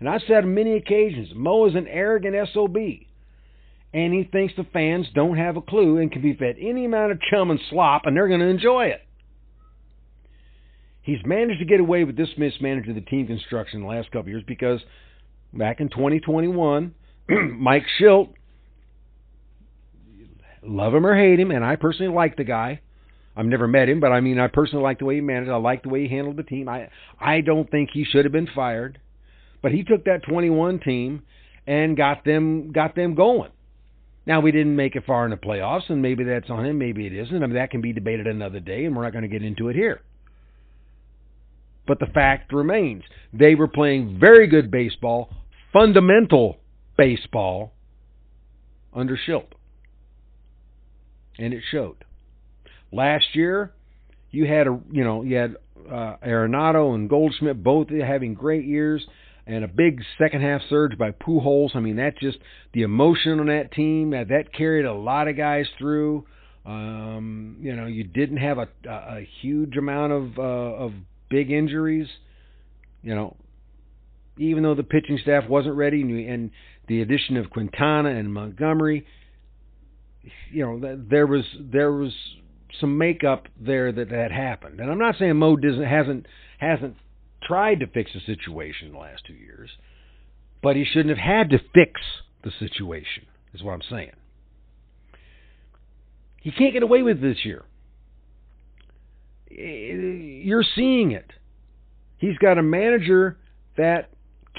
And 0.00 0.08
I've 0.08 0.22
said 0.26 0.44
on 0.44 0.54
many 0.54 0.76
occasions, 0.76 1.28
Mo 1.34 1.66
is 1.66 1.74
an 1.74 1.86
arrogant 1.86 2.36
SOB 2.52 2.76
and 3.94 4.12
he 4.12 4.24
thinks 4.24 4.54
the 4.56 4.64
fans 4.72 5.06
don't 5.14 5.36
have 5.36 5.56
a 5.56 5.62
clue 5.62 5.98
and 5.98 6.10
can 6.10 6.22
be 6.22 6.34
fed 6.34 6.56
any 6.60 6.86
amount 6.86 7.12
of 7.12 7.20
chum 7.30 7.50
and 7.50 7.60
slop 7.70 8.02
and 8.04 8.16
they're 8.16 8.28
going 8.28 8.40
to 8.40 8.46
enjoy 8.46 8.86
it. 8.86 9.02
He's 11.02 11.18
managed 11.24 11.58
to 11.58 11.66
get 11.66 11.80
away 11.80 12.04
with 12.04 12.16
this 12.16 12.30
mismanagement 12.38 12.96
of 12.96 13.04
the 13.04 13.10
team 13.10 13.26
construction 13.26 13.80
in 13.80 13.82
the 13.82 13.92
last 13.92 14.10
couple 14.12 14.30
years 14.30 14.44
because 14.46 14.80
back 15.52 15.80
in 15.80 15.88
2021, 15.88 16.94
Mike 17.58 17.84
Shildt, 18.00 18.32
love 20.62 20.94
him 20.94 21.04
or 21.04 21.16
hate 21.16 21.40
him, 21.40 21.50
and 21.50 21.64
I 21.64 21.76
personally 21.76 22.14
like 22.14 22.36
the 22.36 22.44
guy. 22.44 22.80
I've 23.34 23.46
never 23.46 23.66
met 23.66 23.88
him, 23.88 24.00
but 24.00 24.12
I 24.12 24.20
mean, 24.20 24.38
I 24.38 24.48
personally 24.48 24.82
like 24.82 24.98
the 24.98 25.06
way 25.06 25.14
he 25.16 25.20
managed. 25.20 25.50
I 25.50 25.56
like 25.56 25.82
the 25.82 25.88
way 25.88 26.06
he 26.06 26.08
handled 26.08 26.36
the 26.36 26.42
team. 26.42 26.68
I 26.68 26.88
I 27.18 27.40
don't 27.40 27.70
think 27.70 27.90
he 27.92 28.04
should 28.04 28.24
have 28.24 28.32
been 28.32 28.48
fired, 28.54 29.00
but 29.62 29.72
he 29.72 29.84
took 29.84 30.04
that 30.04 30.22
21 30.24 30.80
team 30.80 31.22
and 31.66 31.96
got 31.96 32.24
them 32.24 32.72
got 32.72 32.94
them 32.94 33.14
going. 33.14 33.50
Now 34.26 34.40
we 34.40 34.52
didn't 34.52 34.76
make 34.76 34.96
it 34.96 35.04
far 35.06 35.24
in 35.24 35.30
the 35.30 35.36
playoffs, 35.36 35.88
and 35.88 36.02
maybe 36.02 36.24
that's 36.24 36.50
on 36.50 36.66
him, 36.66 36.78
maybe 36.78 37.06
it 37.06 37.14
isn't. 37.14 37.42
I 37.42 37.46
mean 37.46 37.54
that 37.54 37.70
can 37.70 37.80
be 37.80 37.92
debated 37.92 38.26
another 38.26 38.60
day, 38.60 38.84
and 38.84 38.94
we're 38.94 39.02
not 39.02 39.12
going 39.12 39.22
to 39.22 39.28
get 39.28 39.42
into 39.42 39.68
it 39.68 39.76
here. 39.76 40.02
But 41.86 41.98
the 41.98 42.06
fact 42.06 42.52
remains, 42.52 43.02
they 43.32 43.54
were 43.54 43.66
playing 43.66 44.18
very 44.20 44.46
good 44.46 44.70
baseball, 44.70 45.30
fundamental 45.72 46.58
baseball 46.96 47.72
under 48.94 49.16
Shildt, 49.16 49.52
and 51.38 51.52
it 51.52 51.62
showed. 51.70 52.04
Last 52.92 53.24
year, 53.34 53.72
you 54.30 54.46
had 54.46 54.66
a 54.66 54.78
you 54.90 55.04
know 55.04 55.22
you 55.22 55.36
had 55.36 55.56
uh, 55.90 56.16
Arenado 56.24 56.94
and 56.94 57.08
Goldschmidt 57.08 57.62
both 57.62 57.88
having 57.88 58.34
great 58.34 58.64
years 58.64 59.04
and 59.46 59.64
a 59.64 59.68
big 59.68 60.02
second 60.18 60.42
half 60.42 60.60
surge 60.68 60.96
by 60.96 61.10
Pujols. 61.10 61.74
I 61.74 61.80
mean, 61.80 61.96
that 61.96 62.18
just 62.18 62.38
the 62.72 62.82
emotion 62.82 63.40
on 63.40 63.46
that 63.46 63.72
team 63.72 64.10
that 64.10 64.28
that 64.28 64.52
carried 64.56 64.84
a 64.84 64.94
lot 64.94 65.28
of 65.28 65.36
guys 65.36 65.66
through. 65.78 66.26
Um, 66.64 67.56
you 67.60 67.74
know, 67.74 67.86
you 67.86 68.04
didn't 68.04 68.36
have 68.36 68.58
a, 68.58 68.68
a, 68.88 69.28
huge 69.40 69.76
amount 69.76 70.12
of 70.12 70.38
uh, 70.38 70.42
of 70.42 70.92
big 71.28 71.50
injuries. 71.50 72.06
You 73.02 73.16
know, 73.16 73.36
even 74.38 74.62
though 74.62 74.76
the 74.76 74.84
pitching 74.84 75.18
staff 75.20 75.48
wasn't 75.48 75.74
ready, 75.74 76.02
and 76.28 76.50
the 76.86 77.02
addition 77.02 77.36
of 77.36 77.50
Quintana 77.50 78.10
and 78.10 78.32
Montgomery, 78.32 79.04
you 80.52 80.64
know, 80.64 80.96
there 81.10 81.26
was 81.26 81.44
there 81.58 81.90
was 81.90 82.12
some 82.80 82.98
makeup 82.98 83.46
there 83.60 83.92
that 83.92 84.10
had 84.10 84.32
happened. 84.32 84.80
And 84.80 84.90
I'm 84.90 84.98
not 84.98 85.16
saying 85.18 85.36
Mo 85.36 85.56
doesn't 85.56 85.84
hasn't 85.84 86.26
hasn't 86.58 86.96
tried 87.42 87.80
to 87.80 87.86
fix 87.86 88.12
the 88.12 88.20
situation 88.20 88.88
in 88.88 88.92
the 88.92 88.98
last 88.98 89.24
two 89.26 89.34
years, 89.34 89.70
but 90.62 90.76
he 90.76 90.84
shouldn't 90.84 91.16
have 91.16 91.18
had 91.18 91.50
to 91.50 91.58
fix 91.74 92.00
the 92.44 92.52
situation, 92.58 93.24
is 93.54 93.62
what 93.62 93.72
I'm 93.72 93.82
saying. 93.90 94.12
He 96.40 96.50
can't 96.50 96.72
get 96.72 96.82
away 96.82 97.02
with 97.02 97.20
this 97.20 97.44
year. 97.44 97.62
Eh, 99.50 100.42
you're 100.44 100.64
seeing 100.74 101.12
it. 101.12 101.30
He's 102.18 102.38
got 102.38 102.58
a 102.58 102.62
manager 102.62 103.36
that 103.76 104.10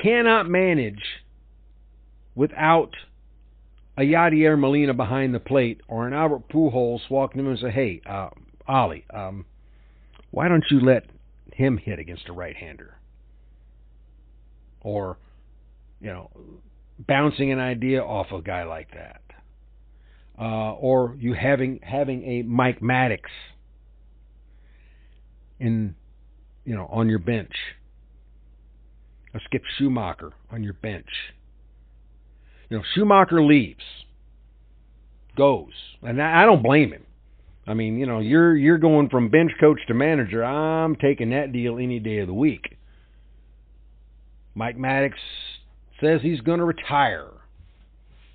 cannot 0.01 0.49
manage 0.49 1.01
without 2.35 2.91
a 3.97 4.01
Yadier 4.01 4.57
Molina 4.57 4.93
behind 4.93 5.33
the 5.33 5.39
plate 5.39 5.81
or 5.87 6.07
an 6.07 6.13
Albert 6.13 6.49
Pujols 6.49 7.01
walking 7.09 7.39
him 7.39 7.47
and 7.47 7.59
say, 7.59 7.69
"Hey, 7.69 8.01
uh, 8.05 8.29
Ollie, 8.67 9.05
um, 9.13 9.45
why 10.31 10.47
don't 10.47 10.65
you 10.71 10.79
let 10.79 11.05
him 11.53 11.77
hit 11.77 11.99
against 11.99 12.27
a 12.27 12.33
right-hander?" 12.33 12.97
Or, 14.81 15.17
you 16.01 16.07
know, 16.07 16.31
bouncing 16.99 17.51
an 17.51 17.59
idea 17.59 18.03
off 18.03 18.31
a 18.31 18.41
guy 18.41 18.63
like 18.63 18.91
that, 18.91 19.21
uh, 20.39 20.73
or 20.73 21.15
you 21.19 21.33
having 21.33 21.79
having 21.83 22.23
a 22.23 22.41
Mike 22.41 22.79
Maddux 22.79 23.21
in, 25.59 25.95
you 26.65 26.75
know, 26.75 26.87
on 26.87 27.09
your 27.09 27.19
bench, 27.19 27.53
a 29.35 29.39
Skip 29.45 29.63
Schumaker 29.77 30.31
on 30.51 30.63
your 30.63 30.73
bench 30.73 31.33
you 32.73 32.79
know, 32.79 32.85
Schumaker 32.97 33.47
leaves, 33.47 33.83
goes, 35.37 35.73
and 36.01 36.19
I 36.19 36.43
don't 36.43 36.63
blame 36.63 36.91
him. 36.91 37.05
I 37.67 37.75
mean, 37.75 37.99
you 37.99 38.07
know, 38.07 38.17
you're 38.17 38.57
you're 38.57 38.79
going 38.79 39.09
from 39.09 39.29
bench 39.29 39.51
coach 39.59 39.79
to 39.87 39.93
manager. 39.93 40.43
I'm 40.43 40.95
taking 40.95 41.29
that 41.29 41.53
deal 41.53 41.77
any 41.77 41.99
day 41.99 42.17
of 42.17 42.27
the 42.27 42.33
week. 42.33 42.77
Mike 44.55 44.75
Maddux 44.75 45.13
says 46.01 46.21
he's 46.23 46.41
going 46.41 46.57
to 46.57 46.65
retire. 46.65 47.27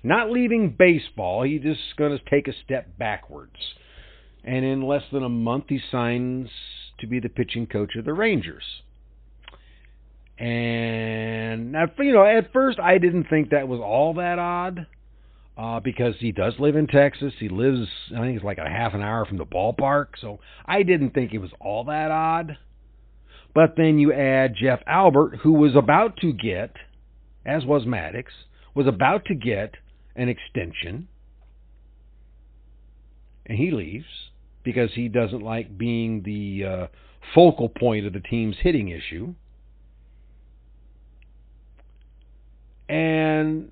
Not 0.03 0.31
leaving 0.31 0.73
baseball, 0.79 1.43
he's 1.43 1.61
just 1.61 1.97
going 1.97 2.17
to 2.17 2.29
take 2.29 2.47
a 2.47 2.53
step 2.63 2.97
backwards. 2.97 3.57
And 4.45 4.63
in 4.63 4.87
less 4.87 5.03
than 5.11 5.23
a 5.23 5.29
month, 5.29 5.65
he 5.67 5.81
signs 5.91 6.47
to 7.01 7.07
be 7.07 7.19
the 7.19 7.27
pitching 7.27 7.67
coach 7.67 7.97
of 7.97 8.05
the 8.05 8.13
Rangers. 8.13 8.63
And 10.39 11.75
you 11.99 12.13
know, 12.13 12.25
at 12.25 12.53
first 12.53 12.79
I 12.79 12.97
didn't 12.97 13.25
think 13.29 13.49
that 13.49 13.67
was 13.67 13.81
all 13.81 14.13
that 14.15 14.39
odd, 14.39 14.87
uh, 15.57 15.81
because 15.81 16.15
he 16.19 16.31
does 16.31 16.53
live 16.59 16.77
in 16.77 16.87
Texas. 16.87 17.33
He 17.37 17.49
lives, 17.49 17.89
I 18.15 18.21
think 18.21 18.37
it's 18.37 18.45
like 18.45 18.57
a 18.57 18.69
half 18.69 18.93
an 18.93 19.01
hour 19.01 19.25
from 19.25 19.37
the 19.37 19.45
ballpark, 19.45 20.07
so 20.21 20.39
I 20.65 20.83
didn't 20.83 21.11
think 21.11 21.33
it 21.33 21.39
was 21.39 21.51
all 21.59 21.83
that 21.85 22.09
odd. 22.09 22.57
But 23.53 23.73
then 23.75 23.99
you 23.99 24.13
add 24.13 24.55
Jeff 24.55 24.79
Albert, 24.87 25.39
who 25.43 25.53
was 25.53 25.75
about 25.75 26.15
to 26.17 26.31
get, 26.31 26.71
as 27.45 27.65
was 27.65 27.83
Maddux, 27.83 28.25
was 28.73 28.87
about 28.87 29.25
to 29.25 29.35
get 29.35 29.75
an 30.15 30.29
extension, 30.29 31.09
and 33.45 33.57
he 33.57 33.71
leaves 33.71 34.05
because 34.63 34.91
he 34.93 35.09
doesn't 35.09 35.41
like 35.41 35.77
being 35.77 36.21
the 36.23 36.63
uh, 36.65 36.87
focal 37.35 37.67
point 37.67 38.05
of 38.05 38.13
the 38.13 38.19
team's 38.21 38.55
hitting 38.61 38.89
issue. 38.89 39.33
And 42.89 43.71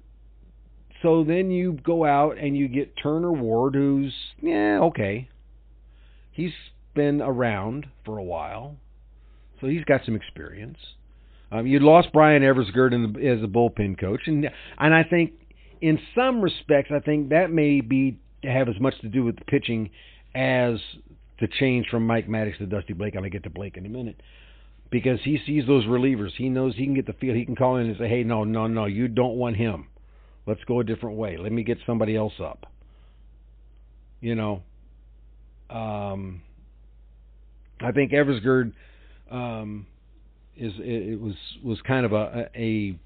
so 1.01 1.23
then 1.23 1.49
you 1.51 1.73
go 1.83 2.05
out 2.05 2.37
and 2.37 2.55
you 2.55 2.67
get 2.67 2.93
Turner 3.01 3.31
Ward, 3.31 3.73
who's, 3.73 4.13
yeah, 4.41 4.79
okay. 4.83 5.27
He's 6.31 6.53
been 6.93 7.21
around 7.21 7.87
for 8.05 8.19
a 8.19 8.23
while, 8.23 8.75
so 9.59 9.67
he's 9.67 9.83
got 9.85 10.01
some 10.05 10.15
experience. 10.15 10.77
Um, 11.51 11.65
you 11.65 11.79
lost 11.79 12.13
Bryan 12.13 12.43
Eversgerd 12.43 12.91
the, 12.91 13.27
as 13.27 13.43
a 13.43 13.47
bullpen 13.47 13.99
coach, 13.99 14.21
and 14.27 14.47
and 14.77 14.93
I 14.93 15.03
think 15.03 15.31
in 15.81 15.97
some 16.13 16.41
respects, 16.41 16.91
I 16.93 16.99
think 16.99 17.29
that 17.29 17.51
may 17.51 17.81
be 17.81 18.19
have 18.43 18.69
as 18.69 18.79
much 18.79 18.99
to 19.01 19.07
do 19.07 19.23
with 19.23 19.37
the 19.37 19.45
pitching 19.45 19.89
as 20.35 20.79
the 21.39 21.47
change 21.59 21.87
from 21.89 22.05
Mike 22.05 22.27
Maddux 22.27 22.57
to 22.57 22.65
Dusty 22.65 22.93
Blake. 22.93 23.15
I'm 23.15 23.21
gonna 23.21 23.29
get 23.29 23.43
to 23.43 23.49
Blake 23.49 23.77
in 23.77 23.85
a 23.85 23.89
minute 23.89 24.21
because 24.89 25.19
he 25.23 25.39
sees 25.45 25.65
those 25.67 25.85
relievers. 25.85 26.31
He 26.37 26.49
knows 26.49 26.75
he 26.75 26.85
can 26.85 26.95
get 26.95 27.05
the 27.05 27.13
field. 27.13 27.35
He 27.35 27.45
can 27.45 27.55
call 27.55 27.77
in 27.77 27.87
and 27.87 27.97
say, 27.97 28.07
"Hey, 28.07 28.23
no, 28.23 28.43
no, 28.43 28.67
no, 28.67 28.85
you 28.85 29.07
don't 29.07 29.35
want 29.35 29.57
him. 29.57 29.87
Let's 30.45 30.63
go 30.65 30.79
a 30.79 30.83
different 30.83 31.17
way. 31.17 31.37
Let 31.37 31.51
me 31.51 31.63
get 31.63 31.77
somebody 31.85 32.15
else 32.15 32.33
up." 32.39 32.65
You 34.21 34.35
know, 34.35 34.63
um, 35.69 36.41
I 37.81 37.91
think 37.91 38.11
Eversgerd 38.11 38.73
um, 39.29 39.85
is 40.55 40.73
it 40.77 41.19
was 41.19 41.35
was 41.63 41.79
kind 41.81 42.05
of 42.05 42.13
a, 42.13 42.49
a 42.55 42.97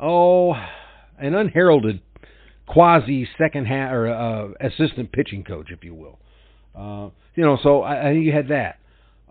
oh 0.00 0.54
an 1.18 1.34
unheralded 1.34 2.00
quasi 2.66 3.28
second 3.38 3.66
half 3.66 3.92
or 3.92 4.08
uh, 4.08 4.48
assistant 4.66 5.12
pitching 5.12 5.44
coach, 5.44 5.70
if 5.70 5.84
you 5.84 5.94
will. 5.94 6.18
Uh, 6.74 7.10
you 7.34 7.44
know, 7.44 7.58
so 7.62 7.82
I, 7.82 8.08
I 8.08 8.12
think 8.12 8.24
you 8.24 8.32
had 8.32 8.48
that. 8.48 8.78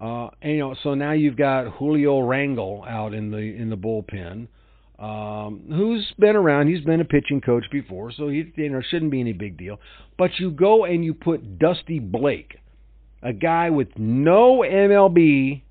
Uh, 0.01 0.29
and, 0.41 0.53
you 0.53 0.59
know, 0.59 0.75
so 0.81 0.95
now 0.95 1.11
you've 1.11 1.37
got 1.37 1.67
Julio 1.73 2.21
Rangel 2.21 2.87
out 2.87 3.13
in 3.13 3.29
the 3.29 3.37
in 3.37 3.69
the 3.69 3.77
bullpen, 3.77 4.47
um, 4.97 5.61
who's 5.69 6.11
been 6.17 6.35
around. 6.35 6.67
He's 6.67 6.83
been 6.83 7.01
a 7.01 7.05
pitching 7.05 7.39
coach 7.39 7.65
before, 7.71 8.11
so 8.11 8.27
he 8.27 8.51
you 8.55 8.69
know 8.69 8.81
shouldn't 8.89 9.11
be 9.11 9.19
any 9.19 9.33
big 9.33 9.57
deal. 9.57 9.79
But 10.17 10.31
you 10.39 10.49
go 10.49 10.85
and 10.85 11.05
you 11.05 11.13
put 11.13 11.59
Dusty 11.59 11.99
Blake, 11.99 12.57
a 13.21 13.31
guy 13.31 13.69
with 13.69 13.89
no 13.95 14.59
MLB 14.59 15.61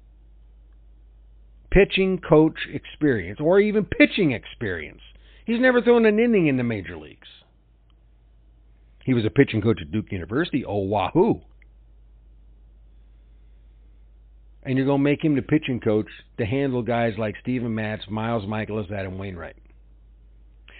pitching 1.72 2.20
coach 2.20 2.58
experience 2.72 3.40
or 3.40 3.58
even 3.58 3.84
pitching 3.84 4.30
experience. 4.30 5.00
He's 5.44 5.60
never 5.60 5.82
thrown 5.82 6.06
an 6.06 6.20
inning 6.20 6.46
in 6.46 6.56
the 6.56 6.62
major 6.62 6.96
leagues. 6.96 7.28
He 9.04 9.14
was 9.14 9.24
a 9.24 9.30
pitching 9.30 9.60
coach 9.60 9.80
at 9.82 9.90
Duke 9.90 10.12
University. 10.12 10.64
Oh, 10.64 10.78
wahoo! 10.78 11.40
And 14.62 14.76
you're 14.76 14.86
going 14.86 15.00
to 15.00 15.04
make 15.04 15.24
him 15.24 15.36
the 15.36 15.42
pitching 15.42 15.80
coach 15.80 16.08
to 16.38 16.44
handle 16.44 16.82
guys 16.82 17.14
like 17.18 17.34
Steven 17.42 17.74
Matz, 17.74 18.04
Miles 18.08 18.44
Mikolas, 18.44 18.90
Adam 18.92 19.18
Wainwright. 19.18 19.56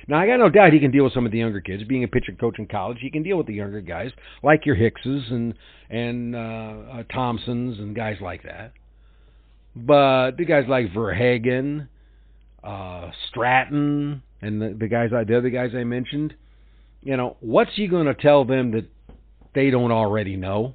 Now, 0.09 0.18
I 0.18 0.26
got 0.26 0.39
no 0.39 0.49
doubt 0.49 0.72
he 0.72 0.81
can 0.81 0.91
deal 0.91 1.05
with 1.05 1.12
some 1.12 1.26
of 1.26 1.33
the 1.33 1.39
younger 1.39 1.61
kids. 1.61 1.85
Being 1.85 2.05
a 2.05 2.09
pitching 2.09 2.37
coach 2.37 2.59
in 2.59 2.66
college, 2.66 2.99
he 3.01 3.11
can 3.11 3.22
deal 3.22 3.37
with 3.37 3.47
the 3.47 3.55
younger 3.55 3.81
guys 3.81 4.11
like 4.43 4.66
your 4.66 4.74
Hickses 4.74 5.31
and 5.31 5.55
and 5.89 6.35
uh, 6.35 6.39
uh, 6.39 7.03
Thompsons 7.12 7.78
and 7.78 7.95
guys 7.95 8.16
like 8.20 8.43
that. 8.45 8.72
But 9.76 10.33
the 10.37 10.45
guys 10.45 10.64
like 10.68 10.93
Verhagen, 10.93 11.89
uh, 12.64 13.11
Stratton, 13.28 14.22
and 14.43 14.61
the, 14.61 14.76
the 14.78 14.89
guys, 14.89 15.11
the 15.11 15.37
other 15.37 15.51
guys 15.51 15.70
I 15.74 15.85
mentioned, 15.85 16.35
you 17.03 17.16
know, 17.16 17.37
what's 17.41 17.72
he 17.74 17.87
going 17.87 18.07
to 18.07 18.14
tell 18.14 18.45
them 18.45 18.72
that 18.72 18.87
they 19.55 19.70
don't 19.70 19.93
already 19.93 20.37
know? 20.37 20.74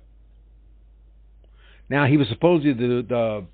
Now 1.89 2.05
he 2.05 2.17
was 2.17 2.27
supposedly 2.29 2.73
the, 2.73 3.05
the 3.07 3.45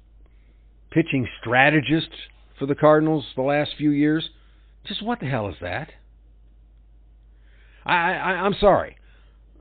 pitching 0.91 1.27
strategist 1.39 2.09
for 2.57 2.65
the 2.65 2.75
Cardinals 2.75 3.25
the 3.35 3.41
last 3.41 3.71
few 3.77 3.91
years. 3.91 4.29
Just 4.85 5.03
what 5.03 5.19
the 5.19 5.25
hell 5.25 5.49
is 5.49 5.55
that? 5.61 5.89
I, 7.85 8.13
I 8.13 8.31
I'm 8.45 8.55
sorry. 8.59 8.97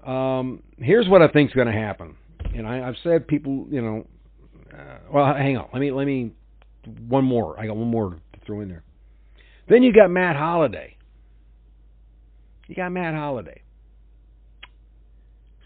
Um, 0.06 0.62
here's 0.78 1.08
what 1.08 1.22
I 1.22 1.28
think's 1.28 1.52
going 1.52 1.66
to 1.66 1.72
happen, 1.72 2.16
and 2.54 2.66
I, 2.66 2.88
I've 2.88 2.96
said 3.02 3.28
people, 3.28 3.66
you 3.70 3.82
know, 3.82 4.06
uh, 4.72 4.98
well, 5.12 5.26
hang 5.34 5.56
on. 5.56 5.68
Let 5.72 5.80
me 5.80 5.90
let 5.90 6.06
me 6.06 6.32
one 7.06 7.24
more. 7.24 7.58
I 7.60 7.66
got 7.66 7.76
one 7.76 7.88
more 7.88 8.10
to 8.10 8.40
throw 8.46 8.60
in 8.60 8.68
there. 8.68 8.82
Then 9.68 9.82
you 9.82 9.92
got 9.92 10.10
Matt 10.10 10.36
Holliday. 10.36 10.96
You 12.66 12.74
got 12.74 12.90
Matt 12.92 13.14
Holliday. 13.14 13.62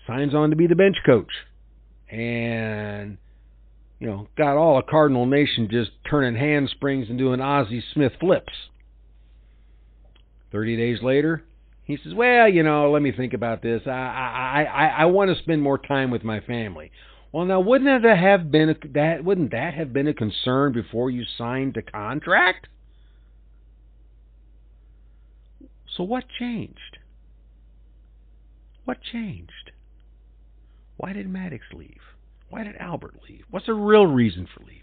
Signs 0.07 0.35
on 0.35 0.51
to 0.51 0.57
be 0.57 0.67
the 0.67 0.75
bench 0.75 0.97
coach 1.07 1.31
and 2.11 3.19
you 3.99 4.07
know 4.07 4.29
got 4.37 4.57
all 4.57 4.79
of 4.79 4.87
Cardinal 4.87 5.27
Nation 5.27 5.69
just 5.71 5.91
turning 6.09 6.35
handsprings 6.35 7.09
and 7.09 7.19
doing 7.19 7.41
Ozzie 7.41 7.83
Smith 7.93 8.13
flips. 8.21 8.53
Thirty 10.53 10.77
days 10.77 11.03
later, 11.03 11.45
he 11.85 11.99
says, 12.03 12.15
"Well, 12.15 12.49
you 12.49 12.63
know, 12.63 12.91
let 12.91 13.03
me 13.03 13.13
think 13.13 13.35
about 13.35 13.63
this. 13.63 13.83
I 13.87 13.91
I 13.91 14.63
I, 14.63 14.87
I 14.87 15.05
want 15.07 15.35
to 15.35 15.43
spend 15.43 15.63
more 15.63 15.79
time 15.79 16.11
with 16.11 16.25
my 16.25 16.41
family." 16.41 16.91
Well, 17.33 17.47
now 17.47 17.59
wouldn't 17.59 18.03
that 18.03 18.17
have 18.17 18.53
been 18.53 18.71
a, 18.71 18.75
that 18.93 19.25
wouldn't 19.25 19.51
that 19.51 19.75
have 19.75 19.93
been 19.93 20.07
a 20.07 20.15
concern 20.15 20.73
before 20.73 21.11
you 21.11 21.25
signed 21.37 21.75
the 21.75 21.83
contract? 21.83 22.69
So 25.97 26.05
what 26.05 26.25
changed? 26.39 26.99
What 28.85 28.99
changed? 29.03 29.73
Why 30.97 31.12
did 31.12 31.28
Maddux 31.28 31.61
leave? 31.72 32.01
Why 32.51 32.64
did 32.64 32.76
Albert 32.76 33.14
leave? 33.28 33.45
What's 33.51 33.66
the 33.66 33.74
real 33.74 34.07
reason 34.07 34.47
for 34.53 34.61
leaving? 34.61 34.80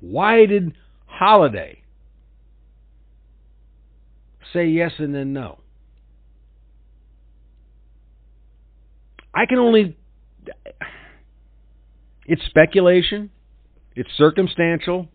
Why 0.00 0.46
did 0.46 0.74
Holliday 1.06 1.82
say 4.52 4.66
yes 4.66 4.92
and 4.98 5.14
then 5.14 5.32
no? 5.32 5.60
I 9.34 9.46
can 9.46 9.58
only. 9.58 9.96
It's 12.26 12.42
speculation, 12.46 13.30
it's 13.94 14.10
circumstantial, 14.16 15.08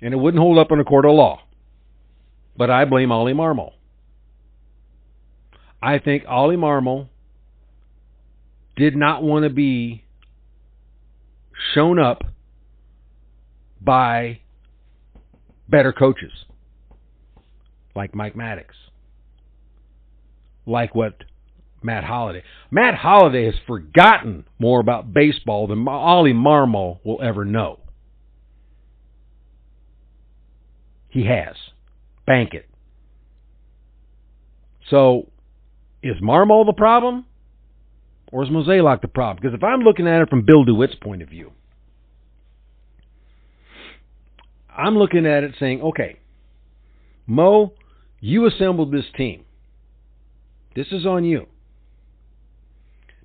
and 0.00 0.14
it 0.14 0.16
wouldn't 0.16 0.40
hold 0.40 0.58
up 0.58 0.70
in 0.72 0.80
a 0.80 0.84
court 0.84 1.04
of 1.04 1.12
law. 1.12 1.40
but 2.56 2.70
I 2.70 2.84
blame 2.84 3.10
Ollie 3.12 3.32
Marmol. 3.32 3.72
I 5.82 5.98
think 5.98 6.24
Ollie 6.28 6.56
Marmol 6.56 7.08
did 8.76 8.96
not 8.96 9.22
want 9.22 9.44
to 9.44 9.50
be 9.50 10.04
shown 11.74 11.98
up 11.98 12.22
by 13.80 14.40
better 15.68 15.92
coaches 15.92 16.32
like 17.94 18.14
Mike 18.14 18.34
Maddux, 18.34 18.66
like 20.66 20.94
what 20.94 21.14
Matt 21.82 22.04
Holliday. 22.04 22.42
Matt 22.70 22.94
Holliday 22.94 23.46
has 23.46 23.54
forgotten 23.66 24.44
more 24.58 24.80
about 24.80 25.12
baseball 25.14 25.66
than 25.66 25.86
Ollie 25.88 26.32
Marmol 26.32 26.98
will 27.04 27.20
ever 27.22 27.44
know. 27.44 27.80
He 31.08 31.26
has. 31.26 31.56
Bank 32.26 32.54
it. 32.54 32.68
So, 34.88 35.29
is 36.02 36.16
Marmol 36.22 36.66
the 36.66 36.72
problem? 36.72 37.26
Or 38.32 38.44
is 38.44 38.48
Mozeliak 38.48 39.02
the 39.02 39.08
problem? 39.08 39.42
Because 39.42 39.56
if 39.56 39.64
I'm 39.64 39.80
looking 39.80 40.06
at 40.06 40.22
it 40.22 40.30
from 40.30 40.44
Bill 40.44 40.64
DeWitt's 40.64 40.94
point 40.94 41.22
of 41.22 41.28
view, 41.28 41.52
I'm 44.74 44.96
looking 44.96 45.26
at 45.26 45.42
it 45.42 45.54
saying, 45.58 45.82
okay, 45.82 46.20
Mo, 47.26 47.72
you 48.20 48.46
assembled 48.46 48.92
this 48.92 49.04
team. 49.16 49.44
This 50.76 50.86
is 50.92 51.06
on 51.06 51.24
you. 51.24 51.46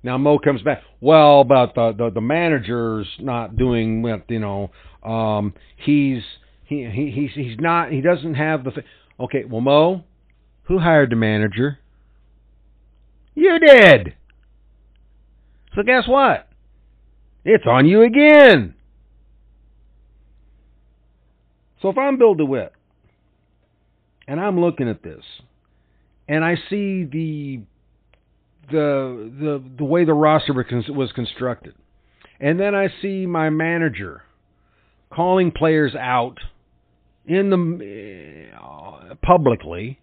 Now 0.02 0.18
Mo 0.18 0.38
comes 0.38 0.62
back. 0.62 0.82
Well, 1.00 1.40
about 1.40 1.74
the 1.74 1.92
the, 1.96 2.10
the 2.10 2.20
manager's 2.20 3.08
not 3.18 3.56
doing 3.56 4.02
what 4.02 4.28
you 4.28 4.38
know. 4.38 4.70
Um, 5.02 5.54
he's 5.76 6.22
he, 6.64 6.88
he 6.92 7.10
he's 7.10 7.30
he's 7.34 7.58
not. 7.58 7.90
He 7.90 8.00
doesn't 8.00 8.34
have 8.34 8.64
the. 8.64 8.70
Okay, 9.18 9.44
well, 9.44 9.60
Mo, 9.60 10.04
who 10.64 10.78
hired 10.78 11.10
the 11.10 11.16
manager? 11.16 11.78
You 13.36 13.58
did. 13.60 14.14
So 15.76 15.82
guess 15.82 16.08
what? 16.08 16.48
It's 17.44 17.64
on 17.66 17.86
you 17.86 18.02
again. 18.02 18.74
So 21.80 21.90
if 21.90 21.98
I'm 21.98 22.18
Bill 22.18 22.34
DeWitt 22.34 22.72
and 24.26 24.40
I'm 24.40 24.58
looking 24.58 24.88
at 24.88 25.02
this 25.02 25.22
and 26.26 26.44
I 26.44 26.56
see 26.68 27.04
the 27.04 27.60
the 28.70 29.30
the 29.38 29.62
the 29.78 29.84
way 29.84 30.04
the 30.04 30.14
roster 30.14 30.52
was 30.52 31.12
constructed, 31.14 31.74
and 32.40 32.58
then 32.58 32.74
I 32.74 32.88
see 33.00 33.26
my 33.26 33.50
manager 33.50 34.22
calling 35.12 35.52
players 35.52 35.94
out 35.94 36.38
in 37.26 37.50
the 37.50 38.46
uh, 38.60 39.14
publicly, 39.22 40.00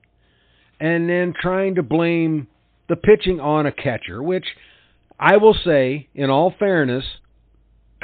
and 0.79 1.09
then 1.09 1.33
trying 1.41 1.75
to 1.75 1.83
blame 1.83 2.47
the 2.93 2.97
pitching 2.97 3.39
on 3.39 3.65
a 3.65 3.71
catcher, 3.71 4.21
which 4.21 4.45
I 5.19 5.37
will 5.37 5.55
say, 5.65 6.09
in 6.13 6.29
all 6.29 6.53
fairness, 6.59 7.03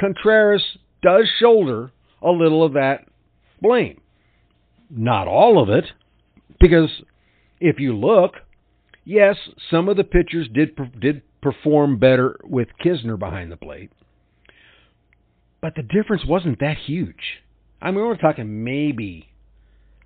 Contreras 0.00 0.64
does 1.00 1.28
shoulder 1.38 1.92
a 2.20 2.30
little 2.30 2.64
of 2.64 2.72
that 2.72 3.06
blame. 3.62 4.00
Not 4.90 5.28
all 5.28 5.62
of 5.62 5.68
it, 5.68 5.84
because 6.58 6.90
if 7.60 7.78
you 7.78 7.96
look, 7.96 8.32
yes, 9.04 9.36
some 9.70 9.88
of 9.88 9.96
the 9.96 10.02
pitchers 10.02 10.48
did 10.52 10.76
did 10.98 11.22
perform 11.40 11.98
better 11.98 12.40
with 12.42 12.66
Knizner 12.84 13.16
behind 13.16 13.52
the 13.52 13.56
plate, 13.56 13.92
but 15.60 15.76
the 15.76 15.82
difference 15.82 16.24
wasn't 16.26 16.58
that 16.58 16.78
huge. 16.78 17.44
I 17.80 17.92
mean, 17.92 18.00
we're 18.00 18.16
talking 18.16 18.64
maybe 18.64 19.29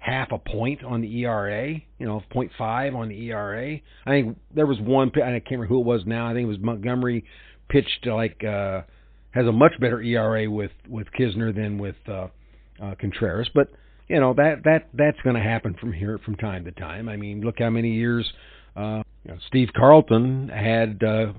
half 0.05 0.33
a 0.33 0.39
point 0.39 0.85
on 0.85 1.01
the 1.01 1.25
ERA, 1.25 1.73
you 1.73 2.07
know, 2.07 2.23
0.5 2.35 2.95
on 2.95 3.09
the 3.09 3.31
ERA. 3.31 3.79
I 4.05 4.11
think 4.11 4.39
there 4.55 4.67
was 4.67 4.79
one, 4.79 5.09
I 5.17 5.41
can't 5.41 5.51
remember 5.53 5.67
who 5.67 5.81
it 5.81 5.87
was 5.87 6.03
now. 6.05 6.27
I 6.27 6.35
think 6.35 6.45
it 6.45 6.49
was 6.49 6.59
Montgomery 6.59 7.25
pitched 7.71 8.07
like 8.07 8.45
uh, 8.45 8.83
has 9.31 9.47
a 9.47 9.53
much 9.53 9.73
better 9.81 10.03
ERA 10.03 10.51
with 10.51 10.73
with 10.89 11.07
Knizner 11.19 11.55
than 11.55 11.79
with 11.79 11.97
uh, 12.07 12.29
uh, 12.83 12.95
Contreras, 13.01 13.49
but 13.55 13.69
you 14.09 14.21
know 14.21 14.35
that 14.35 14.63
that 14.65 14.89
that's 14.93 15.17
going 15.25 15.37
to 15.37 15.43
happen 15.43 15.75
from 15.81 15.95
here 15.95 16.19
from 16.19 16.37
time 16.37 16.67
to 16.67 16.73
time. 16.73 17.09
I 17.09 17.17
mean, 17.17 17.41
look 17.41 17.57
how 17.59 17.71
many 17.71 17.95
years 17.95 18.31
uh, 18.77 19.03
you 19.25 19.33
know, 19.33 19.39
Steve 19.49 19.71
Carlton 19.75 20.51
had 20.51 21.03
uh, 21.03 21.33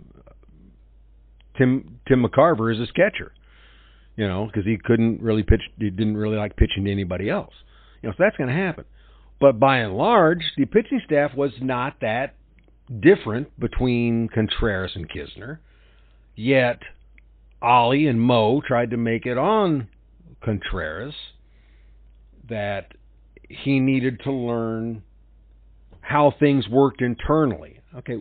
Tim 1.56 2.00
Tim 2.08 2.24
McCarver 2.24 2.74
as 2.74 2.80
his 2.80 2.90
catcher. 2.92 3.32
You 4.16 4.28
know, 4.28 4.46
because 4.48 4.66
he 4.66 4.78
couldn't 4.84 5.22
really 5.22 5.44
pitch. 5.44 5.62
He 5.78 5.92
didn't 5.92 6.18
really 6.18 6.38
like 6.38 6.56
pitching 6.56 6.86
to 6.86 6.92
anybody 6.92 7.30
else. 7.30 7.54
You 8.02 8.10
know, 8.10 8.14
so 8.14 8.24
that's 8.24 8.38
going 8.38 8.50
to 8.50 8.56
happen. 8.56 8.86
But 9.40 9.60
by 9.60 9.80
and 9.80 9.96
large, 9.98 10.44
the 10.58 10.66
pitching 10.66 11.02
staff 11.06 11.32
was 11.36 11.52
not 11.62 11.98
that 12.02 12.36
different 13.00 13.60
between 13.60 14.30
Contreras 14.30 14.92
and 14.96 15.10
Knizner. 15.10 15.60
Yet 16.36 16.80
Ollie 17.62 18.08
and 18.08 18.22
Mo 18.22 18.62
tried 18.66 18.92
to 18.92 18.98
make 18.98 19.26
it 19.26 19.38
on 19.38 19.88
Contreras 20.44 21.14
that 22.50 22.94
he 23.50 23.80
needed 23.80 24.22
to 24.24 24.32
learn 24.32 25.04
how 26.02 26.34
things 26.40 26.68
worked 26.68 27.02
internally. 27.02 27.80
Okay, 27.98 28.18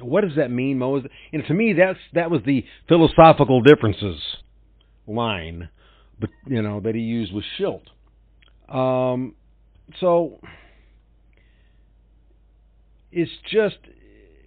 what 0.00 0.22
does 0.22 0.36
that 0.36 0.50
mean, 0.50 0.78
Mo? 0.78 1.02
You 1.30 1.38
know, 1.38 1.46
to 1.46 1.54
me, 1.54 1.74
that's 1.74 1.98
that 2.14 2.30
was 2.30 2.40
the 2.46 2.64
philosophical 2.88 3.60
differences 3.60 4.20
line, 5.06 5.68
but 6.18 6.30
you 6.46 6.62
know 6.62 6.80
that 6.80 6.94
he 6.94 7.00
used 7.00 7.32
with 7.32 7.44
Shildt. 7.58 7.82
Um, 8.72 9.34
so 10.00 10.40
it's 13.10 13.30
just 13.50 13.76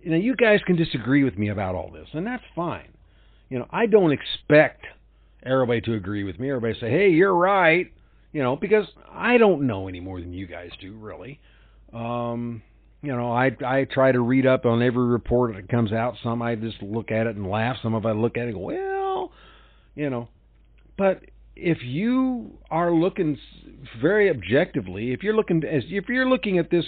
you 0.01 0.11
know 0.11 0.17
you 0.17 0.35
guys 0.35 0.59
can 0.65 0.75
disagree 0.75 1.23
with 1.23 1.37
me 1.37 1.49
about 1.49 1.75
all 1.75 1.91
this, 1.91 2.07
and 2.13 2.25
that's 2.25 2.43
fine. 2.55 2.89
You 3.49 3.59
know, 3.59 3.67
I 3.69 3.85
don't 3.85 4.11
expect 4.11 4.85
everybody 5.43 5.81
to 5.81 5.93
agree 5.93 6.23
with 6.23 6.39
me. 6.39 6.49
Everybody 6.49 6.79
say, 6.79 6.89
"Hey, 6.89 7.09
you're 7.09 7.35
right," 7.35 7.91
you 8.33 8.41
know, 8.41 8.55
because 8.55 8.87
I 9.11 9.37
don't 9.37 9.67
know 9.67 9.87
any 9.87 9.99
more 9.99 10.19
than 10.19 10.33
you 10.33 10.47
guys 10.47 10.71
do, 10.81 10.93
really. 10.97 11.39
Um, 11.93 12.63
you 13.03 13.15
know, 13.15 13.31
I 13.31 13.55
I 13.63 13.85
try 13.85 14.11
to 14.11 14.19
read 14.19 14.47
up 14.47 14.65
on 14.65 14.81
every 14.81 15.05
report 15.05 15.53
that 15.55 15.69
comes 15.69 15.93
out. 15.93 16.15
Some 16.23 16.41
I 16.41 16.55
just 16.55 16.81
look 16.81 17.11
at 17.11 17.27
it 17.27 17.35
and 17.35 17.47
laugh. 17.47 17.77
Some 17.83 17.93
of 17.93 18.07
I 18.07 18.13
look 18.13 18.37
at 18.37 18.45
it 18.45 18.47
and 18.47 18.55
go, 18.55 18.61
well, 18.61 19.31
you 19.93 20.09
know. 20.09 20.29
But 20.97 21.25
if 21.55 21.77
you 21.83 22.51
are 22.69 22.91
looking 22.91 23.37
very 24.01 24.29
objectively, 24.29 25.13
if 25.13 25.23
you're 25.23 25.35
looking 25.35 25.63
as 25.63 25.83
if 25.87 26.09
you're 26.09 26.27
looking 26.27 26.57
at 26.57 26.69
this 26.69 26.85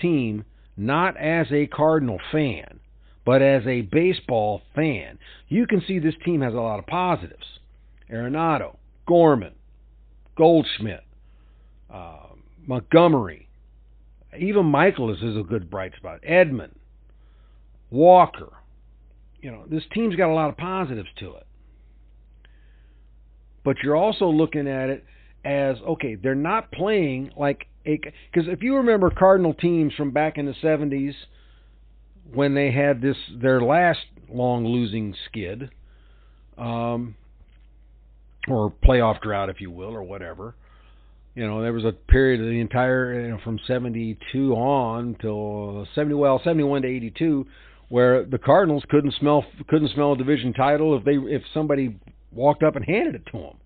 team 0.00 0.44
not 0.76 1.16
as 1.16 1.46
a 1.52 1.66
Cardinal 1.66 2.18
fan, 2.32 2.80
but 3.24 3.40
as 3.40 3.66
a 3.66 3.82
baseball 3.82 4.62
fan, 4.74 5.18
you 5.48 5.66
can 5.66 5.82
see 5.86 5.98
this 5.98 6.14
team 6.24 6.42
has 6.42 6.52
a 6.52 6.58
lot 6.58 6.78
of 6.78 6.86
positives. 6.86 7.46
Arenado, 8.10 8.76
Gorman, 9.06 9.54
Goldschmidt, 10.36 11.04
uh, 11.92 12.26
Montgomery, 12.66 13.48
even 14.38 14.64
Mikolas 14.64 15.22
is 15.22 15.36
a 15.36 15.42
good 15.42 15.70
bright 15.70 15.94
spot. 15.96 16.20
Edman, 16.28 16.70
Walker. 17.90 18.52
You 19.40 19.52
know, 19.52 19.64
this 19.68 19.84
team's 19.92 20.16
got 20.16 20.30
a 20.30 20.34
lot 20.34 20.48
of 20.48 20.56
positives 20.56 21.08
to 21.20 21.34
it. 21.36 21.46
But 23.64 23.76
you're 23.82 23.96
also 23.96 24.26
looking 24.26 24.68
at 24.68 24.90
it 24.90 25.04
as 25.44 25.76
okay, 25.86 26.14
they're 26.14 26.34
not 26.34 26.70
playing 26.72 27.30
like 27.36 27.66
a 27.86 27.98
because 28.32 28.48
if 28.48 28.62
you 28.62 28.76
remember 28.76 29.10
Cardinal 29.10 29.54
teams 29.54 29.92
from 29.94 30.10
back 30.10 30.38
in 30.38 30.46
the 30.46 30.54
70s 30.62 31.14
when 32.32 32.54
they 32.54 32.70
had 32.70 33.00
this 33.00 33.16
their 33.40 33.60
last 33.60 34.00
long 34.30 34.66
losing 34.66 35.14
skid 35.28 35.70
um 36.56 37.14
or 38.48 38.72
playoff 38.82 39.20
drought 39.20 39.50
if 39.50 39.60
you 39.60 39.70
will 39.70 39.90
or 39.90 40.02
whatever 40.02 40.54
you 41.34 41.44
know, 41.46 41.62
there 41.62 41.72
was 41.72 41.84
a 41.84 41.92
period 41.92 42.40
of 42.40 42.46
the 42.46 42.60
entire 42.60 43.20
you 43.20 43.28
know, 43.30 43.40
from 43.42 43.58
72 43.66 44.52
on 44.52 45.16
till 45.20 45.86
70 45.94 46.14
well 46.14 46.40
71 46.42 46.82
to 46.82 46.88
82 46.88 47.46
where 47.88 48.24
the 48.24 48.38
Cardinals 48.38 48.84
couldn't 48.88 49.14
smell 49.18 49.44
couldn't 49.68 49.90
smell 49.92 50.12
a 50.12 50.16
division 50.16 50.52
title 50.52 50.96
if 50.96 51.04
they 51.04 51.16
if 51.16 51.42
somebody 51.52 51.96
walked 52.34 52.62
up 52.62 52.76
and 52.76 52.84
handed 52.84 53.14
it 53.14 53.26
to 53.26 53.38
them. 53.38 53.56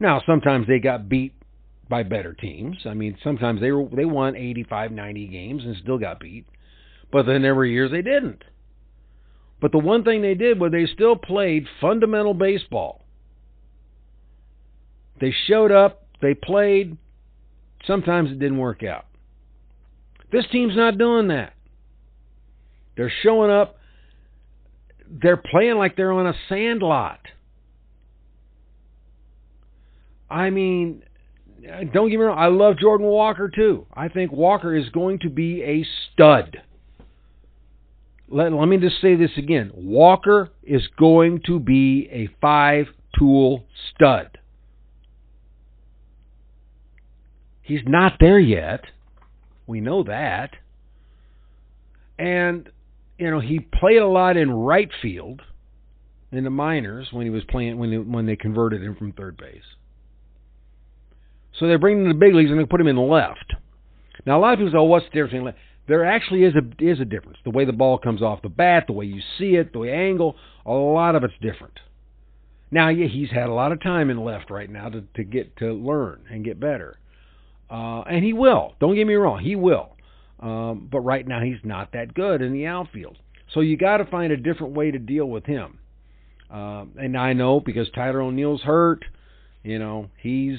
Now, 0.00 0.22
sometimes 0.26 0.66
they 0.66 0.78
got 0.78 1.08
beat 1.08 1.32
by 1.88 2.02
better 2.02 2.32
teams. 2.32 2.78
I 2.86 2.94
mean, 2.94 3.16
sometimes 3.22 3.60
they 3.60 3.72
were 3.72 3.88
they 3.94 4.04
won 4.04 4.36
85, 4.36 4.92
90 4.92 5.26
games 5.28 5.64
and 5.64 5.76
still 5.76 5.98
got 5.98 6.20
beat. 6.20 6.46
But 7.12 7.26
then 7.26 7.42
there 7.42 7.54
were 7.54 7.64
years 7.64 7.90
they 7.90 8.02
didn't. 8.02 8.42
But 9.60 9.72
the 9.72 9.78
one 9.78 10.04
thing 10.04 10.20
they 10.20 10.34
did 10.34 10.58
was 10.58 10.72
they 10.72 10.86
still 10.86 11.16
played 11.16 11.66
fundamental 11.80 12.34
baseball. 12.34 13.04
They 15.20 15.32
showed 15.46 15.70
up, 15.70 16.06
they 16.20 16.34
played. 16.34 16.96
Sometimes 17.86 18.30
it 18.30 18.38
didn't 18.38 18.58
work 18.58 18.82
out. 18.82 19.06
This 20.32 20.44
team's 20.50 20.76
not 20.76 20.98
doing 20.98 21.28
that. 21.28 21.54
They're 22.96 23.12
showing 23.22 23.50
up. 23.50 23.78
They're 25.10 25.36
playing 25.36 25.76
like 25.76 25.96
they're 25.96 26.12
on 26.12 26.26
a 26.26 26.34
sand 26.48 26.82
lot. 26.82 27.20
I 30.30 30.50
mean, 30.50 31.02
don't 31.92 32.10
get 32.10 32.18
me 32.18 32.24
wrong, 32.24 32.38
I 32.38 32.46
love 32.48 32.78
Jordan 32.78 33.06
Walker 33.06 33.50
too. 33.54 33.86
I 33.94 34.08
think 34.08 34.32
Walker 34.32 34.74
is 34.74 34.88
going 34.90 35.20
to 35.20 35.30
be 35.30 35.62
a 35.62 35.86
stud. 36.12 36.58
Let, 38.28 38.52
let 38.52 38.66
me 38.66 38.78
just 38.78 39.00
say 39.00 39.14
this 39.16 39.30
again. 39.36 39.70
Walker 39.74 40.50
is 40.62 40.82
going 40.98 41.42
to 41.46 41.60
be 41.60 42.08
a 42.10 42.28
five 42.40 42.86
tool 43.18 43.64
stud. 43.94 44.38
He's 47.62 47.82
not 47.86 48.14
there 48.20 48.38
yet. 48.38 48.84
We 49.66 49.80
know 49.80 50.02
that. 50.04 50.50
And, 52.18 52.68
you 53.18 53.30
know, 53.30 53.40
he 53.40 53.60
played 53.60 53.98
a 53.98 54.06
lot 54.06 54.36
in 54.36 54.50
right 54.50 54.90
field 55.00 55.40
in 56.32 56.44
the 56.44 56.50
minors 56.50 57.08
when 57.12 57.24
he 57.24 57.30
was 57.30 57.44
playing 57.48 57.78
when 57.78 57.90
they, 57.90 57.98
when 57.98 58.26
they 58.26 58.36
converted 58.36 58.82
him 58.82 58.96
from 58.96 59.12
third 59.12 59.36
base. 59.36 59.62
So 61.58 61.68
they're 61.68 61.78
bringing 61.78 62.04
him 62.04 62.08
to 62.10 62.14
the 62.14 62.18
big 62.18 62.34
leagues 62.34 62.50
and 62.50 62.58
they 62.58 62.64
put 62.64 62.80
him 62.80 62.88
in 62.88 62.96
left. 62.96 63.54
Now 64.26 64.38
a 64.38 64.40
lot 64.40 64.54
of 64.54 64.58
people 64.58 64.72
say, 64.72 64.78
"Oh, 64.78 64.84
what's 64.84 65.06
the 65.12 65.22
difference?" 65.22 65.56
There 65.86 66.04
actually 66.04 66.44
is 66.44 66.54
a 66.54 66.84
is 66.84 67.00
a 67.00 67.04
difference. 67.04 67.38
The 67.44 67.50
way 67.50 67.64
the 67.64 67.72
ball 67.72 67.98
comes 67.98 68.22
off 68.22 68.42
the 68.42 68.48
bat, 68.48 68.84
the 68.86 68.92
way 68.94 69.04
you 69.04 69.20
see 69.38 69.56
it, 69.56 69.72
the 69.72 69.80
way 69.80 69.92
angle, 69.92 70.36
a 70.66 70.72
lot 70.72 71.14
of 71.14 71.24
it's 71.24 71.34
different. 71.40 71.78
Now, 72.70 72.88
yeah, 72.88 73.06
he's 73.06 73.30
had 73.30 73.48
a 73.48 73.52
lot 73.52 73.70
of 73.70 73.80
time 73.82 74.10
in 74.10 74.24
left 74.24 74.50
right 74.50 74.68
now 74.68 74.88
to 74.88 75.04
to 75.14 75.24
get 75.24 75.56
to 75.58 75.72
learn 75.72 76.24
and 76.30 76.44
get 76.44 76.58
better, 76.58 76.98
uh, 77.70 78.00
and 78.02 78.24
he 78.24 78.32
will. 78.32 78.74
Don't 78.80 78.94
get 78.94 79.06
me 79.06 79.14
wrong, 79.14 79.40
he 79.40 79.54
will. 79.54 79.93
Um, 80.44 80.88
but 80.92 81.00
right 81.00 81.26
now, 81.26 81.40
he's 81.40 81.58
not 81.64 81.92
that 81.92 82.12
good 82.12 82.42
in 82.42 82.52
the 82.52 82.66
outfield. 82.66 83.16
So 83.54 83.60
you 83.60 83.78
got 83.78 83.96
to 83.96 84.04
find 84.04 84.30
a 84.30 84.36
different 84.36 84.74
way 84.74 84.90
to 84.90 84.98
deal 84.98 85.24
with 85.24 85.46
him. 85.46 85.78
Um, 86.50 86.92
and 86.98 87.16
I 87.16 87.32
know 87.32 87.60
because 87.60 87.88
Tyler 87.94 88.20
O'Neill's 88.20 88.60
hurt, 88.60 89.06
you 89.62 89.78
know, 89.78 90.10
he's 90.20 90.58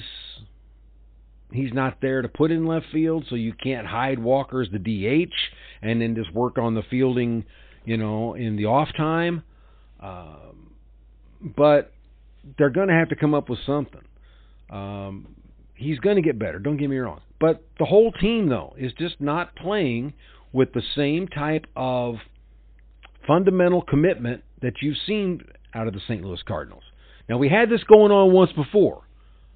he's 1.52 1.72
not 1.72 1.98
there 2.02 2.20
to 2.20 2.28
put 2.28 2.50
in 2.50 2.66
left 2.66 2.86
field, 2.92 3.26
so 3.30 3.36
you 3.36 3.52
can't 3.52 3.86
hide 3.86 4.18
Walker 4.18 4.60
as 4.60 4.68
the 4.72 4.80
DH 4.80 5.32
and 5.80 6.00
then 6.02 6.16
just 6.16 6.34
work 6.34 6.58
on 6.58 6.74
the 6.74 6.82
fielding, 6.90 7.44
you 7.84 7.96
know, 7.96 8.34
in 8.34 8.56
the 8.56 8.64
off 8.64 8.88
time. 8.96 9.44
Um, 10.00 10.72
but 11.40 11.92
they're 12.58 12.70
going 12.70 12.88
to 12.88 12.94
have 12.94 13.10
to 13.10 13.16
come 13.16 13.34
up 13.34 13.48
with 13.48 13.60
something. 13.64 14.02
Um, 14.68 15.28
he's 15.74 16.00
going 16.00 16.16
to 16.16 16.22
get 16.22 16.40
better. 16.40 16.58
Don't 16.58 16.76
get 16.76 16.90
me 16.90 16.98
wrong. 16.98 17.20
But 17.40 17.64
the 17.78 17.84
whole 17.84 18.12
team, 18.12 18.48
though, 18.48 18.74
is 18.78 18.92
just 18.98 19.20
not 19.20 19.54
playing 19.56 20.14
with 20.52 20.72
the 20.72 20.82
same 20.94 21.28
type 21.28 21.66
of 21.76 22.16
fundamental 23.26 23.82
commitment 23.82 24.42
that 24.62 24.74
you've 24.80 24.96
seen 25.06 25.42
out 25.74 25.86
of 25.86 25.92
the 25.92 26.00
St. 26.00 26.24
Louis 26.24 26.42
Cardinals. 26.46 26.84
Now, 27.28 27.38
we 27.38 27.48
had 27.48 27.68
this 27.68 27.84
going 27.84 28.12
on 28.12 28.32
once 28.32 28.52
before 28.52 29.02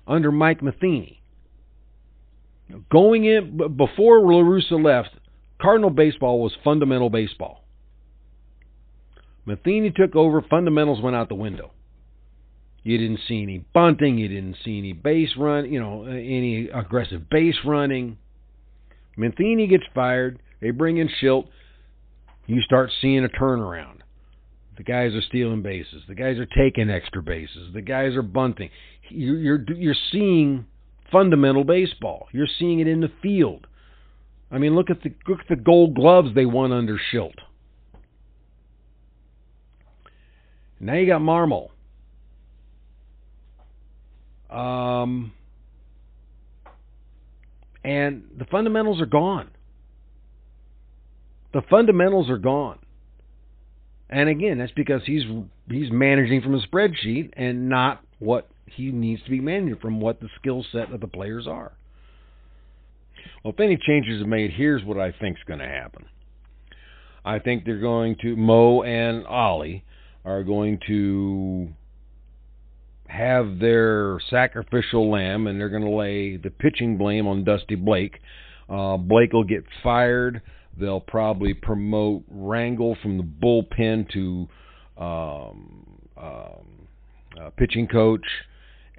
under 0.07 0.31
Mike 0.31 0.63
Matheny. 0.63 1.23
Going 2.91 3.25
in 3.25 3.57
before 3.77 4.21
La 4.21 4.43
Russa 4.43 4.83
left, 4.83 5.11
Cardinal 5.61 5.91
baseball 5.91 6.43
was 6.43 6.53
fundamental 6.63 7.11
baseball. 7.11 7.65
Matheny 9.47 9.91
took 9.91 10.15
over, 10.15 10.43
fundamentals 10.43 11.01
went 11.01 11.17
out 11.17 11.29
the 11.29 11.35
window. 11.35 11.73
You 12.83 12.97
didn't 12.97 13.21
see 13.29 13.43
any 13.43 13.59
bunting, 13.75 14.19
you 14.19 14.29
didn't 14.29 14.57
see 14.65 14.79
any 14.79 14.93
base 14.93 15.31
run, 15.37 15.71
you 15.71 15.81
know, 15.81 16.05
any 16.05 16.69
aggressive 16.69 17.29
base 17.29 17.57
running. 17.65 18.17
Matheny 19.17 19.67
gets 19.67 19.85
fired, 19.95 20.41
they 20.61 20.71
bring 20.71 20.97
in 20.97 21.11
Shildt, 21.21 21.49
you 22.47 22.61
start 22.63 22.91
seeing 23.01 23.25
a 23.25 23.29
turnaround. 23.29 23.99
The 24.77 24.83
guys 24.83 25.15
are 25.15 25.21
stealing 25.21 25.63
bases. 25.63 26.03
The 26.09 26.15
guys 26.15 26.39
are 26.39 26.47
taking 26.47 26.89
extra 26.89 27.23
bases. 27.23 27.73
The 27.75 27.83
guys 27.83 28.17
are 28.17 28.23
bunting. 28.23 28.71
You're 29.11 29.37
you're, 29.37 29.65
you're 29.77 29.95
seeing 30.11 30.65
fundamental 31.13 31.65
baseball. 31.65 32.29
You're 32.33 32.49
seeing 32.59 32.81
it 32.81 32.87
in 32.87 33.01
the 33.01 33.13
field. 33.23 33.67
I 34.51 34.59
mean, 34.59 34.75
look 34.75 34.91
at 34.91 35.03
the 35.03 35.13
look 35.29 35.41
at 35.41 35.49
the 35.49 35.57
Gold 35.57 35.95
Gloves 35.95 36.35
they 36.35 36.47
won 36.47 36.73
under 36.73 36.99
Shildt. 37.13 37.35
Now 40.81 40.95
you 40.95 41.07
got 41.07 41.21
Marmol. 41.21 41.69
Um, 44.51 45.33
and 47.85 48.25
the 48.39 48.45
fundamentals 48.47 49.01
are 49.01 49.07
gone. 49.07 49.51
The 51.53 51.63
fundamentals 51.71 52.29
are 52.29 52.39
gone. 52.39 52.79
And 54.09 54.29
again, 54.29 54.59
that's 54.59 54.73
because 54.73 55.03
he's 55.07 55.23
he's 55.69 55.91
managing 55.91 56.43
from 56.43 56.55
a 56.55 56.67
spreadsheet 56.67 57.31
and 57.37 57.69
not 57.69 58.03
what 58.19 58.49
he 58.67 58.91
needs 58.91 59.23
to 59.25 59.31
be 59.31 59.41
managing 59.41 59.77
from 59.77 60.01
what 60.01 60.21
the 60.21 60.29
skill 60.39 60.65
set 60.73 60.93
of 60.93 61.01
the 61.01 61.07
players 61.07 61.47
are. 61.47 61.73
Well, 63.45 63.53
if 63.53 63.61
any 63.61 63.77
changes 63.77 64.21
are 64.21 64.27
made, 64.27 64.51
here's 64.51 64.85
what 64.85 64.99
I 64.99 65.13
think 65.13 65.39
is 65.39 65.45
going 65.47 65.61
to 65.61 65.67
happen. 65.67 66.07
I 67.25 67.39
think 67.39 67.65
they're 67.65 67.81
going 67.81 68.17
to 68.23 68.37
Mo 68.37 68.83
and 68.83 69.27
Ollie 69.27 69.85
are 70.25 70.43
going 70.43 70.81
to 70.87 71.69
have 73.11 73.59
their 73.59 74.21
sacrificial 74.31 75.11
lamb, 75.11 75.47
and 75.47 75.59
they're 75.59 75.69
going 75.69 75.85
to 75.85 75.91
lay 75.91 76.37
the 76.37 76.51
pitching 76.51 76.97
blame 76.97 77.27
on 77.27 77.45
Dusty 77.45 77.75
Blake. 77.75 78.21
Uh, 78.69 78.97
Blake 78.97 79.33
will 79.33 79.45
get 79.45 79.65
fired. 79.83 80.43
They'll 80.79 81.01
probably 81.01 81.53
promote 81.53 82.23
Rangel 82.33 83.01
from 83.03 83.17
the 83.17 83.25
bullpen 83.25 84.11
to 84.13 84.49
um, 84.97 86.01
um, 86.17 86.87
uh, 87.41 87.51
pitching 87.57 87.89
coach, 87.89 88.27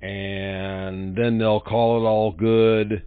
and 0.01 1.15
then 1.15 1.37
they'll 1.37 1.61
call 1.61 2.01
it 2.01 2.05
all 2.05 2.31
good 2.31 3.03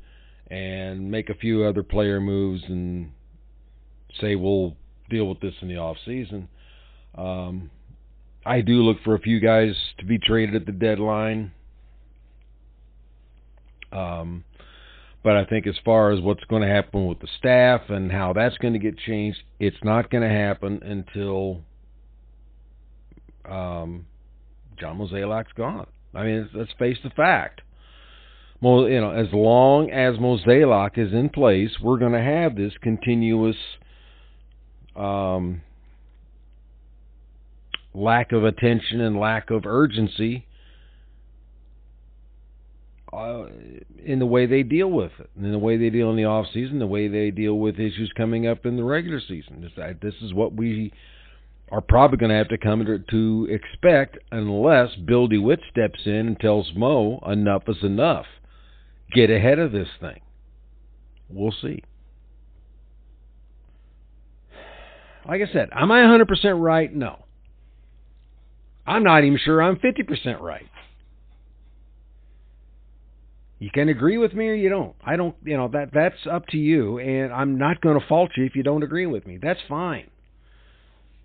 and 0.51 1.11
make 1.11 1.29
a 1.29 1.35
few 1.35 1.65
other 1.65 1.83
player 1.83 2.21
moves 2.21 2.63
and 2.69 3.11
say 4.21 4.37
we'll 4.37 4.75
deal 5.11 5.27
with 5.29 5.41
this 5.41 5.55
in 5.61 5.69
the 5.69 5.77
off 5.77 5.97
season. 6.07 6.49
Um, 7.17 7.71
I 8.47 8.61
do 8.61 8.83
look 8.83 8.99
for 9.05 9.15
a 9.15 9.21
few 9.21 9.41
guys 9.41 9.75
to 9.99 10.05
be 10.05 10.19
traded 10.19 10.55
at 10.55 10.67
the 10.67 10.73
deadline. 10.73 11.53
Um, 13.91 14.45
but 15.23 15.37
I 15.37 15.45
think 15.47 15.67
as 15.67 15.77
far 15.85 16.11
as 16.11 16.21
what's 16.21 16.45
going 16.45 16.63
to 16.63 16.69
happen 16.69 17.07
with 17.07 17.21
the 17.21 17.29
staff 17.39 17.83
and 17.89 18.13
how 18.13 18.35
that's 18.35 18.59
going 18.59 18.75
to 18.75 18.79
get 18.79 18.99
changed, 18.99 19.39
it's 19.59 19.77
not 19.83 20.11
going 20.11 20.23
to 20.23 20.35
happen 20.35 20.83
until 20.83 21.63
um, 23.49 24.05
John 24.79 24.99
Mozeliak's 24.99 25.53
gone. 25.57 25.87
I 26.15 26.25
mean, 26.25 26.51
let's 26.55 26.73
face 26.79 26.99
the 27.03 27.11
fact. 27.11 27.63
Well, 28.61 28.89
you 28.89 29.01
know, 29.01 29.11
as 29.11 29.29
long 29.33 29.91
as 29.91 30.17
Mozeliak 30.17 30.99
is 30.99 31.13
in 31.13 31.31
place, 31.31 31.71
we're 31.83 31.99
going 31.99 32.13
to 32.13 32.23
have 32.23 32.57
this 32.57 32.73
continuous 32.83 33.57
um, 34.95 35.63
lack 37.95 38.33
of 38.33 38.45
attention 38.45 39.01
and 39.01 39.19
lack 39.19 39.51
of 39.51 39.65
urgency 39.67 40.47
uh, 43.13 43.47
in 44.05 44.19
the 44.19 44.27
way 44.27 44.47
they 44.47 44.63
deal 44.63 44.91
with 44.91 45.13
it, 45.19 45.31
in 45.37 45.53
the 45.53 45.59
way 45.59 45.77
they 45.77 45.91
deal 45.91 46.11
in 46.11 46.17
the 46.17 46.25
off 46.25 46.47
season, 46.53 46.79
the 46.79 46.87
way 46.87 47.07
they 47.07 47.31
deal 47.31 47.55
with 47.55 47.77
issues 47.77 48.13
coming 48.17 48.47
up 48.47 48.67
in 48.67 48.77
the 48.77 48.83
regular 48.83 49.21
season. 49.21 49.61
This, 49.61 49.97
this 50.03 50.15
is 50.21 50.35
what 50.35 50.55
we 50.55 50.93
are 51.71 51.81
probably 51.81 52.19
going 52.19 52.31
to 52.31 52.37
have 52.37 52.49
to 52.49 52.59
come 52.59 52.85
to, 52.85 52.99
to 52.99 53.49
expect 53.51 54.19
unless 54.33 54.95
Bill 54.97 55.29
DeWitt 55.29 55.61
steps 55.71 56.01
in 56.05 56.13
and 56.13 56.41
tells 56.41 56.71
Mo 56.77 57.21
enough 57.27 57.63
is 57.69 57.83
enough. 57.83 58.27
Get 59.13 59.31
ahead 59.31 59.59
of 59.59 59.73
this 59.73 59.89
thing. 60.01 60.21
We'll 61.29 61.55
see. 61.63 61.83
Like 65.27 65.41
I 65.41 65.51
said, 65.53 65.71
am 65.73 65.91
I 65.91 66.01
100% 66.01 66.61
right? 66.61 66.95
No. 66.95 67.24
I'm 68.87 69.03
not 69.03 69.25
even 69.25 69.39
sure 69.43 69.63
I'm 69.63 69.77
50% 69.77 70.41
right. 70.41 70.67
You 73.59 73.71
can 73.71 73.89
agree 73.89 74.19
with 74.19 74.35
me 74.35 74.49
or 74.49 74.55
you 74.55 74.69
don't. 74.69 74.95
I 75.05 75.17
don't, 75.17 75.35
you 75.43 75.57
know, 75.57 75.69
that 75.69 75.91
that's 75.95 76.27
up 76.31 76.47
to 76.49 76.59
you 76.59 76.99
and 76.99 77.33
I'm 77.33 77.57
not 77.57 77.81
going 77.81 77.99
to 77.99 78.07
fault 78.07 78.33
you 78.37 78.45
if 78.45 78.57
you 78.57 78.63
don't 78.63 78.83
agree 78.83 79.07
with 79.07 79.27
me. 79.27 79.39
That's 79.41 79.61
fine. 79.69 80.11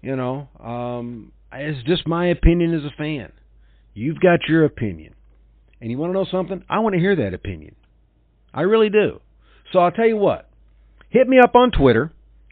You 0.02 0.16
know, 0.16 0.48
um 0.64 1.32
it's 1.52 1.86
just 1.86 2.08
my 2.08 2.28
opinion 2.28 2.74
as 2.74 2.86
a 2.86 2.96
fan. 2.96 3.32
You've 3.94 4.20
got 4.20 4.48
your 4.48 4.64
opinion. 4.66 5.16
And 5.82 5.90
you 5.90 5.98
want 5.98 6.12
to 6.12 6.14
know 6.14 6.28
something? 6.30 6.64
I 6.70 6.80
want 6.80 6.94
to 6.94 7.00
hear 7.00 7.16
that 7.16 7.34
opinion. 7.34 7.76
I 8.54 8.62
really 8.62 8.90
do. 8.90 9.20
So 9.74 9.80
I'll 9.80 9.92
tell 9.92 10.08
you 10.08 10.18
what. 10.18 10.50
Hit 11.10 11.28
me 11.28 11.40
up 11.40 11.56
on 11.56 11.72
Twitter 11.72 12.12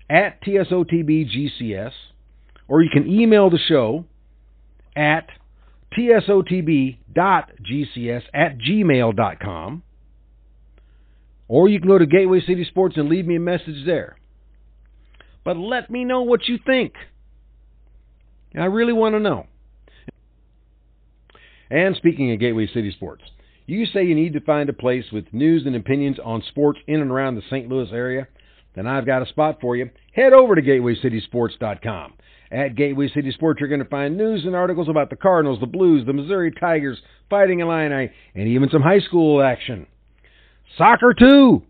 at 0.09 0.41
TSOTBGCS 0.41 1.91
or 2.67 2.81
you 2.81 2.89
can 2.91 3.09
email 3.09 3.49
the 3.49 3.59
show 3.59 4.05
at 4.97 5.29
tsotb.gcs 5.97 7.01
at 8.33 8.57
gmail.com. 8.57 9.83
Or 11.47 11.69
you 11.69 11.79
can 11.79 11.87
go 11.87 11.97
to 11.97 12.05
Gateway 12.05 12.41
City 12.41 12.65
Sports 12.65 12.97
and 12.97 13.07
leave 13.07 13.25
me 13.25 13.37
a 13.37 13.39
message 13.39 13.85
there. 13.85 14.17
But 15.45 15.55
let 15.55 15.89
me 15.89 16.03
know 16.03 16.23
what 16.23 16.47
you 16.49 16.59
think. 16.65 16.93
I 18.53 18.65
really 18.65 18.91
want 18.91 19.15
to 19.15 19.19
know. 19.19 19.45
And 21.69 21.95
speaking 21.95 22.31
of 22.33 22.39
Gateway 22.39 22.67
City 22.73 22.91
Sports, 22.91 23.23
You 23.65 23.85
say 23.85 24.03
you 24.05 24.15
need 24.15 24.33
to 24.33 24.39
find 24.41 24.69
a 24.69 24.73
place 24.73 25.05
with 25.11 25.33
news 25.33 25.65
and 25.65 25.75
opinions 25.75 26.17
on 26.23 26.41
sports 26.49 26.79
in 26.87 27.01
and 27.01 27.11
around 27.11 27.35
the 27.35 27.41
St. 27.49 27.67
Louis 27.67 27.89
area? 27.91 28.27
Then 28.75 28.87
I've 28.87 29.05
got 29.05 29.21
a 29.21 29.25
spot 29.25 29.59
for 29.59 29.75
you. 29.75 29.89
Head 30.13 30.33
over 30.33 30.55
to 30.55 30.61
GatewayCitySports.com. 30.61 32.13
At 32.51 32.75
Gateway 32.75 33.09
City 33.13 33.31
Sports, 33.31 33.59
you're 33.59 33.69
going 33.69 33.83
to 33.83 33.89
find 33.89 34.17
news 34.17 34.45
and 34.45 34.55
articles 34.55 34.87
about 34.87 35.09
the 35.09 35.17
Cardinals, 35.17 35.59
the 35.59 35.67
Blues, 35.67 36.05
the 36.05 36.13
Missouri 36.13 36.51
Tigers, 36.57 36.97
Fighting 37.29 37.59
Illini, 37.59 38.09
and 38.35 38.47
even 38.47 38.69
some 38.69 38.81
high 38.81 39.01
school 39.01 39.41
action. 39.41 39.85
Soccer, 40.77 41.13
too! 41.13 41.63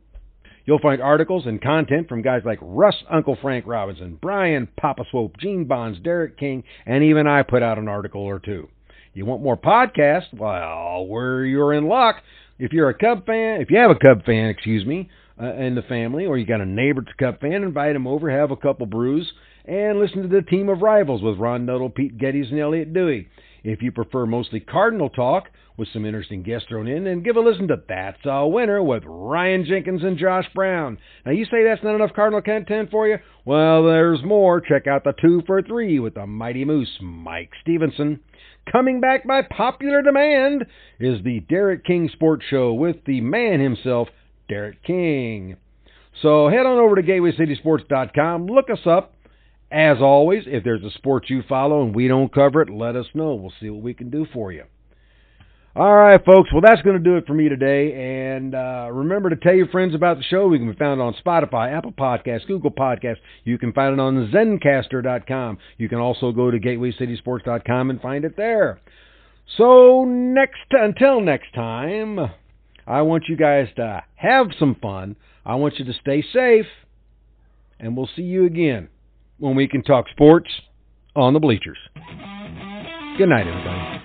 You'll 0.65 0.79
find 0.79 1.01
articles 1.01 1.45
and 1.45 1.61
content 1.61 2.09
from 2.09 2.21
guys 2.21 2.41
like 2.45 2.59
Russ 2.61 2.95
Uncle 3.09 3.37
Frank 3.41 3.65
Robinson, 3.65 4.19
Brian 4.21 4.67
Papa 4.77 5.03
Swope, 5.09 5.37
Gene 5.39 5.65
Bonds, 5.65 5.97
Derek 6.03 6.37
King, 6.37 6.63
and 6.85 7.03
even 7.05 7.25
I 7.25 7.43
put 7.43 7.63
out 7.63 7.79
an 7.79 7.87
article 7.87 8.21
or 8.21 8.39
two. 8.39 8.67
You 9.13 9.25
want 9.25 9.41
more 9.41 9.57
podcasts? 9.57 10.31
Well, 10.33 11.07
where 11.07 11.45
you're 11.45 11.73
in 11.73 11.87
luck. 11.87 12.17
If 12.59 12.73
you're 12.73 12.89
a 12.89 12.93
Cub 12.93 13.25
fan, 13.25 13.61
if 13.61 13.71
you 13.71 13.77
have 13.77 13.91
a 13.91 13.95
Cub 13.95 14.25
fan, 14.25 14.49
excuse 14.49 14.85
me, 14.85 15.09
uh, 15.41 15.53
in 15.53 15.73
the 15.73 15.83
family, 15.83 16.25
or 16.25 16.37
you 16.37 16.45
got 16.45 16.61
a 16.61 16.65
neighbor 16.65 17.01
a 17.01 17.23
Cub 17.23 17.39
fan, 17.39 17.63
invite 17.63 17.95
him 17.95 18.05
over, 18.05 18.29
have 18.29 18.51
a 18.51 18.57
couple 18.57 18.85
brews, 18.85 19.31
and 19.67 19.99
listen 19.99 20.21
to 20.21 20.27
the 20.27 20.41
team 20.41 20.69
of 20.69 20.81
rivals 20.81 21.21
with 21.21 21.37
Ron 21.37 21.65
Nuttall, 21.65 21.89
Pete 21.89 22.17
Geddes, 22.17 22.47
and 22.51 22.59
Elliot 22.59 22.93
Dewey. 22.93 23.27
If 23.63 23.81
you 23.81 23.91
prefer 23.91 24.25
mostly 24.25 24.59
Cardinal 24.59 25.09
talk 25.09 25.49
with 25.77 25.89
some 25.93 26.05
interesting 26.05 26.41
guests 26.41 26.67
thrown 26.69 26.87
in, 26.87 27.03
then 27.03 27.21
give 27.21 27.35
a 27.35 27.39
listen 27.39 27.67
to 27.67 27.75
That's 27.87 28.17
a 28.25 28.47
Winner 28.47 28.81
with 28.81 29.03
Ryan 29.05 29.65
Jenkins 29.65 30.03
and 30.03 30.17
Josh 30.17 30.45
Brown. 30.55 30.97
Now, 31.25 31.33
you 31.33 31.45
say 31.45 31.63
that's 31.63 31.83
not 31.83 31.95
enough 31.95 32.13
Cardinal 32.15 32.41
content 32.41 32.89
for 32.89 33.07
you? 33.07 33.17
Well, 33.45 33.83
there's 33.83 34.23
more. 34.23 34.61
Check 34.61 34.87
out 34.87 35.03
the 35.03 35.13
two 35.21 35.43
for 35.45 35.61
three 35.61 35.99
with 35.99 36.15
the 36.15 36.25
Mighty 36.25 36.65
Moose, 36.65 36.97
Mike 37.01 37.51
Stevenson. 37.61 38.21
Coming 38.71 38.99
back 38.99 39.25
by 39.27 39.41
popular 39.43 40.01
demand 40.01 40.65
is 40.99 41.23
the 41.23 41.41
Derek 41.41 41.85
King 41.85 42.09
Sports 42.13 42.45
Show 42.49 42.73
with 42.73 42.97
the 43.05 43.21
man 43.21 43.59
himself, 43.59 44.07
Derek 44.49 44.83
King. 44.83 45.57
So 46.21 46.49
head 46.49 46.65
on 46.65 46.79
over 46.79 46.95
to 46.95 47.03
GatewayCitySports.com, 47.03 48.47
look 48.47 48.69
us 48.69 48.85
up. 48.85 49.13
As 49.71 49.97
always, 49.99 50.43
if 50.47 50.63
there's 50.63 50.83
a 50.83 50.91
sport 50.91 51.29
you 51.29 51.43
follow 51.47 51.83
and 51.83 51.93
we 51.93 52.07
don't 52.07 52.33
cover 52.33 52.61
it, 52.61 52.69
let 52.69 52.95
us 52.95 53.07
know. 53.13 53.35
We'll 53.35 53.53
see 53.59 53.69
what 53.69 53.83
we 53.83 53.93
can 53.93 54.09
do 54.09 54.25
for 54.33 54.51
you. 54.51 54.63
All 55.75 55.93
right, 55.93 56.23
folks. 56.25 56.51
Well, 56.51 56.61
that's 56.65 56.81
going 56.81 56.97
to 56.97 57.03
do 57.03 57.17
it 57.17 57.27
for 57.27 57.33
me 57.33 57.49
today. 57.49 58.33
And 58.33 58.55
uh, 58.55 58.89
remember 58.91 59.29
to 59.29 59.35
tell 59.35 59.53
your 59.53 59.67
friends 59.67 59.93
about 59.93 60.17
the 60.17 60.23
show. 60.23 60.47
We 60.47 60.57
can 60.57 60.71
be 60.71 60.77
found 60.77 61.01
on 61.01 61.15
Spotify, 61.23 61.71
Apple 61.77 61.91
Podcasts, 61.91 62.47
Google 62.47 62.71
Podcasts. 62.71 63.19
You 63.43 63.57
can 63.59 63.73
find 63.73 63.93
it 63.93 63.99
on 63.99 64.31
Zencastr.com. 64.33 65.57
You 65.77 65.89
can 65.89 65.99
also 65.99 66.31
go 66.31 66.49
to 66.49 66.57
GatewayCitySports.com 66.57 67.89
and 67.89 68.01
find 68.01 68.25
it 68.25 68.35
there. 68.37 68.79
So 69.57 70.03
next, 70.05 70.61
until 70.71 71.21
next 71.21 71.53
time, 71.53 72.19
I 72.87 73.01
want 73.01 73.25
you 73.27 73.35
guys 73.35 73.67
to 73.75 74.03
have 74.15 74.47
some 74.57 74.75
fun. 74.81 75.15
I 75.45 75.55
want 75.55 75.77
you 75.77 75.85
to 75.85 75.93
stay 75.93 76.23
safe, 76.33 76.65
and 77.79 77.95
we'll 77.95 78.09
see 78.15 78.23
you 78.23 78.45
again 78.45 78.89
when 79.39 79.55
we 79.55 79.67
can 79.67 79.83
talk 79.83 80.05
sports 80.09 80.49
on 81.15 81.33
the 81.33 81.39
bleachers. 81.39 81.77
Good 83.17 83.29
night, 83.29 83.47
everybody. 83.47 83.97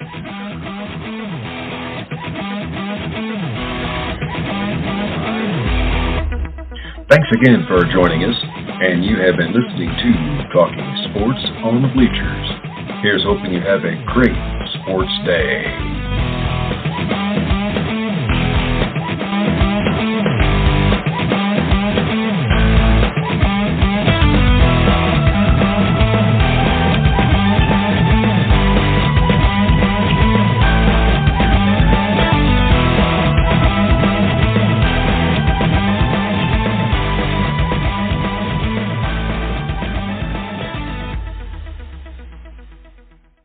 Thanks 7.10 7.28
again 7.34 7.66
for 7.68 7.84
joining 7.92 8.24
us, 8.24 8.36
and 8.80 9.04
you 9.04 9.16
have 9.20 9.36
been 9.36 9.52
listening 9.52 9.90
to 9.90 10.48
Talking 10.54 10.96
Sports 11.10 11.44
on 11.62 11.82
the 11.82 11.88
Bleachers. 11.88 13.02
Here's 13.02 13.22
hoping 13.22 13.52
you 13.52 13.60
have 13.60 13.84
a 13.84 14.02
great 14.14 14.32
sports 14.80 15.12
day. 15.26 16.01